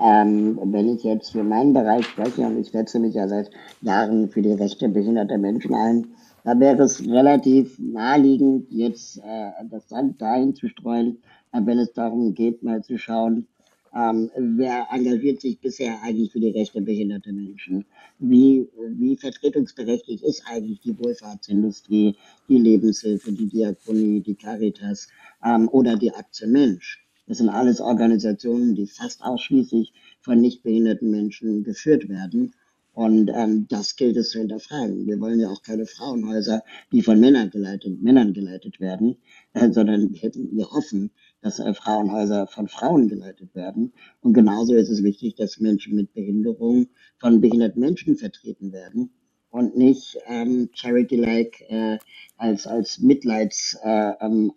Ähm, 0.00 0.58
wenn 0.64 0.88
ich 0.88 1.04
jetzt 1.04 1.30
für 1.30 1.44
meinen 1.44 1.72
Bereich 1.72 2.04
spreche, 2.06 2.42
und 2.42 2.58
ich 2.58 2.70
setze 2.72 2.98
mich 2.98 3.14
ja 3.14 3.28
seit 3.28 3.50
Jahren 3.80 4.28
für 4.28 4.42
die 4.42 4.52
Rechte 4.52 4.88
behinderter 4.88 5.38
Menschen 5.38 5.72
ein, 5.72 6.08
da 6.42 6.58
wäre 6.58 6.82
es 6.82 7.06
relativ 7.06 7.78
naheliegend, 7.78 8.66
jetzt 8.70 9.18
äh, 9.18 9.52
das 9.70 9.88
Sand 9.88 10.20
dahin 10.20 10.54
zu 10.56 10.68
streuen, 10.68 11.18
wenn 11.52 11.78
es 11.78 11.92
darum 11.92 12.34
geht, 12.34 12.64
mal 12.64 12.82
zu 12.82 12.98
schauen, 12.98 13.46
ähm, 13.94 14.30
wer 14.36 14.88
engagiert 14.90 15.40
sich 15.40 15.60
bisher 15.60 16.02
eigentlich 16.02 16.32
für 16.32 16.40
die 16.40 16.50
Rechte 16.50 16.80
behinderter 16.80 17.32
Menschen? 17.32 17.84
Wie, 18.18 18.68
wie 18.88 19.16
vertretungsberechtigt 19.16 20.24
ist 20.24 20.42
eigentlich 20.46 20.80
die 20.80 20.98
Wohlfahrtsindustrie, 20.98 22.16
die 22.48 22.58
Lebenshilfe, 22.58 23.32
die 23.32 23.46
Diakonie, 23.46 24.20
die 24.20 24.34
Caritas 24.34 25.08
ähm, 25.44 25.68
oder 25.68 25.96
die 25.96 26.12
Aktion 26.12 26.52
Mensch? 26.52 27.04
Das 27.26 27.38
sind 27.38 27.48
alles 27.48 27.80
Organisationen, 27.80 28.74
die 28.74 28.86
fast 28.86 29.22
ausschließlich 29.22 29.92
von 30.20 30.40
nichtbehinderten 30.40 31.10
Menschen 31.10 31.62
geführt 31.64 32.08
werden. 32.08 32.52
Und 32.92 33.28
ähm, 33.34 33.66
das 33.68 33.96
gilt 33.96 34.16
es 34.16 34.30
zu 34.30 34.38
hinterfragen. 34.38 35.06
Wir 35.06 35.18
wollen 35.20 35.40
ja 35.40 35.48
auch 35.48 35.62
keine 35.62 35.86
Frauenhäuser, 35.86 36.62
die 36.92 37.02
von 37.02 37.18
Männern 37.18 37.50
geleitet, 37.50 38.00
Männern 38.00 38.32
geleitet 38.32 38.78
werden, 38.78 39.16
äh, 39.52 39.72
sondern 39.72 40.12
wir, 40.12 40.30
wir 40.34 40.70
hoffen, 40.70 41.10
dass 41.44 41.58
äh, 41.58 41.74
Frauenhäuser 41.74 42.46
von 42.46 42.68
Frauen 42.68 43.06
geleitet 43.06 43.54
werden. 43.54 43.92
Und 44.22 44.32
genauso 44.32 44.74
ist 44.74 44.88
es 44.88 45.04
wichtig, 45.04 45.34
dass 45.36 45.60
Menschen 45.60 45.94
mit 45.94 46.12
Behinderung 46.14 46.88
von 47.18 47.40
behinderten 47.40 47.80
Menschen 47.80 48.16
vertreten 48.16 48.72
werden 48.72 49.10
und 49.50 49.76
nicht 49.76 50.16
ähm, 50.26 50.70
Charity-like 50.72 51.60
äh, 51.68 51.98
als, 52.38 52.66
als 52.66 52.98
Mitleidsarbeit 52.98 54.20
äh, 54.22 54.24
ähm, 54.24 54.52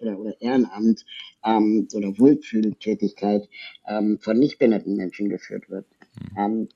oder, 0.00 0.20
oder 0.20 0.40
Ehrenamt 0.40 1.04
ähm, 1.44 1.88
oder 1.92 2.16
Wohlfühltätigkeit 2.18 3.48
ähm, 3.88 4.18
von 4.20 4.38
nicht 4.38 4.58
behinderten 4.58 4.96
Menschen 4.96 5.28
geführt 5.28 5.68
wird. 5.68 5.86
Mhm. 6.20 6.38
Ähm, 6.38 6.68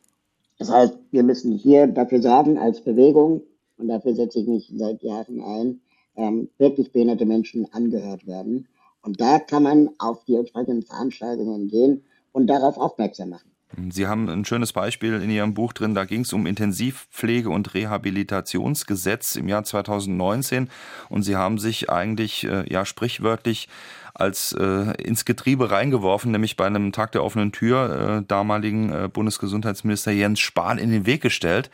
das 0.58 0.70
heißt, 0.72 0.98
wir 1.12 1.22
müssen 1.22 1.52
hier 1.52 1.86
dafür 1.86 2.20
sorgen 2.20 2.58
als 2.58 2.82
Bewegung, 2.82 3.42
und 3.78 3.88
dafür 3.88 4.14
setze 4.14 4.40
ich 4.40 4.46
mich 4.46 4.72
seit 4.76 5.02
Jahren 5.02 5.40
ein, 5.40 5.80
ähm, 6.16 6.50
wirklich 6.58 6.92
behinderte 6.92 7.26
Menschen 7.26 7.72
angehört 7.72 8.26
werden 8.26 8.68
und 9.02 9.20
da 9.20 9.38
kann 9.38 9.62
man 9.62 9.90
auf 9.98 10.24
die 10.24 10.36
entsprechenden 10.36 10.82
Veranstaltungen 10.82 11.68
gehen 11.68 12.04
und 12.32 12.46
darauf 12.46 12.76
aufmerksam 12.78 13.30
machen. 13.30 13.52
Sie 13.90 14.06
haben 14.06 14.28
ein 14.28 14.44
schönes 14.44 14.72
Beispiel 14.72 15.14
in 15.14 15.30
Ihrem 15.30 15.54
Buch 15.54 15.72
drin, 15.72 15.94
da 15.94 16.04
ging 16.04 16.22
es 16.22 16.32
um 16.32 16.46
Intensivpflege 16.46 17.48
und 17.48 17.72
Rehabilitationsgesetz 17.72 19.36
im 19.36 19.48
Jahr 19.48 19.64
2019 19.64 20.68
und 21.08 21.22
Sie 21.22 21.36
haben 21.36 21.58
sich 21.58 21.88
eigentlich 21.88 22.44
äh, 22.44 22.70
ja 22.70 22.84
sprichwörtlich 22.84 23.68
als 24.14 24.52
äh, 24.52 24.92
ins 25.02 25.24
Getriebe 25.24 25.70
reingeworfen, 25.70 26.32
nämlich 26.32 26.56
bei 26.56 26.66
einem 26.66 26.92
Tag 26.92 27.12
der 27.12 27.24
offenen 27.24 27.50
Tür 27.50 28.18
äh, 28.20 28.26
damaligen 28.26 28.92
äh, 28.92 29.08
Bundesgesundheitsminister 29.10 30.12
Jens 30.12 30.40
Spahn 30.40 30.76
in 30.76 30.90
den 30.90 31.06
Weg 31.06 31.22
gestellt 31.22 31.70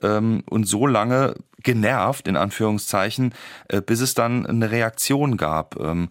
ähm, 0.00 0.42
und 0.48 0.64
so 0.64 0.86
lange 0.86 1.34
genervt, 1.62 2.28
in 2.28 2.36
Anführungszeichen, 2.36 3.34
äh, 3.68 3.82
bis 3.82 4.00
es 4.00 4.14
dann 4.14 4.46
eine 4.46 4.70
Reaktion 4.70 5.36
gab. 5.36 5.78
Ähm, 5.78 6.08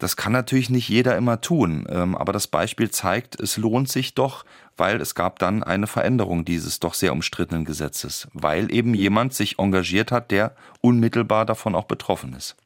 das 0.00 0.16
kann 0.16 0.32
natürlich 0.32 0.70
nicht 0.70 0.88
jeder 0.88 1.16
immer 1.16 1.40
tun, 1.40 1.86
ähm, 1.88 2.16
aber 2.16 2.32
das 2.32 2.48
Beispiel 2.48 2.90
zeigt, 2.90 3.38
es 3.38 3.56
lohnt 3.56 3.88
sich 3.88 4.14
doch, 4.14 4.44
weil 4.76 5.00
es 5.00 5.14
gab 5.14 5.38
dann 5.38 5.62
eine 5.62 5.86
Veränderung 5.86 6.44
dieses 6.44 6.80
doch 6.80 6.94
sehr 6.94 7.12
umstrittenen 7.12 7.64
Gesetzes, 7.64 8.26
weil 8.32 8.72
eben 8.72 8.94
jemand 8.94 9.34
sich 9.34 9.58
engagiert 9.58 10.10
hat, 10.10 10.30
der 10.30 10.56
unmittelbar 10.80 11.44
davon 11.44 11.74
auch 11.74 11.84
betroffen 11.84 12.32
ist. 12.32 12.56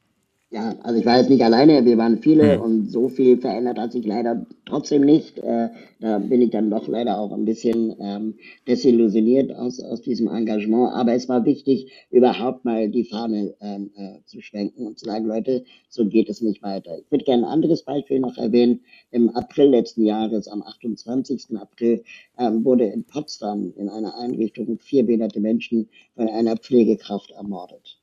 Ja, 0.55 0.73
also 0.83 0.97
ich 0.97 1.05
war 1.05 1.17
jetzt 1.17 1.29
nicht 1.29 1.43
alleine, 1.43 1.83
wir 1.83 1.97
waren 1.97 2.19
viele 2.19 2.53
hm. 2.53 2.61
und 2.61 2.89
so 2.89 3.09
viel 3.09 3.37
verändert 3.37 3.77
hat 3.77 3.91
sich 3.91 4.05
leider 4.05 4.45
trotzdem 4.65 5.01
nicht. 5.01 5.37
Äh, 5.39 5.67
da 5.99 6.19
bin 6.19 6.41
ich 6.41 6.51
dann 6.51 6.69
doch 6.69 6.87
leider 6.87 7.19
auch 7.19 7.33
ein 7.33 7.43
bisschen 7.43 7.93
ähm, 7.99 8.35
desillusioniert 8.65 9.53
aus, 9.53 9.81
aus 9.81 10.01
diesem 10.01 10.29
Engagement. 10.29 10.93
Aber 10.93 11.13
es 11.13 11.27
war 11.27 11.43
wichtig, 11.43 11.91
überhaupt 12.09 12.63
mal 12.63 12.87
die 12.87 13.03
Fahne 13.03 13.53
ähm, 13.59 13.91
äh, 13.97 14.19
zu 14.23 14.39
schwenken 14.39 14.87
und 14.87 14.97
zu 14.97 15.03
sagen, 15.03 15.25
Leute, 15.25 15.65
so 15.89 16.05
geht 16.05 16.29
es 16.29 16.39
nicht 16.39 16.63
weiter. 16.63 16.99
Ich 16.99 17.11
würde 17.11 17.25
gerne 17.25 17.47
ein 17.47 17.51
anderes 17.51 17.83
Beispiel 17.83 18.21
noch 18.21 18.37
erwähnen. 18.37 18.79
Im 19.11 19.31
April 19.31 19.71
letzten 19.71 20.05
Jahres, 20.05 20.47
am 20.47 20.63
28. 20.63 21.47
April, 21.57 22.01
ähm, 22.37 22.63
wurde 22.63 22.85
in 22.85 23.03
Potsdam 23.03 23.73
in 23.75 23.89
einer 23.89 24.17
Einrichtung 24.17 24.79
vier 24.79 25.05
behinderte 25.05 25.41
Menschen 25.41 25.89
von 26.15 26.29
einer 26.29 26.55
Pflegekraft 26.55 27.31
ermordet. 27.31 27.99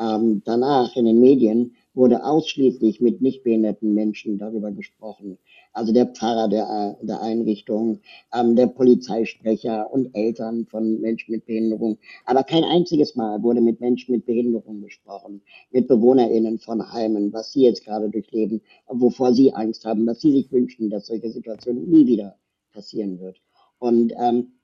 Ähm, 0.00 0.40
danach 0.46 0.96
in 0.96 1.04
den 1.04 1.20
Medien 1.20 1.76
wurde 1.94 2.24
ausschließlich 2.24 3.00
mit 3.00 3.20
nicht 3.20 3.42
behinderten 3.42 3.94
Menschen 3.94 4.38
darüber 4.38 4.70
gesprochen. 4.70 5.38
Also 5.72 5.92
der 5.92 6.06
Pfarrer 6.06 6.48
der, 6.48 6.98
der 7.02 7.20
Einrichtung, 7.20 8.00
ähm, 8.32 8.56
der 8.56 8.66
Polizeisprecher 8.66 9.92
und 9.92 10.14
Eltern 10.14 10.66
von 10.66 11.00
Menschen 11.00 11.32
mit 11.32 11.46
Behinderung. 11.46 11.98
Aber 12.24 12.44
kein 12.44 12.64
einziges 12.64 13.16
Mal 13.16 13.42
wurde 13.42 13.60
mit 13.60 13.80
Menschen 13.80 14.12
mit 14.12 14.26
Behinderung 14.26 14.82
gesprochen, 14.82 15.42
mit 15.70 15.88
BewohnerInnen 15.88 16.58
von 16.58 16.92
Heimen, 16.92 17.32
was 17.32 17.52
sie 17.52 17.62
jetzt 17.62 17.84
gerade 17.84 18.08
durchleben, 18.08 18.60
wovor 18.88 19.34
sie 19.34 19.52
Angst 19.52 19.84
haben, 19.84 20.06
was 20.06 20.20
sie 20.20 20.32
sich 20.32 20.52
wünschen, 20.52 20.90
dass 20.90 21.06
solche 21.06 21.30
Situationen 21.30 21.90
nie 21.90 22.06
wieder 22.06 22.36
passieren 22.72 23.20
wird. 23.20 23.40
Und 23.78 24.12
ähm, 24.18 24.59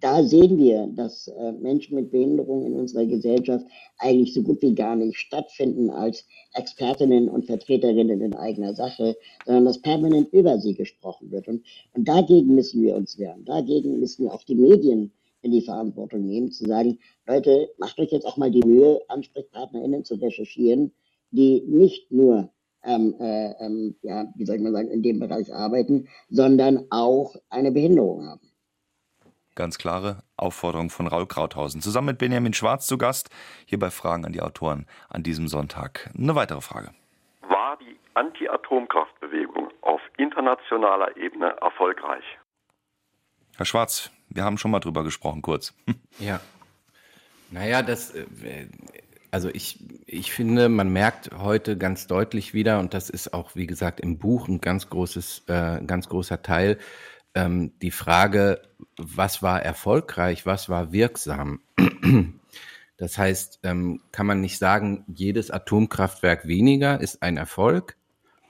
da 0.00 0.22
sehen 0.24 0.58
wir, 0.58 0.86
dass 0.88 1.28
äh, 1.28 1.52
Menschen 1.52 1.94
mit 1.94 2.10
Behinderung 2.10 2.64
in 2.64 2.74
unserer 2.74 3.06
Gesellschaft 3.06 3.66
eigentlich 3.98 4.34
so 4.34 4.42
gut 4.42 4.62
wie 4.62 4.74
gar 4.74 4.96
nicht 4.96 5.18
stattfinden 5.18 5.90
als 5.90 6.24
Expertinnen 6.54 7.28
und 7.28 7.46
Vertreterinnen 7.46 8.20
in 8.20 8.34
eigener 8.34 8.74
Sache, 8.74 9.16
sondern 9.44 9.66
dass 9.66 9.80
permanent 9.80 10.32
über 10.32 10.58
sie 10.58 10.74
gesprochen 10.74 11.30
wird. 11.30 11.48
Und, 11.48 11.64
und 11.94 12.08
dagegen 12.08 12.54
müssen 12.54 12.82
wir 12.82 12.96
uns 12.96 13.18
wehren. 13.18 13.44
Dagegen 13.44 14.00
müssen 14.00 14.24
wir 14.24 14.34
auch 14.34 14.44
die 14.44 14.54
Medien 14.54 15.12
in 15.42 15.52
die 15.52 15.62
Verantwortung 15.62 16.26
nehmen, 16.26 16.50
zu 16.50 16.66
sagen, 16.66 16.98
Leute, 17.26 17.70
macht 17.78 17.98
euch 17.98 18.12
jetzt 18.12 18.26
auch 18.26 18.36
mal 18.36 18.50
die 18.50 18.66
Mühe, 18.66 19.00
AnsprechpartnerInnen 19.08 20.04
zu 20.04 20.16
recherchieren, 20.16 20.92
die 21.30 21.62
nicht 21.66 22.10
nur 22.10 22.50
ähm, 22.84 23.14
äh, 23.20 23.52
ähm, 23.64 23.94
ja, 24.02 24.32
wie 24.36 24.46
soll 24.46 24.56
ich 24.56 24.62
mal 24.62 24.72
sagen, 24.72 24.88
in 24.88 25.02
dem 25.02 25.18
Bereich 25.18 25.52
arbeiten, 25.52 26.08
sondern 26.30 26.86
auch 26.90 27.36
eine 27.50 27.72
Behinderung 27.72 28.26
haben. 28.26 28.49
Ganz 29.54 29.78
klare 29.78 30.22
Aufforderung 30.36 30.90
von 30.90 31.06
Raul 31.06 31.26
Krauthausen. 31.26 31.80
Zusammen 31.82 32.08
mit 32.08 32.18
Benjamin 32.18 32.54
Schwarz 32.54 32.86
zu 32.86 32.98
Gast, 32.98 33.30
hier 33.66 33.78
bei 33.78 33.90
Fragen 33.90 34.24
an 34.24 34.32
die 34.32 34.42
Autoren 34.42 34.86
an 35.08 35.22
diesem 35.22 35.48
Sonntag. 35.48 36.10
Eine 36.16 36.34
weitere 36.34 36.60
Frage. 36.60 36.92
War 37.42 37.76
die 37.78 37.98
Anti-Atomkraftbewegung 38.14 39.68
auf 39.82 40.00
internationaler 40.16 41.16
Ebene 41.16 41.56
erfolgreich? 41.60 42.24
Herr 43.56 43.66
Schwarz, 43.66 44.10
wir 44.28 44.44
haben 44.44 44.56
schon 44.56 44.70
mal 44.70 44.80
drüber 44.80 45.04
gesprochen, 45.04 45.42
kurz. 45.42 45.74
Ja. 46.18 46.40
Naja, 47.50 47.82
das, 47.82 48.14
äh, 48.14 48.24
also 49.30 49.48
ich, 49.48 49.78
ich 50.06 50.32
finde, 50.32 50.68
man 50.68 50.92
merkt 50.92 51.30
heute 51.36 51.76
ganz 51.76 52.06
deutlich 52.06 52.54
wieder, 52.54 52.78
und 52.78 52.94
das 52.94 53.10
ist 53.10 53.34
auch, 53.34 53.54
wie 53.54 53.66
gesagt, 53.66 54.00
im 54.00 54.18
Buch 54.18 54.48
ein 54.48 54.60
ganz 54.60 54.88
großes, 54.88 55.44
äh, 55.48 55.80
ganz 55.84 56.08
großer 56.08 56.42
Teil, 56.42 56.78
ähm, 57.34 57.72
die 57.80 57.90
Frage, 57.90 58.62
was 58.96 59.42
war 59.42 59.62
erfolgreich, 59.62 60.46
was 60.46 60.68
war 60.68 60.92
wirksam. 60.92 61.60
Das 63.00 63.16
heißt, 63.16 63.60
ähm, 63.62 64.02
kann 64.12 64.26
man 64.26 64.42
nicht 64.42 64.58
sagen, 64.58 65.06
jedes 65.08 65.50
Atomkraftwerk 65.50 66.46
weniger 66.46 67.00
ist 67.00 67.22
ein 67.22 67.38
Erfolg 67.38 67.96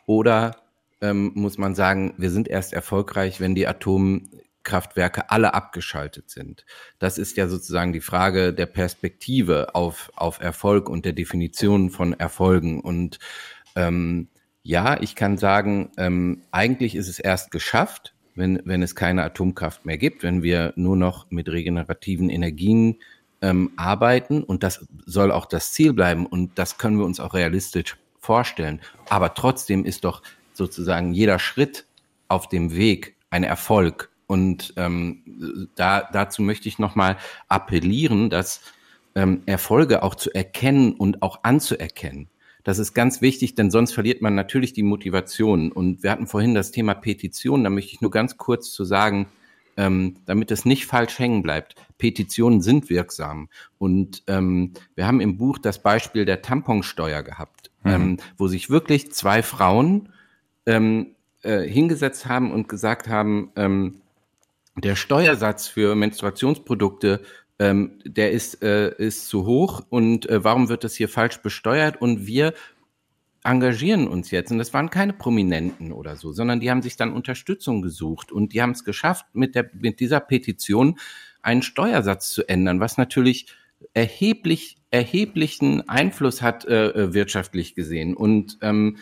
oder 0.06 0.56
ähm, 1.00 1.30
muss 1.34 1.56
man 1.56 1.76
sagen, 1.76 2.14
wir 2.16 2.30
sind 2.30 2.48
erst 2.48 2.72
erfolgreich, 2.72 3.38
wenn 3.38 3.54
die 3.54 3.68
Atomkraftwerke 3.68 5.30
alle 5.30 5.54
abgeschaltet 5.54 6.30
sind. 6.30 6.64
Das 6.98 7.16
ist 7.16 7.36
ja 7.36 7.46
sozusagen 7.46 7.92
die 7.92 8.00
Frage 8.00 8.52
der 8.52 8.66
Perspektive 8.66 9.76
auf, 9.76 10.10
auf 10.16 10.40
Erfolg 10.40 10.88
und 10.88 11.04
der 11.04 11.12
Definition 11.12 11.90
von 11.90 12.12
Erfolgen. 12.18 12.80
Und 12.80 13.20
ähm, 13.76 14.26
ja, 14.64 15.00
ich 15.00 15.14
kann 15.14 15.38
sagen, 15.38 15.92
ähm, 15.96 16.42
eigentlich 16.50 16.96
ist 16.96 17.08
es 17.08 17.20
erst 17.20 17.52
geschafft, 17.52 18.14
wenn, 18.40 18.60
wenn 18.64 18.82
es 18.82 18.96
keine 18.96 19.22
Atomkraft 19.22 19.86
mehr 19.86 19.98
gibt, 19.98 20.24
wenn 20.24 20.42
wir 20.42 20.72
nur 20.74 20.96
noch 20.96 21.30
mit 21.30 21.48
regenerativen 21.48 22.28
Energien 22.30 22.96
ähm, 23.42 23.70
arbeiten. 23.76 24.42
Und 24.42 24.64
das 24.64 24.84
soll 25.06 25.30
auch 25.30 25.46
das 25.46 25.72
Ziel 25.72 25.92
bleiben. 25.92 26.26
Und 26.26 26.58
das 26.58 26.78
können 26.78 26.98
wir 26.98 27.04
uns 27.04 27.20
auch 27.20 27.34
realistisch 27.34 27.96
vorstellen. 28.18 28.80
Aber 29.08 29.34
trotzdem 29.34 29.84
ist 29.84 30.04
doch 30.04 30.22
sozusagen 30.52 31.12
jeder 31.12 31.38
Schritt 31.38 31.86
auf 32.28 32.48
dem 32.48 32.74
Weg 32.74 33.16
ein 33.30 33.44
Erfolg. 33.44 34.10
Und 34.26 34.72
ähm, 34.76 35.68
da, 35.74 36.08
dazu 36.12 36.42
möchte 36.42 36.68
ich 36.68 36.78
nochmal 36.78 37.16
appellieren, 37.48 38.30
dass 38.30 38.60
ähm, 39.14 39.42
Erfolge 39.46 40.02
auch 40.02 40.14
zu 40.14 40.32
erkennen 40.34 40.92
und 40.92 41.22
auch 41.22 41.40
anzuerkennen. 41.42 42.28
Das 42.64 42.78
ist 42.78 42.94
ganz 42.94 43.20
wichtig, 43.20 43.54
denn 43.54 43.70
sonst 43.70 43.92
verliert 43.92 44.22
man 44.22 44.34
natürlich 44.34 44.72
die 44.72 44.82
Motivation. 44.82 45.72
Und 45.72 46.02
wir 46.02 46.10
hatten 46.10 46.26
vorhin 46.26 46.54
das 46.54 46.70
Thema 46.70 46.94
Petition. 46.94 47.64
Da 47.64 47.70
möchte 47.70 47.92
ich 47.94 48.00
nur 48.00 48.10
ganz 48.10 48.36
kurz 48.36 48.70
zu 48.70 48.84
sagen, 48.84 49.26
ähm, 49.76 50.16
damit 50.26 50.50
es 50.50 50.64
nicht 50.64 50.86
falsch 50.86 51.18
hängen 51.18 51.42
bleibt. 51.42 51.74
Petitionen 51.96 52.60
sind 52.60 52.90
wirksam. 52.90 53.48
Und 53.78 54.22
ähm, 54.26 54.72
wir 54.94 55.06
haben 55.06 55.20
im 55.20 55.38
Buch 55.38 55.58
das 55.58 55.82
Beispiel 55.82 56.24
der 56.24 56.42
Tamponsteuer 56.42 57.22
gehabt, 57.22 57.70
mhm. 57.84 57.90
ähm, 57.90 58.16
wo 58.36 58.48
sich 58.48 58.68
wirklich 58.68 59.12
zwei 59.12 59.42
Frauen 59.42 60.10
ähm, 60.66 61.14
äh, 61.42 61.60
hingesetzt 61.62 62.26
haben 62.26 62.52
und 62.52 62.68
gesagt 62.68 63.08
haben, 63.08 63.52
ähm, 63.56 64.02
der 64.76 64.96
Steuersatz 64.96 65.66
für 65.66 65.94
Menstruationsprodukte 65.94 67.22
ähm, 67.60 68.00
der 68.04 68.32
ist, 68.32 68.62
äh, 68.62 68.92
ist 68.96 69.28
zu 69.28 69.44
hoch 69.44 69.84
und 69.90 70.28
äh, 70.28 70.42
warum 70.42 70.70
wird 70.70 70.82
das 70.82 70.96
hier 70.96 71.10
falsch 71.10 71.42
besteuert? 71.42 72.00
Und 72.00 72.26
wir 72.26 72.54
engagieren 73.44 74.08
uns 74.08 74.30
jetzt. 74.30 74.50
Und 74.50 74.58
das 74.58 74.72
waren 74.72 74.90
keine 74.90 75.12
Prominenten 75.12 75.92
oder 75.92 76.16
so, 76.16 76.32
sondern 76.32 76.60
die 76.60 76.70
haben 76.70 76.82
sich 76.82 76.96
dann 76.96 77.12
Unterstützung 77.12 77.82
gesucht 77.82 78.32
und 78.32 78.54
die 78.54 78.62
haben 78.62 78.72
es 78.72 78.82
geschafft, 78.82 79.26
mit, 79.34 79.54
der, 79.54 79.70
mit 79.74 80.00
dieser 80.00 80.20
Petition 80.20 80.98
einen 81.42 81.62
Steuersatz 81.62 82.30
zu 82.30 82.48
ändern, 82.48 82.80
was 82.80 82.96
natürlich 82.96 83.46
erheblich, 83.92 84.76
erheblichen 84.90 85.86
Einfluss 85.88 86.42
hat 86.42 86.64
äh, 86.64 86.88
äh 86.88 87.14
wirtschaftlich 87.14 87.74
gesehen. 87.74 88.14
Und 88.14 88.58
ähm, 88.62 88.96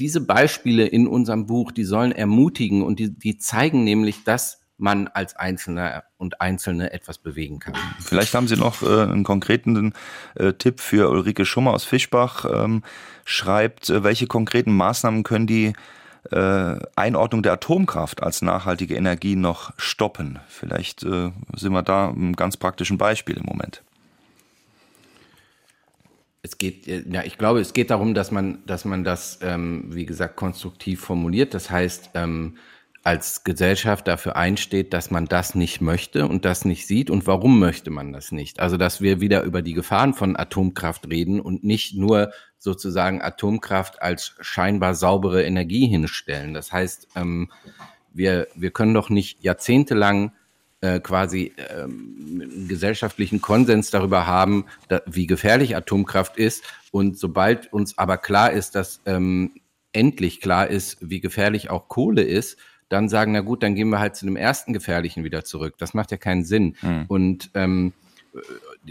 diese 0.00 0.20
Beispiele 0.20 0.86
in 0.86 1.06
unserem 1.06 1.46
Buch, 1.46 1.70
die 1.70 1.84
sollen 1.84 2.12
ermutigen 2.12 2.82
und 2.82 2.98
die, 2.98 3.16
die 3.16 3.38
zeigen 3.38 3.84
nämlich, 3.84 4.24
dass 4.24 4.59
man 4.80 5.08
als 5.08 5.36
Einzelner 5.36 6.04
und 6.16 6.40
Einzelne 6.40 6.92
etwas 6.92 7.18
bewegen 7.18 7.58
kann. 7.58 7.74
Vielleicht 8.00 8.34
haben 8.34 8.48
Sie 8.48 8.56
noch 8.56 8.82
äh, 8.82 9.02
einen 9.02 9.24
konkreten 9.24 9.92
äh, 10.34 10.52
Tipp 10.54 10.80
für 10.80 11.10
Ulrike 11.10 11.44
Schummer 11.44 11.72
aus 11.72 11.84
Fischbach. 11.84 12.44
Ähm, 12.52 12.82
schreibt, 13.24 13.90
äh, 13.90 14.02
welche 14.02 14.26
konkreten 14.26 14.72
Maßnahmen 14.72 15.22
können 15.22 15.46
die 15.46 15.72
äh, 16.30 16.76
Einordnung 16.96 17.42
der 17.42 17.52
Atomkraft 17.52 18.22
als 18.22 18.42
nachhaltige 18.42 18.94
Energie 18.96 19.36
noch 19.36 19.72
stoppen? 19.76 20.38
Vielleicht 20.48 21.02
äh, 21.04 21.30
sind 21.54 21.72
wir 21.72 21.82
da 21.82 22.08
ein 22.10 22.34
ganz 22.34 22.56
praktischen 22.56 22.98
Beispiel 22.98 23.36
im 23.36 23.44
Moment. 23.44 23.82
Es 26.42 26.56
geht, 26.58 26.88
äh, 26.88 27.04
ja, 27.10 27.22
ich 27.22 27.38
glaube, 27.38 27.60
es 27.60 27.72
geht 27.72 27.90
darum, 27.90 28.14
dass 28.14 28.30
man, 28.30 28.64
dass 28.66 28.84
man 28.84 29.04
das, 29.04 29.40
ähm, 29.42 29.84
wie 29.88 30.06
gesagt, 30.06 30.36
konstruktiv 30.36 31.00
formuliert. 31.00 31.54
Das 31.54 31.70
heißt, 31.70 32.10
ähm, 32.14 32.56
als 33.02 33.44
Gesellschaft 33.44 34.06
dafür 34.08 34.36
einsteht, 34.36 34.92
dass 34.92 35.10
man 35.10 35.24
das 35.26 35.54
nicht 35.54 35.80
möchte 35.80 36.26
und 36.26 36.44
das 36.44 36.64
nicht 36.64 36.86
sieht 36.86 37.08
und 37.08 37.26
warum 37.26 37.58
möchte 37.58 37.90
man 37.90 38.12
das 38.12 38.30
nicht. 38.30 38.60
Also 38.60 38.76
dass 38.76 39.00
wir 39.00 39.20
wieder 39.20 39.42
über 39.42 39.62
die 39.62 39.72
Gefahren 39.72 40.12
von 40.12 40.36
Atomkraft 40.36 41.08
reden 41.08 41.40
und 41.40 41.64
nicht 41.64 41.94
nur 41.94 42.32
sozusagen 42.58 43.22
Atomkraft 43.22 44.02
als 44.02 44.34
scheinbar 44.40 44.94
saubere 44.94 45.42
Energie 45.44 45.86
hinstellen. 45.86 46.52
Das 46.52 46.72
heißt, 46.72 47.08
ähm, 47.16 47.50
wir, 48.12 48.48
wir 48.54 48.70
können 48.70 48.92
doch 48.92 49.08
nicht 49.08 49.42
jahrzehntelang 49.42 50.32
äh, 50.82 51.00
quasi 51.00 51.54
ähm, 51.74 52.66
gesellschaftlichen 52.68 53.40
Konsens 53.40 53.90
darüber 53.90 54.26
haben, 54.26 54.66
da, 54.88 55.00
wie 55.06 55.26
gefährlich 55.26 55.74
Atomkraft 55.74 56.36
ist. 56.36 56.64
Und 56.90 57.18
sobald 57.18 57.72
uns 57.72 57.96
aber 57.96 58.18
klar 58.18 58.52
ist, 58.52 58.74
dass 58.74 59.00
ähm, 59.06 59.52
endlich 59.92 60.40
klar 60.40 60.68
ist, 60.68 60.98
wie 61.00 61.20
gefährlich 61.20 61.70
auch 61.70 61.88
Kohle 61.88 62.22
ist, 62.22 62.58
dann 62.90 63.08
sagen, 63.08 63.32
na 63.32 63.40
gut, 63.40 63.62
dann 63.62 63.74
gehen 63.74 63.88
wir 63.88 64.00
halt 64.00 64.16
zu 64.16 64.26
dem 64.26 64.36
ersten 64.36 64.74
Gefährlichen 64.74 65.24
wieder 65.24 65.44
zurück. 65.44 65.76
Das 65.78 65.94
macht 65.94 66.10
ja 66.10 66.18
keinen 66.18 66.44
Sinn. 66.44 66.76
Mhm. 66.82 67.04
Und 67.08 67.50
ähm, 67.54 67.92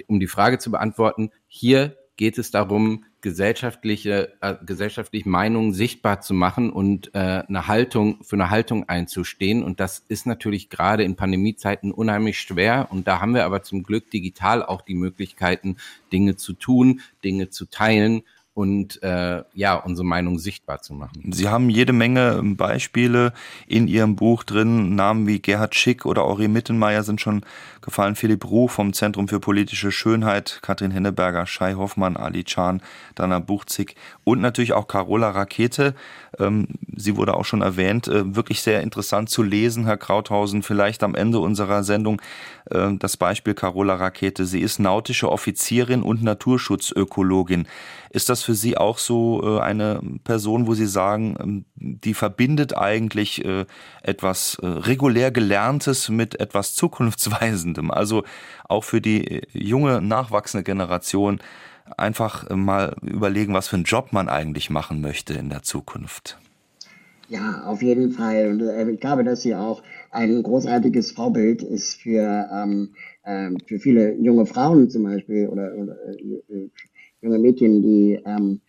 um 0.08 0.20
die 0.20 0.28
Frage 0.28 0.58
zu 0.58 0.72
beantworten, 0.72 1.32
hier 1.48 1.96
geht 2.16 2.38
es 2.38 2.52
darum, 2.52 3.06
gesellschaftliche, 3.22 4.34
äh, 4.42 4.56
gesellschaftliche 4.66 5.28
Meinungen 5.28 5.74
sichtbar 5.74 6.22
zu 6.22 6.34
machen 6.34 6.70
und 6.70 7.14
äh, 7.14 7.44
eine 7.48 7.68
Haltung, 7.68 8.24
für 8.24 8.36
eine 8.36 8.50
Haltung 8.50 8.88
einzustehen. 8.88 9.64
Und 9.64 9.80
das 9.80 10.04
ist 10.08 10.26
natürlich 10.26 10.70
gerade 10.70 11.04
in 11.04 11.16
Pandemiezeiten 11.16 11.92
unheimlich 11.92 12.40
schwer. 12.40 12.88
Und 12.92 13.08
da 13.08 13.20
haben 13.20 13.34
wir 13.34 13.46
aber 13.46 13.64
zum 13.64 13.84
Glück 13.84 14.10
digital 14.12 14.64
auch 14.64 14.82
die 14.82 14.96
Möglichkeiten, 14.96 15.78
Dinge 16.12 16.38
zu 16.38 16.54
tun, 16.54 17.02
Dinge 17.24 17.50
zu 17.50 17.66
teilen 17.66 18.24
und 18.54 19.02
äh, 19.04 19.44
ja, 19.54 19.76
unsere 19.76 20.06
Meinung 20.06 20.40
sichtbar 20.40 20.82
zu 20.82 20.94
machen. 20.94 21.32
Sie 21.32 21.48
haben 21.48 21.70
jede 21.70 21.94
Menge 21.94 22.42
Beispiele 22.44 23.34
in 23.68 23.88
Ihrem 23.88 24.16
Buch 24.16 24.44
drin. 24.44 24.96
Namen 24.96 25.28
wie 25.28 25.40
Gerhard 25.40 25.76
Schick 25.76 26.06
oder 26.06 26.26
Ori 26.26 26.48
Mittenmeier 26.48 27.04
sind 27.04 27.22
schon 27.22 27.44
gefallen. 27.90 28.16
Philipp 28.16 28.46
Ruh 28.46 28.68
vom 28.68 28.94
Zentrum 28.94 29.28
für 29.28 29.40
politische 29.40 29.92
Schönheit, 29.92 30.60
Katrin 30.62 30.92
Henneberger, 30.92 31.46
Shai 31.46 31.74
Hoffmann, 31.74 32.18
Ali 32.18 32.44
Chan, 32.44 32.82
Dana 33.16 33.40
Buchzig 33.40 33.96
und 34.24 34.42
natürlich 34.42 34.74
auch 34.74 34.88
Carola 34.88 35.32
Rakete. 35.32 35.96
Ähm, 36.38 36.68
sie 36.96 37.18
wurde 37.18 37.34
auch 37.34 37.46
schon 37.46 37.62
erwähnt. 37.62 38.08
Äh, 38.08 38.36
wirklich 38.36 38.62
sehr 38.62 38.82
interessant 38.82 39.30
zu 39.30 39.42
lesen, 39.44 39.86
Herr 39.86 39.98
Krauthausen. 39.98 40.64
Vielleicht 40.64 41.04
am 41.04 41.16
Ende 41.16 41.40
unserer 41.40 41.84
Sendung 41.84 42.22
äh, 42.70 42.92
das 42.98 43.18
Beispiel 43.18 43.56
Carola 43.56 43.96
Rakete. 43.96 44.46
Sie 44.46 44.62
ist 44.62 44.80
nautische 44.80 45.32
Offizierin 45.32 46.04
und 46.04 46.24
Naturschutzökologin. 46.24 47.68
Ist 48.12 48.30
das 48.30 48.44
für 48.44 48.56
Sie 48.56 48.78
auch 48.78 48.98
so 48.98 49.58
äh, 49.58 49.62
eine 49.62 50.02
Person, 50.24 50.68
wo 50.68 50.74
Sie 50.74 50.88
sagen, 50.88 51.36
ähm, 51.40 51.66
die 51.76 52.14
verbindet 52.14 52.78
eigentlich 52.78 53.44
etwas 54.04 54.58
regulär 54.62 55.32
Gelerntes 55.32 56.10
mit 56.10 56.40
etwas 56.40 56.76
Zukunftsweisendem? 57.80 57.92
Also 57.92 58.24
auch 58.68 58.84
für 58.84 59.02
die 59.02 59.42
junge, 59.54 60.02
nachwachsende 60.02 60.64
Generation 60.64 61.40
einfach 61.98 62.50
mal 62.56 62.96
überlegen, 63.02 63.54
was 63.54 63.68
für 63.68 63.78
einen 63.78 63.86
Job 63.86 64.10
man 64.12 64.30
eigentlich 64.30 64.70
machen 64.70 65.02
möchte 65.02 65.34
in 65.34 65.50
der 65.50 65.64
Zukunft. 65.64 66.38
Ja, 67.30 67.64
auf 67.66 67.82
jeden 67.82 68.12
Fall. 68.12 68.50
Und 68.50 68.62
äh, 68.62 68.90
ich 68.90 69.00
glaube, 69.00 69.24
dass 69.24 69.42
sie 69.42 69.56
auch 69.56 69.84
ein 70.12 70.42
großartiges 70.42 71.12
Vorbild 71.12 71.62
ist 71.62 72.02
für, 72.02 72.50
ähm, 72.52 72.96
äh, 73.24 73.52
für 73.68 73.80
viele 73.80 74.16
junge 74.16 74.48
Frauen 74.48 74.90
zum 74.90 75.04
Beispiel 75.04 75.48
oder, 75.48 75.74
oder 75.76 75.96
äh, 76.10 76.70
junge 77.22 77.40
Mädchen, 77.40 77.84
die 77.84 78.20
ähm, 78.26 78.62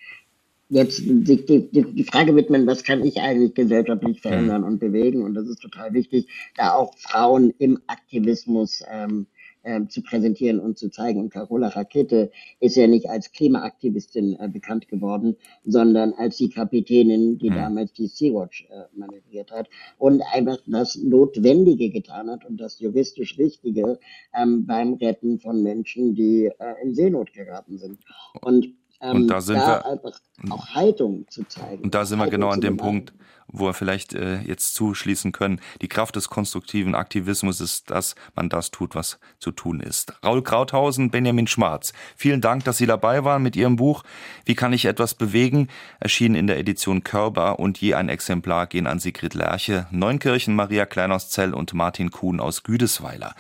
jetzt 0.71 0.97
sich 0.97 1.45
die, 1.47 1.71
die, 1.71 1.83
die 1.83 2.05
Frage 2.05 2.35
widmen, 2.35 2.67
was 2.67 2.85
kann 2.85 3.05
ich 3.05 3.21
eigentlich 3.21 3.55
gesellschaftlich 3.55 4.21
verändern 4.21 4.65
und 4.65 4.79
bewegen. 4.79 5.23
Und 5.23 5.35
das 5.35 5.49
ist 5.49 5.61
total 5.61 5.93
wichtig, 5.93 6.27
da 6.57 6.75
auch 6.75 6.97
Frauen 6.97 7.53
im 7.59 7.81
Aktivismus 7.89 8.83
ähm, 8.91 9.27
äh, 9.63 9.87
zu 9.89 10.03
präsentieren 10.03 10.61
und 10.61 10.79
zu 10.79 10.89
zeigen. 10.91 11.21
Und 11.21 11.31
Carola 11.31 11.69
Rakete 11.69 12.31
ist 12.61 12.77
ja 12.77 12.87
nicht 12.87 13.09
als 13.09 13.33
Klimaaktivistin 13.33 14.39
äh, 14.39 14.49
bekannt 14.49 14.89
geworden, 14.89 15.37
sondern 15.65 16.13
als 16.15 16.37
die 16.37 16.51
Kapitänin, 16.51 17.39
die 17.39 17.51
mhm. 17.51 17.55
damals 17.57 17.93
die 17.93 18.07
Sea-Watch 18.07 18.69
äh, 18.71 18.85
manövriert 18.97 19.51
hat 19.51 19.69
und 19.99 20.23
einfach 20.33 20.59
das 20.67 20.97
Notwendige 20.97 21.91
getan 21.91 22.31
hat 22.31 22.45
und 22.45 22.59
das 22.59 22.79
juristisch 22.81 23.39
Richtige 23.39 23.99
ähm, 24.41 24.67
beim 24.67 24.95
Retten 24.95 25.41
von 25.41 25.63
Menschen, 25.63 26.15
die 26.15 26.47
äh, 26.47 26.83
in 26.83 26.95
Seenot 26.95 27.33
geraten 27.33 27.77
sind. 27.77 27.99
Und 28.41 28.67
ähm, 28.67 28.80
und 29.01 29.29
da 29.29 29.41
sind 29.41 29.57
da 29.57 29.99
wir 30.43 30.53
auch 30.53 30.67
Haltung 30.75 31.27
zu 31.29 31.45
zeigen. 31.45 31.85
Und 31.85 31.95
da 31.95 32.05
sind 32.05 32.19
wir 32.19 32.29
genau 32.29 32.49
an 32.49 32.61
dem 32.61 32.77
Punkt, 32.77 33.13
wo 33.53 33.67
wir 33.67 33.75
vielleicht 33.75 34.15
äh, 34.15 34.41
jetzt 34.41 34.75
zuschließen 34.75 35.33
können. 35.33 35.61
Die 35.83 35.89
Kraft 35.89 36.17
des 36.17 36.29
konstruktiven 36.29 36.95
Aktivismus 36.95 37.61
ist, 37.61 37.91
dass 37.91 38.15
man 38.35 38.49
das 38.49 38.71
tut, 38.71 38.95
was 38.95 39.19
zu 39.39 39.51
tun 39.51 39.81
ist. 39.81 40.15
Raul 40.25 40.43
Krauthausen, 40.43 41.11
Benjamin 41.11 41.47
Schmarz, 41.47 41.93
vielen 42.17 42.41
Dank, 42.41 42.65
dass 42.65 42.79
Sie 42.79 42.87
dabei 42.87 43.25
waren 43.25 43.43
mit 43.43 43.57
Ihrem 43.57 43.77
Buch 43.77 44.05
Wie 44.45 44.55
kann 44.55 44.73
ich 44.73 44.85
etwas 44.85 45.15
bewegen? 45.15 45.69
Erschienen 45.99 46.35
in 46.35 46.47
der 46.47 46.59
Edition 46.59 47.03
Körber 47.03 47.59
und 47.59 47.79
je 47.79 47.95
ein 47.95 48.09
Exemplar 48.09 48.67
gehen 48.67 48.87
an 48.87 48.99
Sigrid 48.99 49.35
Lerche, 49.35 49.87
Neunkirchen, 49.91 50.55
Maria 50.55 50.87
Klein 50.87 51.13
aus 51.13 51.31
Zell 51.31 51.55
und 51.55 51.75
Martin 51.75 52.11
Kuhn 52.11 52.41
aus 52.41 52.63
Güdesweiler. 52.63 53.35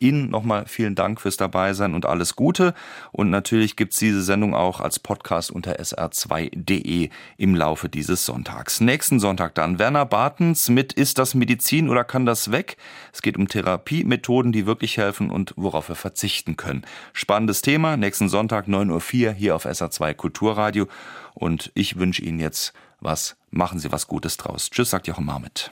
Ihnen 0.00 0.30
nochmal 0.30 0.66
vielen 0.66 0.94
Dank 0.94 1.20
fürs 1.20 1.36
Dabeisein 1.36 1.94
und 1.94 2.06
alles 2.06 2.36
Gute. 2.36 2.74
Und 3.12 3.30
natürlich 3.30 3.76
gibt's 3.76 3.98
diese 3.98 4.22
Sendung 4.22 4.54
auch 4.54 4.80
als 4.80 4.98
Podcast 4.98 5.50
unter 5.50 5.78
sr2.de 5.78 7.10
im 7.36 7.54
Laufe 7.54 7.88
dieses 7.88 8.24
Sonntags. 8.24 8.80
Nächsten 8.80 9.20
Sonntag 9.20 9.54
dann 9.54 9.78
Werner 9.78 10.06
Bartens 10.06 10.68
mit 10.68 10.92
Ist 10.92 11.18
das 11.18 11.34
Medizin 11.34 11.88
oder 11.88 12.04
kann 12.04 12.26
das 12.26 12.50
weg? 12.50 12.76
Es 13.12 13.22
geht 13.22 13.36
um 13.36 13.48
Therapiemethoden, 13.48 14.52
die 14.52 14.66
wirklich 14.66 14.96
helfen 14.98 15.30
und 15.30 15.54
worauf 15.56 15.88
wir 15.88 15.96
verzichten 15.96 16.56
können. 16.56 16.82
Spannendes 17.12 17.62
Thema. 17.62 17.96
Nächsten 17.96 18.28
Sonntag 18.28 18.66
9.04 18.66 19.26
Uhr 19.26 19.32
hier 19.32 19.56
auf 19.56 19.66
SR2 19.66 20.14
Kulturradio. 20.14 20.86
Und 21.34 21.70
ich 21.74 21.98
wünsche 21.98 22.22
Ihnen 22.22 22.40
jetzt 22.40 22.72
was. 23.00 23.36
Machen 23.50 23.78
Sie 23.78 23.92
was 23.92 24.06
Gutes 24.06 24.36
draus. 24.36 24.70
Tschüss, 24.70 24.90
sagt 24.90 25.06
Jochen 25.06 25.24
Marmit. 25.24 25.70